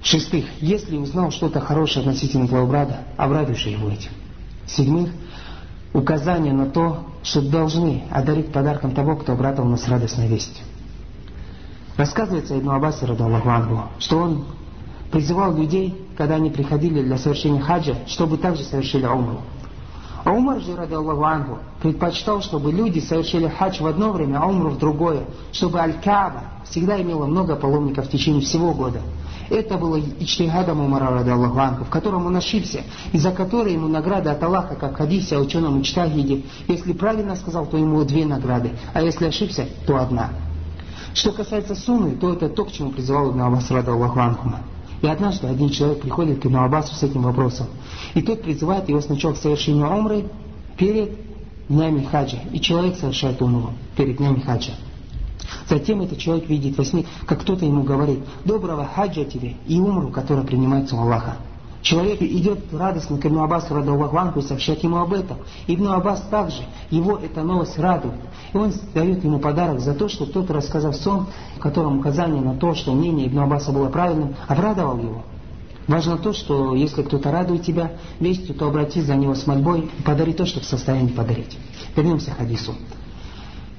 Шестых, 0.03 0.47
если 0.61 0.97
узнал 0.97 1.31
что-то 1.31 1.61
хорошее 1.61 2.01
относительно 2.01 2.49
твоего 2.49 2.67
брата, 2.67 3.05
обрадуйся 3.17 3.69
его 3.69 3.89
этим. 3.89 4.11
Седьмых, 4.67 5.11
указание 5.93 6.53
на 6.53 6.67
то, 6.67 7.07
что 7.23 7.41
должны 7.41 8.03
одарить 8.11 8.53
подарком 8.53 8.93
того, 8.93 9.17
кто 9.17 9.33
обрадовал 9.33 9.69
нас 9.71 9.87
радостной 9.87 10.27
весть. 10.27 10.63
Рассказывается 11.97 12.59
Ибн 12.59 12.71
Аббас, 12.71 13.03
Аллаху 13.03 13.91
что 13.99 14.19
он 14.19 14.47
призывал 15.13 15.55
людей, 15.55 15.95
когда 16.17 16.37
они 16.37 16.51
приходили 16.51 17.03
для 17.03 17.19
совершения 17.19 17.61
хаджа, 17.61 17.97
чтобы 18.07 18.39
также 18.39 18.65
совершили 18.65 19.05
умру. 19.05 19.41
А 20.33 20.35
Умар 20.35 20.63
же, 20.63 20.75
ради 20.75 20.95
Аллаху 20.95 21.25
Ангу, 21.25 21.59
предпочитал, 21.83 22.41
чтобы 22.41 22.73
люди 22.73 23.01
совершили 23.01 23.49
хадж 23.49 23.83
в 23.83 23.87
одно 23.87 24.13
время, 24.13 24.39
а 24.39 24.47
умру 24.47 24.71
в 24.71 24.79
другое, 24.79 25.25
чтобы 25.53 25.79
Аль-Кааба 25.79 26.45
всегда 26.65 26.99
имела 27.03 27.27
много 27.27 27.55
паломников 27.55 28.07
в 28.07 28.11
течение 28.11 28.41
всего 28.41 28.73
года. 28.73 29.03
Это 29.51 29.77
было 29.77 30.01
ичтигадом 30.01 30.81
Умара, 30.81 31.11
ради 31.11 31.29
Аллаху 31.29 31.59
Ангу, 31.59 31.85
в 31.85 31.91
котором 31.91 32.25
он 32.25 32.35
ошибся, 32.35 32.81
и 33.13 33.19
за 33.19 33.31
который 33.31 33.75
ему 33.75 33.89
награда 33.89 34.33
от 34.33 34.43
Аллаха, 34.43 34.75
как 34.75 34.93
в 34.93 34.97
хадисе 34.97 35.37
о 35.37 35.41
ученом 35.41 35.83
Ичтагиде. 35.83 36.45
Если 36.67 36.95
правильно 36.95 37.37
сказал, 37.37 37.67
то 37.67 37.77
ему 37.77 38.03
две 38.05 38.25
награды, 38.25 38.71
а 38.95 39.03
если 39.03 39.27
ошибся, 39.27 39.67
то 39.87 39.99
одна. 39.99 40.31
Что 41.13 41.33
касается 41.33 41.75
сунны, 41.75 42.17
то 42.17 42.33
это 42.33 42.49
то, 42.49 42.65
к 42.65 42.73
чему 42.73 42.91
призывал 42.93 43.33
Ибн 43.33 43.43
Аббас, 43.43 43.71
ради 43.71 43.91
Аллаху 43.91 44.19
Ангу. 44.19 44.51
И 45.03 45.07
однажды 45.09 45.49
один 45.49 45.69
человек 45.69 46.01
приходит 46.01 46.41
к 46.41 46.47
Ибн 46.47 46.59
Аббасу 46.59 46.95
с 46.95 47.03
этим 47.03 47.23
вопросом. 47.23 47.67
И 48.15 48.23
тот 48.23 48.43
призывает 48.43 48.89
его 48.89 49.01
сначала 49.01 49.35
к 49.35 49.37
совершению 49.37 49.89
умры 49.89 50.27
перед 50.79 51.11
днями 51.69 52.05
хаджа. 52.05 52.39
И 52.53 52.61
человек 52.61 52.97
совершает 52.97 53.43
умру 53.43 53.71
перед 53.97 54.19
днями 54.19 54.41
хаджа. 54.41 54.73
Затем 55.69 56.03
этот 56.03 56.19
человек 56.19 56.49
видит 56.49 56.79
во 56.79 56.85
сне, 56.85 57.05
как 57.27 57.41
кто-то 57.41 57.65
ему 57.65 57.83
говорит, 57.83 58.21
доброго 58.45 58.85
хаджа 58.85 59.25
тебе 59.25 59.57
и 59.67 59.79
умру, 59.81 60.11
которая 60.11 60.45
принимается 60.45 60.95
у 60.95 61.01
Аллаха. 61.01 61.37
Человек 61.83 62.23
идет 62.23 62.73
радостно 62.73 63.19
к 63.19 63.27
Ибн 63.27 63.41
Аббасу 63.41 63.75
Радаллаху 63.75 64.39
и 64.39 64.43
сообщает 64.43 64.85
ему 64.85 64.99
об 64.99 65.13
этом. 65.13 65.39
Ибн 65.67 65.89
Аббас 65.89 66.23
также, 66.31 66.63
его 66.91 67.17
эта 67.17 67.43
новость 67.43 67.77
радует. 67.77 68.15
И 68.53 68.57
он 68.57 68.73
дает 68.95 69.25
ему 69.25 69.41
подарок 69.41 69.81
за 69.81 69.93
то, 69.93 70.09
что 70.09 70.25
тот, 70.25 70.49
рассказав 70.51 70.95
сон, 70.95 71.27
в 71.57 71.59
котором 71.59 71.99
указание 71.99 72.41
на 72.41 72.55
то, 72.55 72.75
что 72.75 72.93
мнение 72.93 73.27
Ибн 73.27 73.41
Аббаса 73.41 73.73
было 73.73 73.89
правильным, 73.89 74.37
обрадовал 74.47 74.99
его. 74.99 75.23
Важно 75.89 76.17
то, 76.19 76.33
что 76.33 76.77
если 76.77 77.03
кто-то 77.03 77.33
радует 77.33 77.65
тебя 77.65 77.93
вестью, 78.21 78.55
то 78.55 78.69
обратись 78.69 79.05
за 79.05 79.17
него 79.17 79.35
с 79.35 79.45
мольбой 79.49 79.91
и 79.99 80.03
подари 80.03 80.33
то, 80.33 80.47
что 80.47 80.61
в 80.61 80.65
состоянии 80.65 81.11
подарить. 81.11 81.59
Вернемся 81.97 82.31
к 82.31 82.37
хадису. 82.37 82.75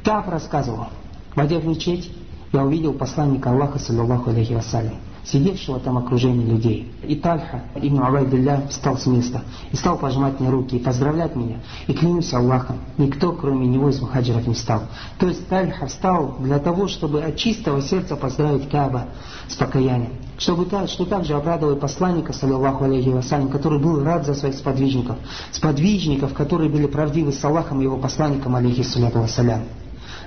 Каф 0.03 0.27
рассказывал, 0.27 0.87
войдя 1.35 1.59
в 1.59 1.65
мечеть, 1.65 2.11
я 2.51 2.65
увидел 2.65 2.91
посланника 2.91 3.51
Аллаха, 3.51 3.79
саллиллаху 3.79 4.31
алейхи 4.31 4.51
вассалям 4.51 4.95
сидевшего 5.23 5.79
там 5.79 5.97
окружения 5.97 6.45
людей. 6.45 6.91
И 7.03 7.15
Тальха, 7.15 7.63
Ибн 7.75 8.03
Абайдулля, 8.03 8.67
встал 8.69 8.97
с 8.97 9.05
места 9.05 9.41
и 9.71 9.75
стал 9.75 9.97
пожимать 9.97 10.39
мне 10.39 10.49
руки 10.49 10.75
и 10.75 10.79
поздравлять 10.79 11.35
меня. 11.35 11.57
И 11.87 11.93
клянусь 11.93 12.33
Аллахом, 12.33 12.77
никто, 12.97 13.31
кроме 13.31 13.67
него, 13.67 13.89
из 13.89 14.01
мухаджиров 14.01 14.47
не 14.47 14.55
стал. 14.55 14.83
То 15.19 15.27
есть 15.27 15.47
Тальха 15.47 15.87
встал 15.87 16.35
для 16.39 16.59
того, 16.59 16.87
чтобы 16.87 17.21
от 17.23 17.37
чистого 17.37 17.81
сердца 17.81 18.15
поздравить 18.15 18.69
Каба 18.69 19.07
с 19.47 19.55
покаянием. 19.55 20.13
Чтобы 20.37 20.65
так, 20.65 20.89
что 20.89 21.05
также 21.05 21.35
обрадовал 21.35 21.75
посланника, 21.75 22.33
саллиллаху 22.33 22.83
алейхи 22.83 23.09
вассалям, 23.09 23.49
который 23.49 23.79
был 23.79 24.03
рад 24.03 24.25
за 24.25 24.33
своих 24.33 24.55
сподвижников. 24.55 25.17
Сподвижников, 25.51 26.33
которые 26.33 26.69
были 26.69 26.87
правдивы 26.87 27.31
с 27.31 27.43
Аллахом 27.45 27.79
и 27.79 27.83
его 27.83 27.97
посланником, 27.97 28.55
алейхи 28.55 28.81
саллиллаху 28.81 29.19
вассалям. 29.19 29.61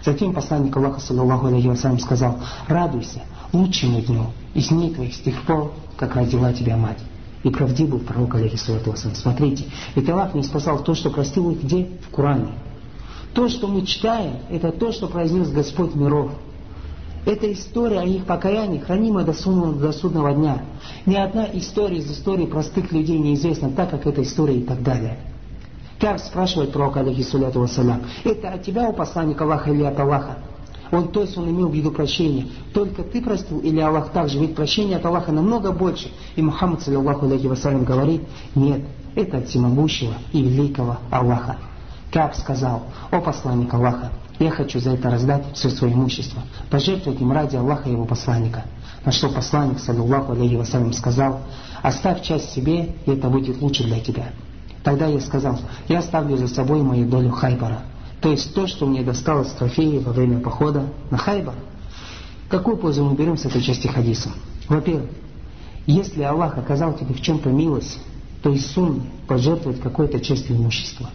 Затем 0.05 0.33
посланник 0.33 0.77
Аллаха, 0.77 1.01
саллиллаху 1.01 1.47
алейхи 1.47 1.67
вассалям, 1.67 1.99
сказал, 1.99 2.39
радуйся, 2.69 3.23
лучшему 3.53 4.01
дню 4.01 4.27
из 4.55 4.69
дней 4.69 4.93
твоих 4.95 5.15
с 5.15 5.21
тех 5.21 5.43
пор, 5.43 5.73
как 5.97 6.17
родила 6.17 6.53
тебя 6.53 6.77
мать. 6.77 6.99
И 7.43 7.51
правдив 7.51 7.91
был 7.91 7.99
пророк, 8.01 8.35
алейхиссалату 8.35 8.95
Смотрите, 8.97 9.67
ведь 9.95 10.09
Аллах 10.09 10.35
не 10.35 10.43
спасал 10.43 10.83
то, 10.83 10.95
что 10.95 11.11
простил 11.11 11.51
их 11.51 11.63
где? 11.63 11.89
В 12.09 12.15
Коране. 12.15 12.55
То, 13.35 13.49
что 13.49 13.69
мы 13.69 13.85
читаем, 13.85 14.39
это 14.51 14.73
то, 14.73 14.93
что 14.93 15.09
произнес 15.09 15.51
Господь 15.51 15.95
миров. 15.95 16.33
Это 17.27 17.53
история 17.53 18.01
о 18.01 18.05
их 18.05 18.25
покаянии, 18.25 18.79
хранимая 18.79 19.25
до 19.25 19.33
судного, 19.33 19.75
до 19.75 19.93
судного 19.93 20.33
дня. 20.33 20.63
Ни 21.07 21.17
одна 21.17 21.47
история 21.53 21.99
из 21.99 22.11
истории 22.11 22.47
простых 22.47 22.93
людей 22.93 23.19
неизвестна 23.19 23.71
так, 23.71 23.91
как 23.91 24.07
эта 24.07 24.23
история 24.23 24.59
и 24.59 24.63
так 24.63 24.83
далее. 24.83 25.19
Как 26.01 26.19
спрашивает 26.21 26.73
пророк, 26.73 26.97
алейхиссалату 26.97 27.61
вассалям, 27.61 28.03
это 28.25 28.51
от 28.51 28.63
тебя, 28.63 28.89
у 28.89 28.93
посланника 28.93 29.45
Аллаха 29.45 29.71
или 29.71 29.83
от 29.83 29.99
Аллаха? 29.99 30.39
Он, 30.93 31.09
то 31.09 31.23
есть 31.23 31.37
он 31.37 31.51
имел 31.51 31.69
в 31.69 31.75
виду 31.75 31.91
прощение. 31.91 32.47
Только 32.73 33.03
ты 33.03 33.21
простил 33.21 33.59
или 33.61 33.81
Аллах 33.81 34.11
также? 34.11 34.39
Ведь 34.39 34.55
прощение 34.55 34.97
от 34.99 35.07
Аллаха 35.07 35.33
намного 35.33 35.73
больше. 35.73 36.11
И 36.37 36.43
Мухаммад, 36.43 36.83
саллиллаху 36.83 37.27
алейхи 37.27 37.47
вассалям, 37.47 37.85
говорит, 37.85 38.23
нет, 38.55 38.83
это 39.15 39.39
от 39.39 39.49
всемогущего 39.49 40.15
и 40.33 40.43
великого 40.43 40.99
Аллаха. 41.11 41.57
Каб 42.13 42.35
сказал, 42.35 42.85
о 43.11 43.21
посланник 43.21 43.73
Аллаха, 43.75 44.13
я 44.39 44.51
хочу 44.51 44.79
за 44.79 44.91
это 44.93 45.11
раздать 45.11 45.45
все 45.55 45.71
свое 45.71 45.95
имущество, 45.95 46.43
пожертвовать 46.71 47.21
им 47.21 47.33
ради 47.33 47.57
Аллаха 47.57 47.89
и 47.89 47.93
его 47.93 48.05
посланника. 48.05 48.65
На 49.05 49.13
что 49.13 49.29
посланник, 49.29 49.81
саллиллаху 49.81 50.33
алейхи 50.33 50.55
вассалям, 50.55 50.93
сказал, 50.93 51.41
оставь 51.83 52.23
часть 52.23 52.51
себе, 52.51 52.95
и 53.07 53.11
это 53.11 53.29
будет 53.29 53.61
лучше 53.61 53.85
для 53.85 54.01
тебя. 54.01 54.27
Тогда 54.85 55.07
я 55.07 55.21
сказал, 55.21 55.59
я 55.89 55.99
оставлю 55.99 56.37
за 56.37 56.47
собой 56.47 56.81
мою 56.81 57.09
долю 57.09 57.31
Хайбара. 57.31 57.83
То 58.21 58.31
есть 58.31 58.55
то, 58.55 58.67
что 58.67 58.87
мне 58.87 59.03
досталось 59.03 59.51
трофеи 59.53 59.99
во 59.99 60.13
время 60.13 60.41
похода 60.41 60.87
на 61.11 61.19
Хайбар. 61.19 61.55
Какую 62.49 62.77
пользу 62.77 63.05
мы 63.05 63.15
берем 63.15 63.37
с 63.37 63.45
этой 63.45 63.61
части 63.61 63.87
хадиса? 63.87 64.31
Во-первых, 64.69 65.11
Если 65.87 66.23
Аллах 66.23 66.59
оказал 66.59 66.95
тебе 66.95 67.15
в 67.15 67.21
чем-то 67.21 67.51
милость, 67.51 67.99
то 68.43 68.51
и 68.51 68.59
сунны 68.59 69.03
пожертвовать 69.29 69.81
какой-то 69.81 70.21
частью 70.21 70.57
имущества. 70.57 71.11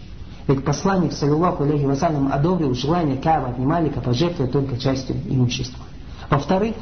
Ведь 0.47 0.63
посланник, 0.63 1.13
саллиллаху 1.13 1.63
алейхи 1.63 1.85
вассалям, 1.85 2.31
одобрил 2.31 2.73
желание 2.73 3.17
Кааба 3.17 3.53
и 3.57 3.61
Малика 3.61 4.01
пожертвовать 4.01 4.51
только 4.51 4.77
частью 4.77 5.17
имущества. 5.27 5.83
Во-вторых, 6.29 6.75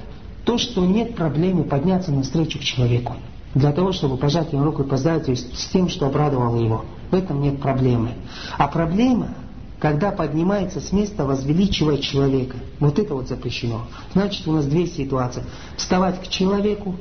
то, 0.45 0.57
что 0.57 0.85
нет 0.85 1.15
проблемы 1.15 1.63
подняться 1.63 2.11
навстречу 2.11 2.59
к 2.59 2.61
человеку, 2.61 3.15
для 3.55 3.71
того, 3.71 3.91
чтобы 3.91 4.17
пожать 4.17 4.53
ему 4.53 4.63
руку 4.63 4.83
и 4.83 4.87
поздравить 4.87 5.27
с 5.27 5.65
тем, 5.69 5.89
что 5.89 6.05
обрадовало 6.05 6.57
его. 6.57 6.85
В 7.11 7.15
этом 7.15 7.41
нет 7.41 7.59
проблемы. 7.59 8.11
А 8.57 8.67
проблема, 8.67 9.29
когда 9.79 10.11
поднимается 10.11 10.81
с 10.81 10.91
места, 10.91 11.25
возвеличивает 11.25 12.01
человека. 12.01 12.57
Вот 12.79 12.99
это 12.99 13.15
вот 13.15 13.27
запрещено. 13.27 13.87
Значит, 14.13 14.47
у 14.47 14.51
нас 14.51 14.65
две 14.65 14.87
ситуации. 14.87 15.43
Вставать 15.77 16.21
к 16.21 16.27
человеку, 16.27 16.95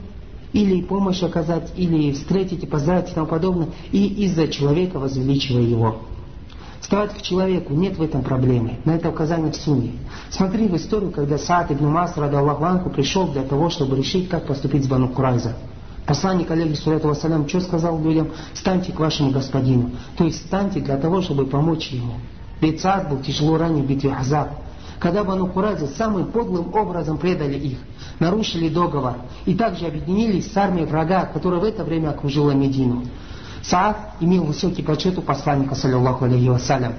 или 0.52 0.80
помощь 0.82 1.22
оказать, 1.22 1.72
или 1.76 2.12
встретить 2.12 2.62
и 2.62 2.66
поздравить 2.66 3.10
и 3.10 3.14
тому 3.14 3.26
подобное, 3.26 3.68
и 3.92 4.06
из-за 4.24 4.48
человека 4.48 4.98
возвеличивая 4.98 5.62
его. 5.62 6.02
Вставать 6.80 7.12
к 7.14 7.20
человеку, 7.20 7.74
нет 7.74 7.98
в 7.98 8.02
этом 8.02 8.22
проблемы. 8.22 8.78
На 8.84 8.92
это 8.92 9.10
указание 9.10 9.52
в 9.52 9.56
Сунне. 9.56 9.92
Смотри 10.30 10.68
в 10.68 10.76
историю, 10.76 11.10
когда 11.10 11.36
Саад 11.36 11.70
ибн 11.70 11.86
Мас, 11.88 12.16
рада 12.16 12.38
Аллаху 12.38 12.88
пришел 12.88 13.26
для 13.28 13.42
того, 13.42 13.68
чтобы 13.68 13.96
решить, 13.96 14.28
как 14.28 14.46
поступить 14.46 14.84
с 14.84 14.88
Бану 14.88 15.08
Курайза. 15.08 15.54
Посланник, 16.06 16.50
алейхиссалату 16.50 17.08
вассалям, 17.08 17.46
что 17.46 17.60
сказал 17.60 18.00
людям? 18.00 18.28
Станьте 18.54 18.92
к 18.92 18.98
вашему 18.98 19.30
господину. 19.30 19.90
То 20.16 20.24
есть 20.24 20.46
станьте 20.46 20.80
для 20.80 20.96
того, 20.96 21.20
чтобы 21.20 21.44
помочь 21.44 21.88
ему. 21.88 22.14
Саад 22.80 23.08
был 23.08 23.20
тяжело 23.20 23.56
ранен 23.56 23.82
в 23.82 23.86
битве 23.86 24.12
Азаб. 24.12 24.48
Когда 24.98 25.22
Бану 25.22 25.46
Куразы 25.46 25.86
самым 25.86 26.26
подлым 26.32 26.74
образом 26.74 27.18
предали 27.18 27.56
их, 27.56 27.78
нарушили 28.18 28.68
договор 28.68 29.14
и 29.46 29.54
также 29.54 29.86
объединились 29.86 30.52
с 30.52 30.56
армией 30.56 30.86
врага, 30.86 31.26
которая 31.26 31.60
в 31.60 31.64
это 31.64 31.84
время 31.84 32.10
окружила 32.10 32.50
Медину. 32.50 33.04
Саад 33.62 33.96
имел 34.20 34.44
высокий 34.44 34.82
почет 34.82 35.16
у 35.18 35.22
посланника, 35.22 35.74
саллиллаху 35.74 36.24
алейхи 36.24 36.48
вассалям 36.48 36.94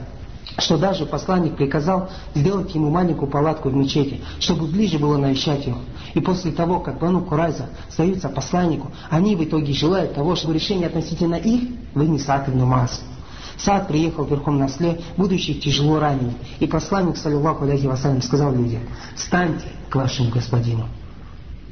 что 0.57 0.77
даже 0.77 1.05
посланник 1.05 1.55
приказал 1.55 2.09
сделать 2.35 2.73
ему 2.75 2.89
маленькую 2.89 3.29
палатку 3.29 3.69
в 3.69 3.75
мечети, 3.75 4.21
чтобы 4.39 4.67
ближе 4.67 4.99
было 4.99 5.17
навещать 5.17 5.65
его. 5.65 5.79
И 6.13 6.19
после 6.19 6.51
того, 6.51 6.79
как 6.79 6.99
Бану 6.99 7.21
Курайза 7.21 7.69
сдаются 7.89 8.29
посланнику, 8.29 8.91
они 9.09 9.35
в 9.35 9.43
итоге 9.43 9.73
желают 9.73 10.15
того, 10.15 10.35
чтобы 10.35 10.53
решение 10.53 10.87
относительно 10.87 11.35
их 11.35 11.69
вынес 11.93 12.25
Саад 12.25 12.49
ибн 12.49 12.63
Маас. 12.63 13.01
Саад 13.59 13.87
приехал 13.89 14.23
верхом 14.25 14.57
на 14.57 14.69
сле, 14.69 15.01
будучи 15.17 15.53
тяжело 15.53 15.99
раненым, 15.99 16.35
и 16.59 16.65
посланник, 16.65 17.17
саллиллаху 17.17 17.65
алейхи 17.65 17.87
вассалям, 17.87 18.21
сказал 18.21 18.53
людям, 18.53 18.81
«Встаньте 19.15 19.65
к 19.89 19.95
вашему 19.95 20.31
господину». 20.31 20.87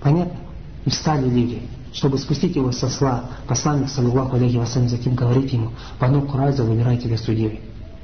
Понятно? 0.02 0.38
И 0.86 0.90
встали 0.90 1.30
люди, 1.30 1.62
чтобы 1.94 2.18
спустить 2.18 2.56
его 2.56 2.72
со 2.74 2.90
сла. 2.90 3.24
Посланник, 3.48 3.90
саллиллаху 3.90 4.36
алейхи 4.36 4.58
вассалям, 4.58 4.90
затем 4.90 5.16
говорит 5.16 5.52
ему, 5.54 5.72
«Бану 6.00 6.24
Курайза, 6.24 6.64
выбирай 6.64 6.98
тебя 6.98 7.18
судьей». 7.18 7.62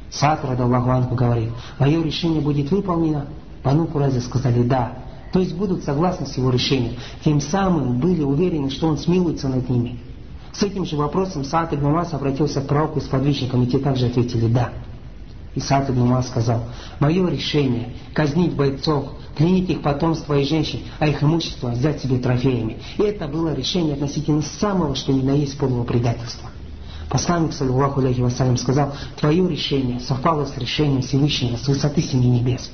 Саад, 0.10 0.46
радаллаху 0.46 0.90
анху, 0.90 1.16
говорит, 1.16 1.50
мое 1.80 2.02
решение 2.02 2.40
будет 2.40 2.72
выполнено? 2.72 3.26
Бану 3.64 3.88
Куразе 3.88 4.22
сказали 4.22 4.64
«да». 4.64 4.94
То 5.34 5.40
есть 5.40 5.56
будут 5.56 5.84
согласны 5.84 6.28
с 6.28 6.38
его 6.38 6.52
решением. 6.52 6.94
Тем 7.26 7.42
самым 7.42 8.00
были 8.00 8.22
уверены, 8.22 8.70
что 8.70 8.88
он 8.88 9.00
смилуется 9.00 9.50
над 9.50 9.68
ними. 9.68 10.00
С 10.54 10.62
этим 10.62 10.86
же 10.86 10.96
вопросом 10.96 11.44
Саад 11.44 11.74
ибн 11.74 11.88
Мас 11.88 12.14
обратился 12.14 12.62
к 12.62 12.68
пророку 12.68 13.02
с 13.02 13.06
подвижником, 13.06 13.64
и 13.64 13.68
те 13.68 13.80
также 13.80 14.06
ответили 14.06 14.48
«да». 14.48 14.72
И 15.56 15.60
Саад 15.60 15.90
ибн 15.90 16.02
Мас 16.02 16.28
сказал, 16.28 16.64
«Мое 17.00 17.28
решение– 17.28 17.94
казнить 18.14 18.54
бойцов, 18.54 19.06
пленить 19.36 19.70
их 19.70 19.82
потомство 19.82 20.38
и 20.38 20.46
женщин, 20.46 20.82
а 21.00 21.08
их 21.08 21.24
имущество 21.24 21.70
взять 21.70 22.02
себе 22.02 22.20
трофеями. 22.20 22.78
И 22.98 23.02
это 23.02 23.28
было 23.28 23.54
решение 23.54 23.94
относительно 23.94 24.44
самого, 24.44 24.96
что 24.96 25.12
ни 25.12 25.24
на 25.24 25.32
есть 25.32 25.58
подлого 25.58 25.86
предательства. 25.86 26.50
Посланник, 27.10 27.54
саллиллаху 27.54 28.00
алейхи 28.00 28.22
вассалям, 28.22 28.58
сказал, 28.58 28.94
твое 29.20 29.48
решение 29.48 30.00
совпало 30.00 30.46
с 30.46 30.58
решением 30.58 31.02
Всевышнего 31.02 31.58
с 31.58 31.68
высоты 31.68 32.02
семи 32.02 32.28
небес. 32.28 32.72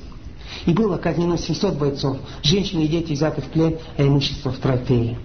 И 0.66 0.72
было 0.72 0.98
казнено 0.98 1.38
700 1.38 1.74
бойцов, 1.74 2.18
женщины 2.42 2.80
и 2.80 2.88
дети 2.88 3.12
взяты 3.12 3.40
в 3.40 3.46
плен, 3.46 3.78
а 3.96 4.02
имущество 4.02 4.50
в 4.50 4.58
трофеи. 4.58 5.18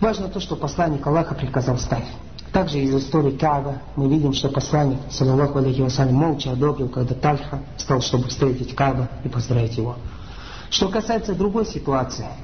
Важно 0.00 0.28
то, 0.28 0.40
что 0.40 0.56
посланник 0.56 1.06
Аллаха 1.06 1.34
приказал 1.34 1.76
встать. 1.76 2.06
Также 2.52 2.78
из 2.78 2.94
истории 2.94 3.36
Кааба 3.36 3.82
мы 3.96 4.08
видим, 4.08 4.32
что 4.32 4.48
посланник, 4.48 4.98
саллиллаху 5.10 5.58
алейхи 5.58 5.82
вассалям, 5.82 6.14
молча 6.14 6.52
одобрил, 6.52 6.88
когда 6.88 7.14
Тальха 7.14 7.60
стал, 7.76 8.00
чтобы 8.00 8.28
встретить 8.28 8.74
Кааба 8.74 9.08
и 9.24 9.28
поздравить 9.28 9.76
его. 9.76 9.96
Что 10.70 10.88
касается 10.88 11.34
другой 11.34 11.66
ситуации– 11.66 12.26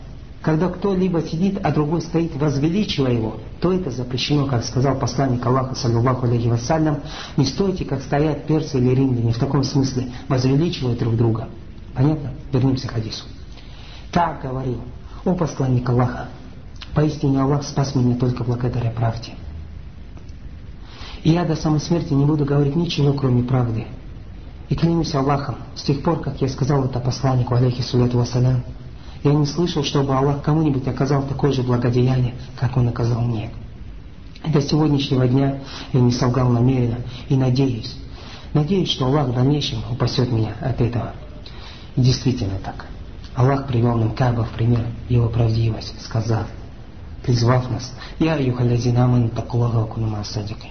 когда 0.44 0.68
кто-либо 0.68 1.22
сидит, 1.22 1.58
а 1.62 1.72
другой 1.72 2.02
стоит, 2.02 2.36
возвеличивая 2.36 3.12
его, 3.12 3.36
то 3.62 3.72
это 3.72 3.90
запрещено, 3.90 4.44
как 4.44 4.62
сказал 4.62 4.94
посланник 4.98 5.44
Аллаха, 5.46 5.74
саллиллаху 5.74 6.26
алейхи 6.26 6.48
вассалям, 6.48 7.00
не 7.38 7.46
стойте, 7.46 7.86
как 7.86 8.02
стоят 8.02 8.46
персы 8.46 8.76
или 8.76 8.94
римляне, 8.94 9.32
в 9.32 9.38
таком 9.38 9.64
смысле, 9.64 10.12
возвеличивая 10.28 10.96
друг 10.96 11.16
друга. 11.16 11.48
Понятно? 11.94 12.34
Вернемся 12.52 12.88
к 12.88 12.90
хадису. 12.90 13.24
Так 14.12 14.42
говорил, 14.42 14.82
о 15.24 15.32
посланник 15.32 15.88
Аллаха, 15.88 16.28
поистине 16.94 17.42
Аллах 17.42 17.64
спас 17.64 17.94
меня 17.94 18.16
только 18.16 18.44
благодаря 18.44 18.90
правде. 18.90 19.32
И 21.22 21.30
я 21.30 21.44
до 21.44 21.56
самой 21.56 21.80
смерти 21.80 22.12
не 22.12 22.24
буду 22.24 22.44
говорить 22.44 22.76
ничего, 22.76 23.12
кроме 23.12 23.42
правды. 23.42 23.86
И 24.68 24.74
клянусь 24.74 25.14
Аллахом, 25.14 25.56
с 25.74 25.82
тех 25.82 26.02
пор, 26.02 26.20
как 26.20 26.40
я 26.40 26.48
сказал 26.48 26.84
это 26.84 27.00
посланнику, 27.00 27.54
алейхи 27.54 27.82
салляту 27.82 28.18
вассалям, 28.18 28.62
я 29.22 29.32
не 29.32 29.46
слышал, 29.46 29.82
чтобы 29.82 30.14
Аллах 30.14 30.42
кому-нибудь 30.42 30.86
оказал 30.86 31.22
такое 31.26 31.52
же 31.52 31.62
благодеяние, 31.62 32.34
как 32.58 32.76
Он 32.76 32.88
оказал 32.88 33.22
мне. 33.22 33.50
До 34.46 34.60
сегодняшнего 34.60 35.26
дня 35.26 35.60
я 35.92 36.00
не 36.00 36.12
солгал 36.12 36.50
намеренно 36.50 36.98
и 37.28 37.36
надеюсь, 37.36 37.96
надеюсь, 38.52 38.90
что 38.90 39.06
Аллах 39.06 39.28
в 39.28 39.34
дальнейшем 39.34 39.78
упасет 39.90 40.30
меня 40.30 40.54
от 40.60 40.80
этого. 40.80 41.14
И 41.96 42.02
действительно 42.02 42.58
так. 42.62 42.86
Аллах 43.34 43.66
привел 43.66 43.96
нам 43.96 44.14
Каба 44.14 44.44
в 44.44 44.50
пример 44.50 44.86
его 45.08 45.28
правдивость, 45.28 45.94
сказав, 46.02 46.46
призвав 47.24 47.70
нас, 47.70 47.92
«Я 48.18 48.36
юхалязинаман 48.36 49.30
такулага 49.30 49.84
кунума 49.86 50.22
садики». 50.24 50.70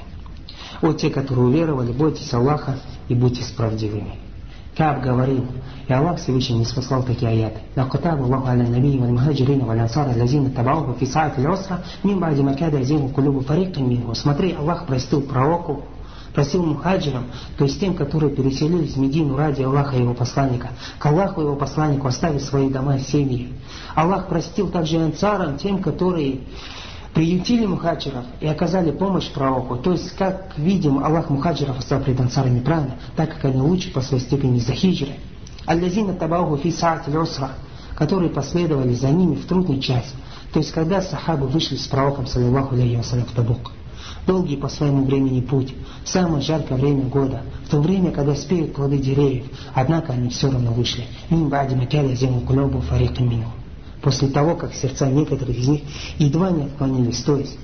О 0.82 0.94
те, 0.94 1.10
которые 1.10 1.48
уверовали, 1.48 1.92
бойтесь 1.92 2.34
Аллаха 2.34 2.78
и 3.08 3.16
будьте 3.16 3.44
справедливыми. 3.44 4.16
Каб 4.76 5.02
говорил, 5.02 5.46
и 5.88 5.94
Аллах 5.94 6.18
Всевышний 6.18 6.58
не 6.58 6.66
спасал 6.66 7.04
такие 7.04 7.30
аяты. 7.30 7.60
«Лакутаб 7.76 8.20
Аллаху 8.22 8.48
аля 8.48 8.68
набии 8.68 8.98
валь 8.98 9.12
мухаджирин 9.12 9.66
валь 9.66 9.80
ансар 9.80 10.10
аллазина 10.10 10.50
табауху 10.50 10.94
фи 10.94 11.06
саат 11.06 11.38
лёсра 11.38 11.84
мин 12.04 12.20
бади 12.20 12.42
макада 12.42 12.80
азину 12.80 13.10
кулюбу 13.10 13.42
фарикан 13.42 13.88
минху». 13.88 14.16
Смотри, 14.16 14.54
Аллах 14.54 14.88
простил 14.88 15.22
пророку, 15.22 15.84
просил 16.34 16.66
мухаджирам, 16.66 17.26
то 17.58 17.66
есть 17.66 17.80
тем, 17.80 17.94
которые 17.94 18.36
переселились 18.36 18.96
в 18.96 19.00
Медину 19.00 19.38
ради 19.38 19.62
Аллаха 19.62 19.96
и 19.96 20.02
его 20.02 20.16
посланника, 20.16 20.70
к 20.98 21.06
Аллаху 21.06 21.42
и 21.42 21.44
его 21.44 21.56
посланнику 21.56 22.08
оставить 22.08 22.44
свои 22.44 22.70
дома 22.70 22.98
и 22.98 23.00
семьи. 23.02 23.54
Аллах 23.96 24.28
простил 24.28 24.70
также 24.70 24.98
ансарам, 25.00 25.58
тем, 25.58 25.82
которые 25.82 26.42
приютили 27.14 27.66
мухаджиров 27.66 28.26
и 28.42 28.48
оказали 28.48 28.92
помощь 28.92 29.30
пророку. 29.32 29.78
То 29.78 29.92
есть, 29.92 30.16
как 30.16 30.54
видим, 30.58 31.04
Аллах 31.04 31.30
мухаджиров 31.30 31.78
оставил 31.78 32.04
пред 32.04 32.20
ансарами 32.20 32.60
правильно, 32.60 32.96
так 33.16 33.36
как 33.36 33.46
они 33.46 33.62
лучше 33.62 33.92
по 33.92 34.02
своей 34.02 34.24
степени 34.24 34.60
за 34.60 34.74
хиджры. 34.74 35.14
Аллазина 35.66 36.14
табауху 36.14 36.58
фи 36.58 36.72
саат 36.72 37.08
которые 37.96 38.32
последовали 38.32 38.94
за 38.94 39.10
ними 39.10 39.36
в 39.36 39.46
трудный 39.46 39.80
час. 39.80 40.14
То 40.52 40.60
есть, 40.60 40.72
когда 40.72 41.02
сахабы 41.02 41.48
вышли 41.48 41.76
с 41.76 41.88
пророком, 41.88 42.26
саллиллаху 42.26 42.76
алейхи 42.76 42.96
вассалям, 42.96 43.26
в 43.26 43.32
Табук. 43.32 43.72
Долгий 44.26 44.58
по 44.58 44.70
своему 44.70 45.06
времени 45.06 45.42
путь, 45.42 45.74
самое 46.04 46.42
жаркое 46.42 46.78
время 46.78 47.04
года, 47.04 47.42
в 47.66 47.70
то 47.70 47.80
время, 47.80 48.12
когда 48.12 48.36
спеют 48.36 48.74
плоды 48.74 48.98
деревьев, 48.98 49.46
однако 49.74 50.14
они 50.14 50.30
все 50.30 50.50
равно 50.50 50.72
вышли. 50.72 51.06
Мин 51.30 51.50
бади 51.50 51.76
макяля 51.76 52.16
зиму 52.16 52.42
кулобу 52.42 52.82
фарикам 52.82 53.30
мину 53.30 53.52
после 54.04 54.28
того, 54.28 54.56
как 54.56 54.74
сердца 54.74 55.08
некоторых 55.08 55.58
из 55.58 55.68
них 55.68 55.82
едва 56.20 56.52
не 56.52 56.64
отклонились, 56.64 57.24
то 57.24 57.38
есть 57.38 57.58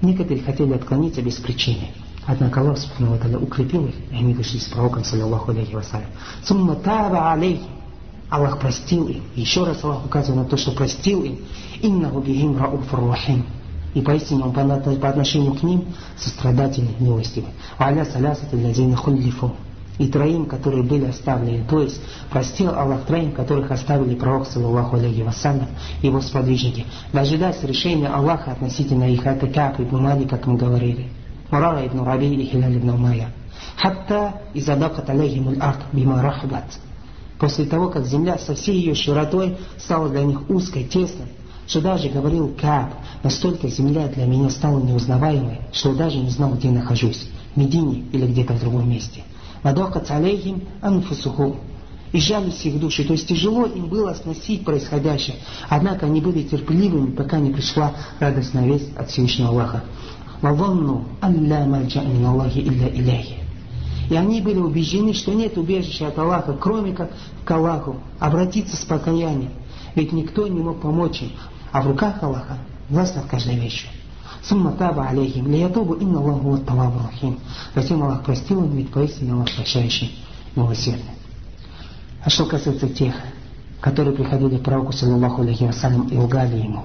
некоторые 0.00 0.42
хотели 0.42 0.72
отклониться 0.72 1.20
без 1.20 1.34
причины. 1.34 1.88
Однако 2.24 2.60
Аллах 2.60 2.78
Субхану 2.78 3.18
укрепил 3.42 3.86
их, 3.86 3.94
и 4.12 4.14
они 4.14 4.32
вышли 4.32 4.58
с 4.58 4.66
пророком, 4.66 5.04
саллиллаху 5.04 5.50
алейхи 5.50 5.74
вассалям. 5.74 6.06
Сумма 6.44 6.76
таба 6.76 7.32
алейхи. 7.32 7.66
Аллах 8.30 8.60
простил 8.60 9.08
им. 9.08 9.22
еще 9.34 9.64
раз 9.64 9.82
Аллах 9.82 10.06
указывает 10.06 10.44
на 10.44 10.48
то, 10.48 10.56
что 10.56 10.70
простил 10.70 11.22
им. 11.24 11.38
Иннаху 11.82 12.20
бихим 12.20 12.56
рауфур 12.56 13.10
рахим. 13.10 13.44
И 13.94 14.00
поистине 14.00 14.44
он 14.44 14.52
по 14.52 15.08
отношению 15.08 15.52
к 15.54 15.62
ним 15.62 15.84
сострадательный, 16.16 16.94
милостивый. 16.98 17.50
Аля 17.78 18.04
салясат 18.04 18.54
аллазина 18.54 18.96
хуллифу 18.96 19.52
и 19.98 20.08
троим, 20.08 20.46
которые 20.46 20.82
были 20.82 21.06
оставлены. 21.06 21.64
То 21.68 21.80
есть 21.82 22.00
простил 22.30 22.70
Аллах 22.70 23.02
троим, 23.04 23.32
которых 23.32 23.70
оставили 23.70 24.14
пророк, 24.14 24.46
саллаллаху 24.46 24.96
алейхи 24.96 25.22
вассалям, 25.22 25.68
его 26.02 26.20
сподвижники, 26.20 26.86
дожидаясь 27.12 27.62
решения 27.62 28.08
Аллаха 28.08 28.52
относительно 28.52 29.04
их, 29.04 29.26
это 29.26 29.46
и 29.46 29.84
Мали, 29.94 30.24
как 30.24 30.46
мы 30.46 30.56
говорили, 30.56 31.08
Мурара 31.50 31.86
ибн 31.86 32.00
Раби 32.00 32.34
и 32.34 32.46
Хиляль 32.46 32.78
ибн 32.78 32.90
Умайя. 32.90 33.28
Хатта 33.76 34.40
изадакат 34.54 35.08
алейхим 35.10 35.56
арт 35.60 35.80
бима 35.92 36.22
рахбат. 36.22 36.64
После 37.38 37.64
того, 37.64 37.88
как 37.88 38.06
земля 38.06 38.38
со 38.38 38.54
всей 38.54 38.76
ее 38.76 38.94
широтой 38.94 39.56
стала 39.76 40.08
для 40.08 40.22
них 40.22 40.48
узкой, 40.48 40.84
тесной, 40.84 41.26
что 41.66 41.80
даже 41.80 42.08
говорил 42.08 42.54
Кааб, 42.60 42.92
настолько 43.22 43.68
земля 43.68 44.08
для 44.08 44.26
меня 44.26 44.50
стала 44.50 44.80
неузнаваемой, 44.80 45.60
что 45.72 45.94
даже 45.94 46.18
не 46.18 46.30
знал, 46.30 46.54
где 46.54 46.70
нахожусь, 46.70 47.28
в 47.54 47.58
Медине 47.58 48.04
или 48.12 48.26
где-то 48.26 48.54
в 48.54 48.60
другом 48.60 48.88
месте. 48.88 49.22
Надохат 49.62 50.10
алейхим 50.10 50.62
анфусуху. 50.80 51.56
И 52.12 52.20
жались 52.20 52.64
их 52.66 52.78
души. 52.78 53.04
То 53.04 53.14
есть 53.14 53.26
тяжело 53.26 53.64
им 53.64 53.86
было 53.86 54.12
сносить 54.12 54.64
происходящее. 54.64 55.36
Однако 55.68 56.06
они 56.06 56.20
были 56.20 56.42
терпеливыми, 56.42 57.12
пока 57.12 57.38
не 57.38 57.50
пришла 57.50 57.92
радостная 58.20 58.66
весть 58.66 58.94
от 58.96 59.10
Всевышнего 59.10 59.48
Аллаха. 59.48 59.84
Ваванну 60.42 61.06
алля 61.22 61.64
мальджа 61.64 62.00
Аллахи 62.00 62.58
илля 62.58 62.88
иляхи. 62.88 63.36
И 64.10 64.14
они 64.14 64.42
были 64.42 64.58
убеждены, 64.58 65.14
что 65.14 65.32
нет 65.32 65.56
убежища 65.56 66.08
от 66.08 66.18
Аллаха, 66.18 66.52
кроме 66.52 66.92
как 66.92 67.12
к 67.44 67.50
Аллаху, 67.50 67.96
обратиться 68.18 68.76
с 68.76 68.84
покаянием. 68.84 69.52
Ведь 69.94 70.12
никто 70.12 70.46
не 70.46 70.60
мог 70.60 70.82
помочь 70.82 71.22
им. 71.22 71.30
А 71.70 71.80
в 71.80 71.86
руках 71.86 72.22
Аллаха 72.22 72.58
власть 72.90 73.16
над 73.16 73.26
каждой 73.26 73.56
вещью. 73.56 73.88
Сумма 74.42 74.72
таба 74.72 75.08
алейхим, 75.08 75.46
лиятубу 75.46 75.94
инна 75.94 76.18
Аллаху 76.18 76.58
тавабу 76.58 77.00
рахим. 77.10 77.38
Затем 77.74 78.02
Аллах 78.02 78.24
простил 78.24 78.64
им, 78.64 78.76
ведь 78.76 78.90
поистине 78.90 79.32
Аллах 79.32 79.48
прощающий, 79.54 80.18
милосердный. 80.56 81.12
А 82.24 82.30
что 82.30 82.46
касается 82.46 82.88
тех, 82.88 83.14
которые 83.80 84.14
приходили 84.14 84.58
к 84.58 84.62
пророку, 84.62 84.92
саллаллаху 84.92 85.42
алейхи 85.42 85.64
вассалям, 85.64 86.08
и 86.08 86.16
лгали 86.16 86.58
ему, 86.58 86.84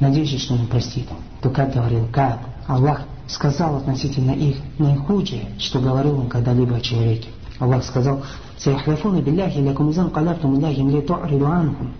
надеюсь, 0.00 0.40
что 0.40 0.54
он 0.54 0.66
простит 0.66 1.06
то 1.46 1.50
как 1.50 1.72
говорил 1.72 2.06
Кааб, 2.12 2.40
Аллах 2.66 3.02
сказал 3.28 3.76
относительно 3.76 4.32
их 4.32 4.56
наихудшее, 4.78 5.46
что 5.58 5.78
говорил 5.78 6.18
он 6.18 6.28
когда-либо 6.28 6.76
о 6.76 6.80
человеке. 6.80 7.28
Аллах 7.58 7.84
сказал, 7.84 8.22
«Саяхляфуна 8.58 9.22
билляхи 9.22 9.58
лякум 9.58 9.90
изан 9.90 10.10
калафтум 10.10 10.56
илляхим 10.56 10.90
ли 10.90 11.00
ту'риду 11.00 11.46
анхум, 11.46 11.92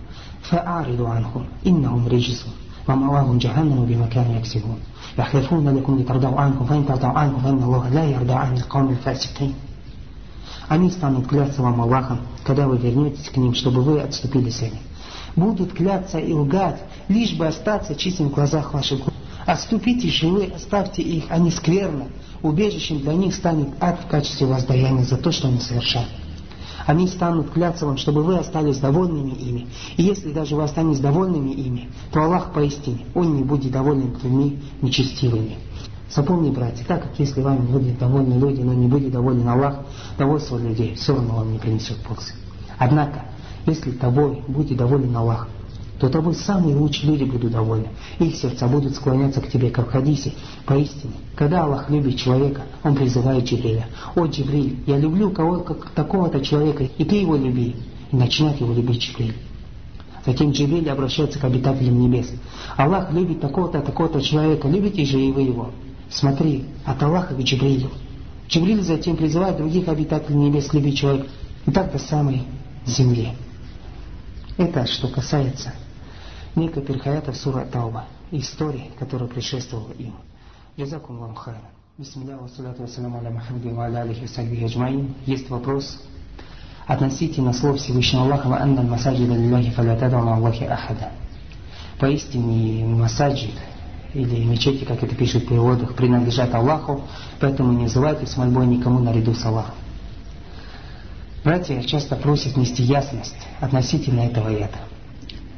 фа'ариду 0.49 1.07
анхум, 1.07 1.47
иннахум 1.63 2.07
риджисун, 2.07 2.51
ومأواهم 2.88 3.38
جهنم 3.38 3.86
بما 3.86 4.06
كانوا 4.06 4.36
يكسبون 4.36 4.78
يحلفون 5.18 5.68
لكم 5.76 5.98
لترضوا 5.98 6.40
عنكم 6.40 6.64
فإن 6.64 6.86
ترضوا 6.86 7.08
عنكم 7.08 7.40
فإن 7.40 7.62
الله 7.62 7.88
لا 7.88 8.04
يرضى 8.04 8.32
عن 8.32 8.56
القوم 8.56 8.88
الفاسقين 8.90 9.54
Они 10.68 10.90
станут 10.90 11.26
кляться 11.26 11.60
вам 11.60 11.82
Аллахом, 11.82 12.20
когда 12.44 12.66
вы 12.66 12.78
вернетесь 12.78 13.28
к 13.28 13.36
ним, 13.36 13.52
чтобы 13.52 13.82
вы 13.82 14.00
отступили 14.00 14.48
с 14.48 14.62
ними. 14.62 14.78
Будут 15.36 15.72
кляться 15.72 16.18
и 16.18 16.32
лгать, 16.32 16.80
лишь 17.08 17.34
бы 17.34 17.46
остаться 17.46 17.94
чистым 17.94 18.30
в 18.30 18.34
глазах 18.34 18.72
ваших 18.72 19.00
Отступите 19.44 20.08
же 20.08 20.28
вы, 20.28 20.52
оставьте 20.54 21.02
их, 21.02 21.24
они 21.28 21.50
скверны. 21.50 22.06
Убежищем 22.42 23.00
для 23.00 23.14
них 23.14 23.34
станет 23.34 23.68
ад 23.80 24.00
в 24.00 24.06
качестве 24.06 24.46
воздаяния 24.46 25.04
за 25.04 25.16
то, 25.16 25.32
что 25.32 25.48
они 25.48 25.58
совершают. 25.58 26.08
Они 26.87 27.05
станут 27.07 27.51
кляться 27.51 27.85
вам, 27.85 27.97
чтобы 27.97 28.23
вы 28.23 28.37
остались 28.37 28.77
довольными 28.77 29.31
ими. 29.31 29.67
И 29.97 30.03
если 30.03 30.31
даже 30.31 30.55
вы 30.55 30.63
останетесь 30.63 31.01
довольными 31.01 31.51
ими, 31.51 31.89
то 32.13 32.23
Аллах 32.23 32.53
поистине, 32.53 33.05
Он 33.13 33.35
не 33.35 33.43
будет 33.43 33.73
доволен 33.73 34.13
людьми 34.13 34.61
нечестивыми. 34.81 35.57
Запомни, 36.09 36.49
братья, 36.49 36.85
так 36.85 37.03
как 37.03 37.19
если 37.19 37.41
вами 37.41 37.59
будут 37.67 37.99
довольны 37.99 38.35
люди, 38.35 38.61
но 38.61 38.73
не 38.73 38.87
будет 38.87 39.11
доволен 39.11 39.45
Аллах, 39.49 39.81
довольство 40.17 40.57
людей 40.57 40.95
все 40.95 41.13
равно 41.13 41.35
вам 41.35 41.51
не 41.51 41.59
принесет 41.59 41.97
пользы. 41.97 42.31
Однако, 42.77 43.25
если 43.65 43.91
тобой 43.91 44.41
будет 44.47 44.77
доволен 44.77 45.13
Аллах, 45.13 45.49
то 45.99 46.09
тобой 46.09 46.35
самые 46.35 46.75
лучшие 46.75 47.11
люди 47.11 47.23
будут 47.23 47.51
довольны. 47.51 47.87
Их 48.19 48.35
сердца 48.35 48.67
будут 48.67 48.95
склоняться 48.95 49.41
к 49.41 49.49
тебе, 49.49 49.71
как 49.71 49.87
в 49.87 49.91
хадисе. 49.91 50.33
Поистине, 50.65 51.13
когда 51.35 51.63
Аллах 51.63 51.89
любит 51.89 52.17
человека, 52.17 52.63
Он 52.83 52.95
призывает 52.95 53.45
Джибриля. 53.45 53.87
«О, 54.15 54.25
Джибриль, 54.25 54.77
я 54.85 54.97
люблю 54.97 55.31
кого 55.31 55.61
как 55.61 55.89
такого-то 55.91 56.41
человека, 56.41 56.83
и 56.83 57.03
ты 57.03 57.15
его 57.15 57.35
люби». 57.35 57.75
И 58.11 58.15
начинает 58.15 58.61
его 58.61 58.73
любить 58.73 59.01
Джибриль. 59.01 59.35
Затем 60.25 60.51
Джибриль 60.51 60.89
обращается 60.89 61.39
к 61.39 61.43
обитателям 61.43 61.99
небес. 61.99 62.31
Аллах 62.75 63.11
любит 63.11 63.41
такого-то, 63.41 63.81
такого-то 63.81 64.21
человека, 64.21 64.67
любите 64.67 65.03
же 65.03 65.19
и 65.19 65.31
вы 65.31 65.41
его. 65.41 65.71
Смотри, 66.09 66.65
от 66.85 67.01
Аллаха 67.01 67.33
к 67.33 67.39
Джибрилю. 67.39 67.89
Джибриль 68.47 68.81
затем 68.81 69.17
призывает 69.17 69.57
других 69.57 69.87
обитателей 69.87 70.37
небес 70.37 70.71
любить 70.73 70.97
человека. 70.97 71.27
И 71.65 71.71
так 71.71 71.91
до 71.91 71.97
самой 71.97 72.43
земли. 72.85 73.29
Это 74.57 74.85
что 74.85 75.07
касается 75.07 75.73
некоторых 76.57 77.05
аятов 77.07 77.37
сура 77.37 77.65
Тауба, 77.71 78.05
истории, 78.31 78.91
которая 78.99 79.29
предшествовала 79.29 79.93
им. 79.93 80.13
Джазакум 80.77 81.19
вам 81.19 81.35
хайран. 81.35 81.61
Бисмилля 81.97 82.37
ва 82.37 82.47
салату 82.47 82.81
ва 82.81 82.87
саляму 82.87 83.19
аля 83.19 83.29
Мухаммаду 83.29 83.69
ва 83.73 83.85
аля 83.85 84.01
алихи 84.01 84.27
сахби 84.27 84.63
аджмаин. 84.63 85.15
Есть 85.25 85.49
вопрос 85.49 86.01
относительно 86.85 87.53
слов 87.53 87.79
Всевышнего 87.79 88.23
Аллаха 88.23 88.47
«Ва 88.47 88.61
анна 88.61 88.81
масаджида 88.81 89.35
лилляхи 89.35 89.71
фаля 89.71 89.97
тадама 89.97 90.35
Аллахи 90.35 90.63
ахада». 90.63 91.11
Поистине 91.99 92.85
масаджид 92.85 93.55
или 94.13 94.43
мечети, 94.43 94.85
как 94.85 95.03
это 95.03 95.15
пишут 95.15 95.43
в 95.43 95.47
переводах, 95.47 95.95
принадлежат 95.95 96.53
Аллаху, 96.53 97.01
поэтому 97.39 97.73
не 97.73 97.83
называйте 97.83 98.25
с 98.25 98.37
мольбой 98.37 98.67
никому 98.67 98.99
наряду 98.99 99.33
с 99.33 99.43
Аллахом. 99.45 99.75
Братья 101.43 101.81
часто 101.81 102.15
просят 102.15 102.57
нести 102.57 102.83
ясность 102.83 103.35
относительно 103.59 104.21
этого 104.21 104.49
аята. 104.49 104.79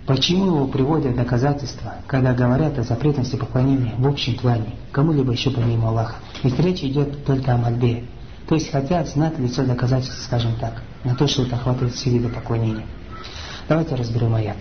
Почему 0.09 0.47
его 0.47 0.65
приводят 0.65 1.15
доказательства, 1.15 1.97
когда 2.07 2.33
говорят 2.33 2.79
о 2.79 2.83
запретности 2.83 3.35
поклонения 3.35 3.93
в 3.99 4.07
общем 4.07 4.35
плане, 4.39 4.73
кому-либо 4.91 5.31
еще 5.33 5.51
помимо 5.51 5.89
Аллаха? 5.89 6.15
Ведь 6.41 6.59
речь 6.59 6.81
идет 6.81 7.23
только 7.25 7.53
о 7.53 7.57
мольбе. 7.57 8.05
То 8.47 8.55
есть 8.55 8.71
хотят 8.71 9.07
знать 9.07 9.37
лицо 9.37 9.63
доказательства, 9.63 10.19
скажем 10.23 10.55
так, 10.59 10.81
на 11.03 11.13
то, 11.13 11.27
что 11.27 11.43
это 11.43 11.57
охватывает 11.57 11.93
все 11.93 12.09
виды 12.09 12.27
поклонения. 12.27 12.87
Давайте 13.67 13.93
разберем 13.93 14.33
аят. 14.33 14.57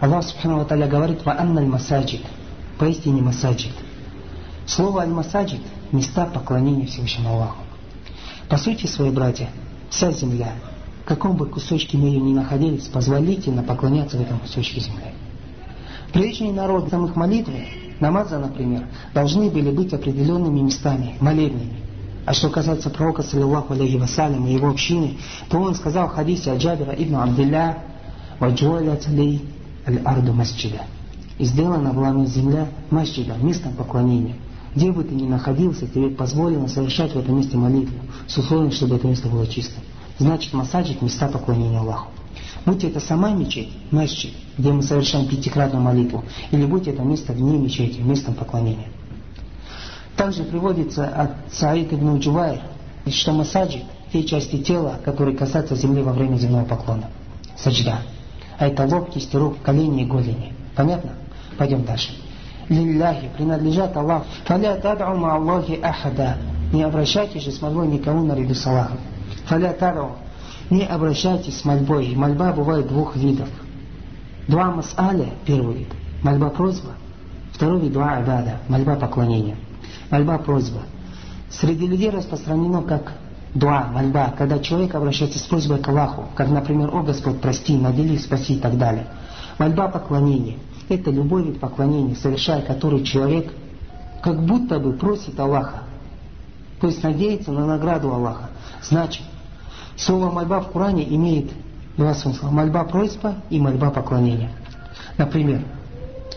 Аллах 0.00 0.24
Субхану 0.24 0.64
Ва 0.64 0.86
говорит 0.86 1.22
«Ва 1.26 1.38
анналь 1.38 1.66
масаджид» 1.66 2.22
поистине 2.78 3.20
масаджид. 3.20 3.74
Слово 4.64 5.02
аль-масаджид– 5.02 5.60
места 5.92 6.24
поклонения 6.24 6.86
Всевышнему 6.86 7.28
Аллаху. 7.34 7.58
По 8.48 8.56
сути, 8.56 8.86
свои 8.86 9.10
братья, 9.10 9.50
вся 9.90 10.10
земля 10.12 10.54
каком 11.04 11.36
бы 11.36 11.46
кусочке 11.46 11.96
мы 11.96 12.10
ни 12.10 12.32
находились, 12.32 12.84
позволительно 12.84 13.62
поклоняться 13.62 14.16
в 14.16 14.20
этом 14.20 14.38
кусочке 14.38 14.80
земли. 14.80 15.14
Прежний 16.12 16.52
народ 16.52 16.90
самых 16.90 17.14
молитв, 17.16 17.50
намаза, 18.00 18.38
например, 18.38 18.86
должны 19.14 19.50
были 19.50 19.70
быть 19.70 19.92
определенными 19.92 20.60
местами, 20.60 21.14
молебнями. 21.20 21.78
А 22.26 22.32
что 22.32 22.50
касается 22.50 22.90
пророка, 22.90 23.22
саллиллаху 23.22 23.72
алейхи 23.72 23.96
вассалям, 23.96 24.46
и 24.46 24.52
его 24.52 24.68
общины, 24.68 25.16
то 25.48 25.58
он 25.58 25.74
сказал 25.74 26.08
в 26.08 26.12
хадисе 26.12 26.52
Аджабира 26.52 26.92
ибн 26.92 27.16
Абдилля, 27.16 27.78
«Ваджуалят 28.38 29.06
ли 29.08 29.42
аль-арду 29.86 30.32
масджида». 30.32 30.82
И 31.38 31.44
сделана 31.44 31.92
была 31.92 32.10
мне 32.10 32.26
земля 32.26 32.68
масджида, 32.90 33.36
местом 33.40 33.72
поклонения. 33.72 34.36
Где 34.74 34.92
бы 34.92 35.02
ты 35.02 35.14
ни 35.14 35.26
находился, 35.26 35.86
тебе 35.86 36.10
позволено 36.10 36.68
совершать 36.68 37.14
в 37.14 37.18
этом 37.18 37.36
месте 37.36 37.56
молитву, 37.56 37.98
с 38.26 38.36
условием, 38.36 38.70
чтобы 38.72 38.96
это 38.96 39.08
место 39.08 39.28
было 39.28 39.46
чистым 39.46 39.82
значит 40.20 40.52
массаджик 40.52 41.02
места 41.02 41.28
поклонения 41.28 41.78
Аллаху. 41.78 42.08
Будь 42.66 42.84
это 42.84 43.00
сама 43.00 43.30
мечеть, 43.30 43.70
месчит, 43.90 44.34
где 44.58 44.70
мы 44.70 44.82
совершаем 44.82 45.26
пятикратную 45.26 45.82
молитву, 45.82 46.24
или 46.50 46.66
будь 46.66 46.86
это 46.86 47.02
место 47.02 47.32
вне 47.32 47.58
мечети, 47.58 48.00
местом 48.00 48.34
поклонения. 48.34 48.88
Также 50.16 50.44
приводится 50.44 51.08
от 51.08 51.32
Саид 51.52 51.92
ибн 51.92 52.18
Джувайр, 52.18 52.60
что 53.08 53.32
массаджик– 53.32 53.82
те 54.12 54.24
части 54.24 54.58
тела, 54.58 54.98
которые 55.04 55.36
касаются 55.36 55.74
земли 55.74 56.02
во 56.02 56.12
время 56.12 56.36
земного 56.36 56.64
поклона. 56.64 57.04
Саджда. 57.56 58.00
А 58.58 58.66
это 58.66 58.84
лоб, 58.84 59.10
кисти 59.10 59.36
рук, 59.36 59.62
колени 59.62 60.02
и 60.02 60.06
голени. 60.06 60.52
Понятно? 60.76 61.12
Пойдем 61.56 61.84
дальше. 61.84 62.10
Лилляхи 62.68 63.30
принадлежат 63.36 63.96
Аллаху. 63.96 64.26
Фаля 64.44 64.76
тад'у 64.76 65.24
Аллахи 65.24 65.78
ахада. 65.82 66.36
Не 66.72 66.82
обращайтесь 66.82 67.44
же 67.44 67.52
с 67.52 67.62
молвой 67.62 67.86
никому 67.86 68.24
наряду 68.24 68.54
с 68.54 68.66
Аллахом. 68.66 68.98
Фаля 69.46 69.72
тару. 69.72 70.12
Не 70.70 70.84
обращайтесь 70.84 71.60
с 71.60 71.64
мольбой. 71.64 72.14
Мольба 72.14 72.52
бывает 72.52 72.88
двух 72.88 73.16
видов. 73.16 73.48
Два 74.46 74.70
мас'аля, 74.70 75.30
первый 75.44 75.78
вид. 75.78 75.88
Мольба 76.22 76.50
просьба. 76.50 76.90
Второй 77.52 77.80
вид 77.80 77.92
два 77.92 78.16
абада. 78.16 78.58
Мольба 78.68 78.96
поклонения. 78.96 79.56
Мольба 80.10 80.38
просьба. 80.38 80.80
Среди 81.50 81.86
людей 81.86 82.10
распространено 82.10 82.82
как 82.82 83.12
дуа, 83.54 83.88
мольба, 83.92 84.32
когда 84.36 84.58
человек 84.60 84.94
обращается 84.94 85.38
с 85.38 85.42
просьбой 85.42 85.78
к 85.78 85.88
Аллаху, 85.88 86.26
как, 86.36 86.48
например, 86.48 86.94
«О 86.94 87.02
Господь, 87.02 87.40
прости, 87.40 87.76
надели, 87.76 88.16
спаси» 88.16 88.54
и 88.54 88.58
так 88.58 88.78
далее. 88.78 89.06
Мольба 89.58 89.88
поклонения– 89.88 90.58
это 90.88 91.10
любой 91.10 91.44
вид 91.44 91.60
поклонения, 91.60 92.14
совершая 92.14 92.62
который 92.62 93.02
человек 93.02 93.52
как 94.22 94.40
будто 94.44 94.78
бы 94.78 94.92
просит 94.92 95.38
Аллаха, 95.40 95.82
то 96.80 96.86
есть 96.86 97.02
надеется 97.02 97.52
на 97.52 97.66
награду 97.66 98.12
Аллаха. 98.12 98.50
Значит, 98.82 99.22
Слово 100.00 100.30
мольба 100.30 100.60
в 100.60 100.72
Коране 100.72 101.06
имеет 101.14 101.50
два 101.98 102.14
смысла. 102.14 102.48
Мольба 102.48 102.84
просьба 102.84 103.34
и 103.50 103.60
мольба 103.60 103.90
поклонения. 103.90 104.50
Например, 105.18 105.62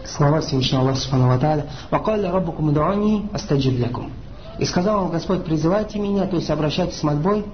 слова 0.05 0.41
Всевышнего 0.41 0.81
Аллаха 0.81 0.99
Субхану 0.99 1.27
Ва 1.27 1.65
«Вакалля 1.89 2.31
раббукум 2.31 2.69
уда'ани 2.69 3.29
астаджиб 3.33 3.79
лякум». 3.79 4.11
И 4.59 4.65
сказал 4.65 5.03
вам 5.03 5.11
Господь, 5.11 5.45
призывайте 5.45 5.97
меня, 5.97 6.27
то 6.27 6.35
есть 6.35 6.49
обращайтесь 6.49 6.97
с 6.97 7.03
мольбой, 7.03 7.45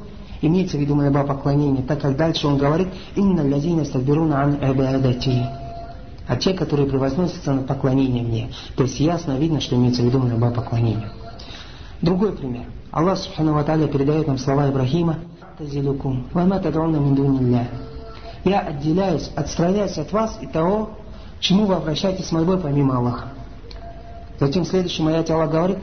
имеется 0.41 0.77
в 0.77 0.79
виду 0.79 0.95
мольба 0.95 1.23
поклонения, 1.23 1.83
так 1.83 2.01
как 2.01 2.17
дальше 2.17 2.47
он 2.47 2.57
говорит 2.57 2.87
«Инна 3.15 3.41
лязина 3.41 3.85
стадбируна 3.85 4.41
ан 4.41 4.57
абиадати». 4.63 5.45
а 6.27 6.35
те, 6.37 6.53
которые 6.53 6.87
превозносятся 6.87 7.53
на 7.53 7.61
поклонение 7.61 8.23
мне. 8.23 8.49
То 8.75 8.83
есть 8.83 8.99
ясно 8.99 9.37
видно, 9.37 9.61
что 9.61 9.75
имеется 9.75 10.01
в 10.01 10.05
виду 10.05 10.27
раба 10.27 10.49
поклонению. 10.51 11.11
Другой 12.01 12.33
пример. 12.33 12.65
Аллах 12.91 13.17
Субхану 13.19 13.63
передает 13.63 14.27
нам 14.27 14.37
слова 14.37 14.69
Ибрахима 14.69 15.17
Я 18.45 18.61
отделяюсь, 18.61 19.29
отстраняюсь 19.35 19.97
от 19.97 20.09
вас 20.13 20.39
и 20.39 20.47
того, 20.47 20.91
чему 21.41 21.65
вы 21.65 21.73
обращаетесь 21.73 22.27
с 22.27 22.31
мольбой 22.31 22.59
помимо 22.59 22.95
Аллаха. 22.95 23.33
Затем 24.39 24.63
в 24.63 24.69
следующем 24.69 25.07
аяте 25.07 25.33
Аллах 25.33 25.51
говорит 25.51 25.79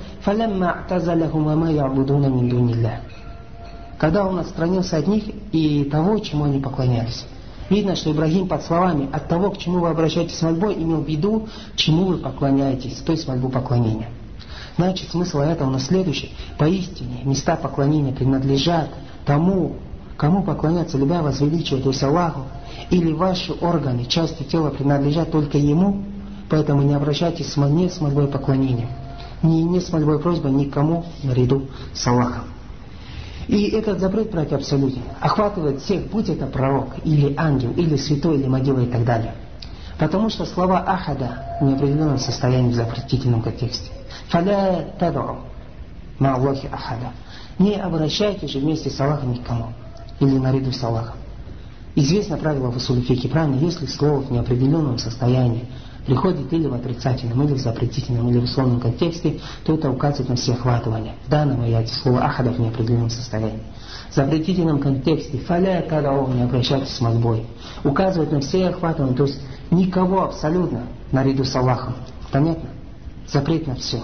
Когда 3.99 4.27
он 4.27 4.39
отстранился 4.39 4.97
от 4.97 5.07
них 5.09 5.25
и 5.53 5.85
того, 5.85 6.21
чему 6.21 6.45
они 6.45 6.59
поклонялись. 6.59 7.27
Видно, 7.69 7.97
что 7.97 8.11
Ибрагим 8.11 8.49
под 8.49 8.63
словами 8.63 9.11
«от 9.13 9.29
того, 9.29 9.51
к 9.51 9.59
чему 9.59 9.81
вы 9.81 9.91
обращаетесь 9.91 10.39
с 10.39 10.43
мольбой» 10.43 10.73
имел 10.75 11.03
в 11.03 11.07
виду, 11.07 11.49
чему 11.75 12.07
вы 12.07 12.17
поклоняетесь, 12.17 12.97
то 13.05 13.13
есть 13.13 13.29
мольбу 13.29 13.51
поклонения. 13.51 14.09
Значит, 14.79 15.11
смысл 15.11 15.41
этого 15.41 15.69
у 15.69 15.73
нас 15.73 15.87
следующий. 15.87 16.33
Поистине, 16.57 17.21
места 17.25 17.57
поклонения 17.57 18.13
принадлежат 18.13 18.89
тому, 19.27 19.77
кому 20.17 20.43
поклоняться, 20.43 20.97
любя 20.97 21.21
возвеличивать, 21.21 21.83
то 21.83 21.91
есть 21.91 22.03
Аллаху, 22.03 22.43
или 22.91 23.13
ваши 23.13 23.53
органы, 23.53 24.07
части 24.07 24.45
тела 24.45 24.71
принадлежат 24.71 25.31
только 25.31 25.59
Ему, 25.59 26.03
поэтому 26.49 26.83
не 26.83 26.95
обращайтесь 26.95 27.57
не 27.57 27.91
с 27.91 28.01
мольбой 28.01 28.29
поклонения, 28.29 28.89
ни 29.43 29.63
не 29.63 29.81
с 29.81 29.93
мольбой 29.93 30.21
просьбой 30.21 30.53
никому 30.53 31.05
наряду 31.23 31.67
с 31.93 32.07
Аллахом. 32.07 32.45
И 33.49 33.69
этот 33.69 34.01
запрет, 34.01 34.31
братья, 34.31 34.57
абсолютно 34.57 35.03
охватывает 35.21 35.81
всех, 35.81 36.09
будь 36.11 36.29
это 36.29 36.47
пророк, 36.47 36.97
или 37.05 37.35
ангел, 37.37 37.73
или 37.73 37.97
святой, 37.97 38.39
или 38.39 38.49
могила 38.49 38.81
и 38.81 38.87
так 38.87 39.05
далее. 39.05 39.35
Потому 39.99 40.31
что 40.31 40.45
слова 40.45 40.81
Ахада 40.81 41.59
в 41.61 41.65
неопределенном 41.65 42.19
состоянии 42.19 42.71
в 42.71 42.75
запретительном 42.75 43.43
контексте. 43.43 43.91
Фаля 44.29 44.95
таду 44.99 45.39
ма 46.19 46.35
Аллахи 46.35 46.69
Ахада. 46.73 47.13
Не 47.59 47.77
обращайтесь 47.77 48.51
же 48.51 48.59
вместе 48.59 48.91
с 48.91 49.01
Аллахом 49.01 49.33
никому. 49.33 49.73
Или 50.21 50.39
наряду 50.39 50.73
с 50.73 50.83
Аллахом. 50.83 51.17
Известно 51.95 52.37
правило 52.37 52.71
в 52.71 52.77
Асулифике, 52.77 53.29
правильно, 53.29 53.59
если 53.59 53.87
слово 53.87 54.21
в 54.21 54.31
неопределенном 54.31 54.99
состоянии 54.99 55.65
приходит 56.05 56.53
или 56.53 56.67
в 56.67 56.75
отрицательном, 56.75 57.43
или 57.43 57.55
в 57.55 57.59
запретительном, 57.59 58.29
или 58.29 58.39
в 58.39 58.45
условном 58.45 58.81
контексте, 58.81 59.41
то 59.65 59.75
это 59.75 59.91
указывает 59.91 60.29
на 60.29 60.37
все 60.37 60.53
охватывания. 60.53 61.15
В 61.27 61.31
данном 61.31 61.63
аяте 61.63 61.93
слово 61.95 62.25
ахада 62.25 62.53
в 62.53 62.61
неопределенном 62.61 63.09
состоянии. 63.09 63.63
В 64.11 64.15
запретительном 64.15 64.79
контексте 64.79 65.39
фаля 65.39 65.85
тадао 65.89 66.29
не 66.29 66.43
обращайтесь 66.43 66.91
с 66.91 67.01
мольбой. 67.01 67.47
Указывает 67.83 68.31
на 68.31 68.41
все 68.41 68.69
охватывания, 68.69 69.17
то 69.17 69.25
есть 69.25 69.41
никого 69.71 70.25
абсолютно 70.25 70.83
наряду 71.13 71.45
с 71.45 71.57
Аллахом. 71.57 71.95
Понятно? 72.31 72.69
Запрет 73.27 73.67
на 73.67 73.75
все. 73.75 74.03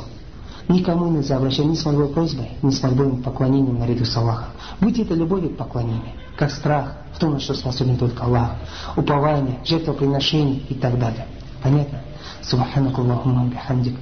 Никому 0.68 1.08
нельзя 1.10 1.38
обращаться 1.38 1.70
ни 1.70 1.76
с 1.76 1.86
мольбой 1.86 2.10
просьбой, 2.10 2.52
ни 2.62 2.72
с 2.72 2.84
мольбой 2.84 3.18
поклонением 3.24 3.80
наряду 3.80 4.04
с 4.06 4.18
Аллахом. 4.18 4.52
Будь 4.82 5.00
это 5.00 5.14
любовь 5.14 5.54
к 5.54 5.58
поклонению, 5.58 6.12
как 6.36 6.52
страх, 6.52 6.98
в 7.14 7.20
том, 7.20 7.34
на 7.34 7.40
что 7.40 7.54
способен 7.54 7.98
только 7.98 8.24
Аллах, 8.24 8.52
упование, 8.96 9.60
жертвоприношение 9.64 10.60
и 10.70 10.74
так 10.74 11.00
далее. 11.00 11.26
Понятно? 11.64 12.02
سبحانك 12.42 13.00
اللهم 13.00 13.48
وبحمدك 13.48 13.98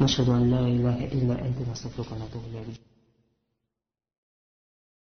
نشهد 0.00 0.28
أن 0.28 0.50
لا 0.50 0.60
إله 0.60 0.98
إلا 1.16 1.34
أنت 1.46 1.58
نستغفرك 1.70 2.12
ونتوب 2.12 2.42
إليك 2.54 2.93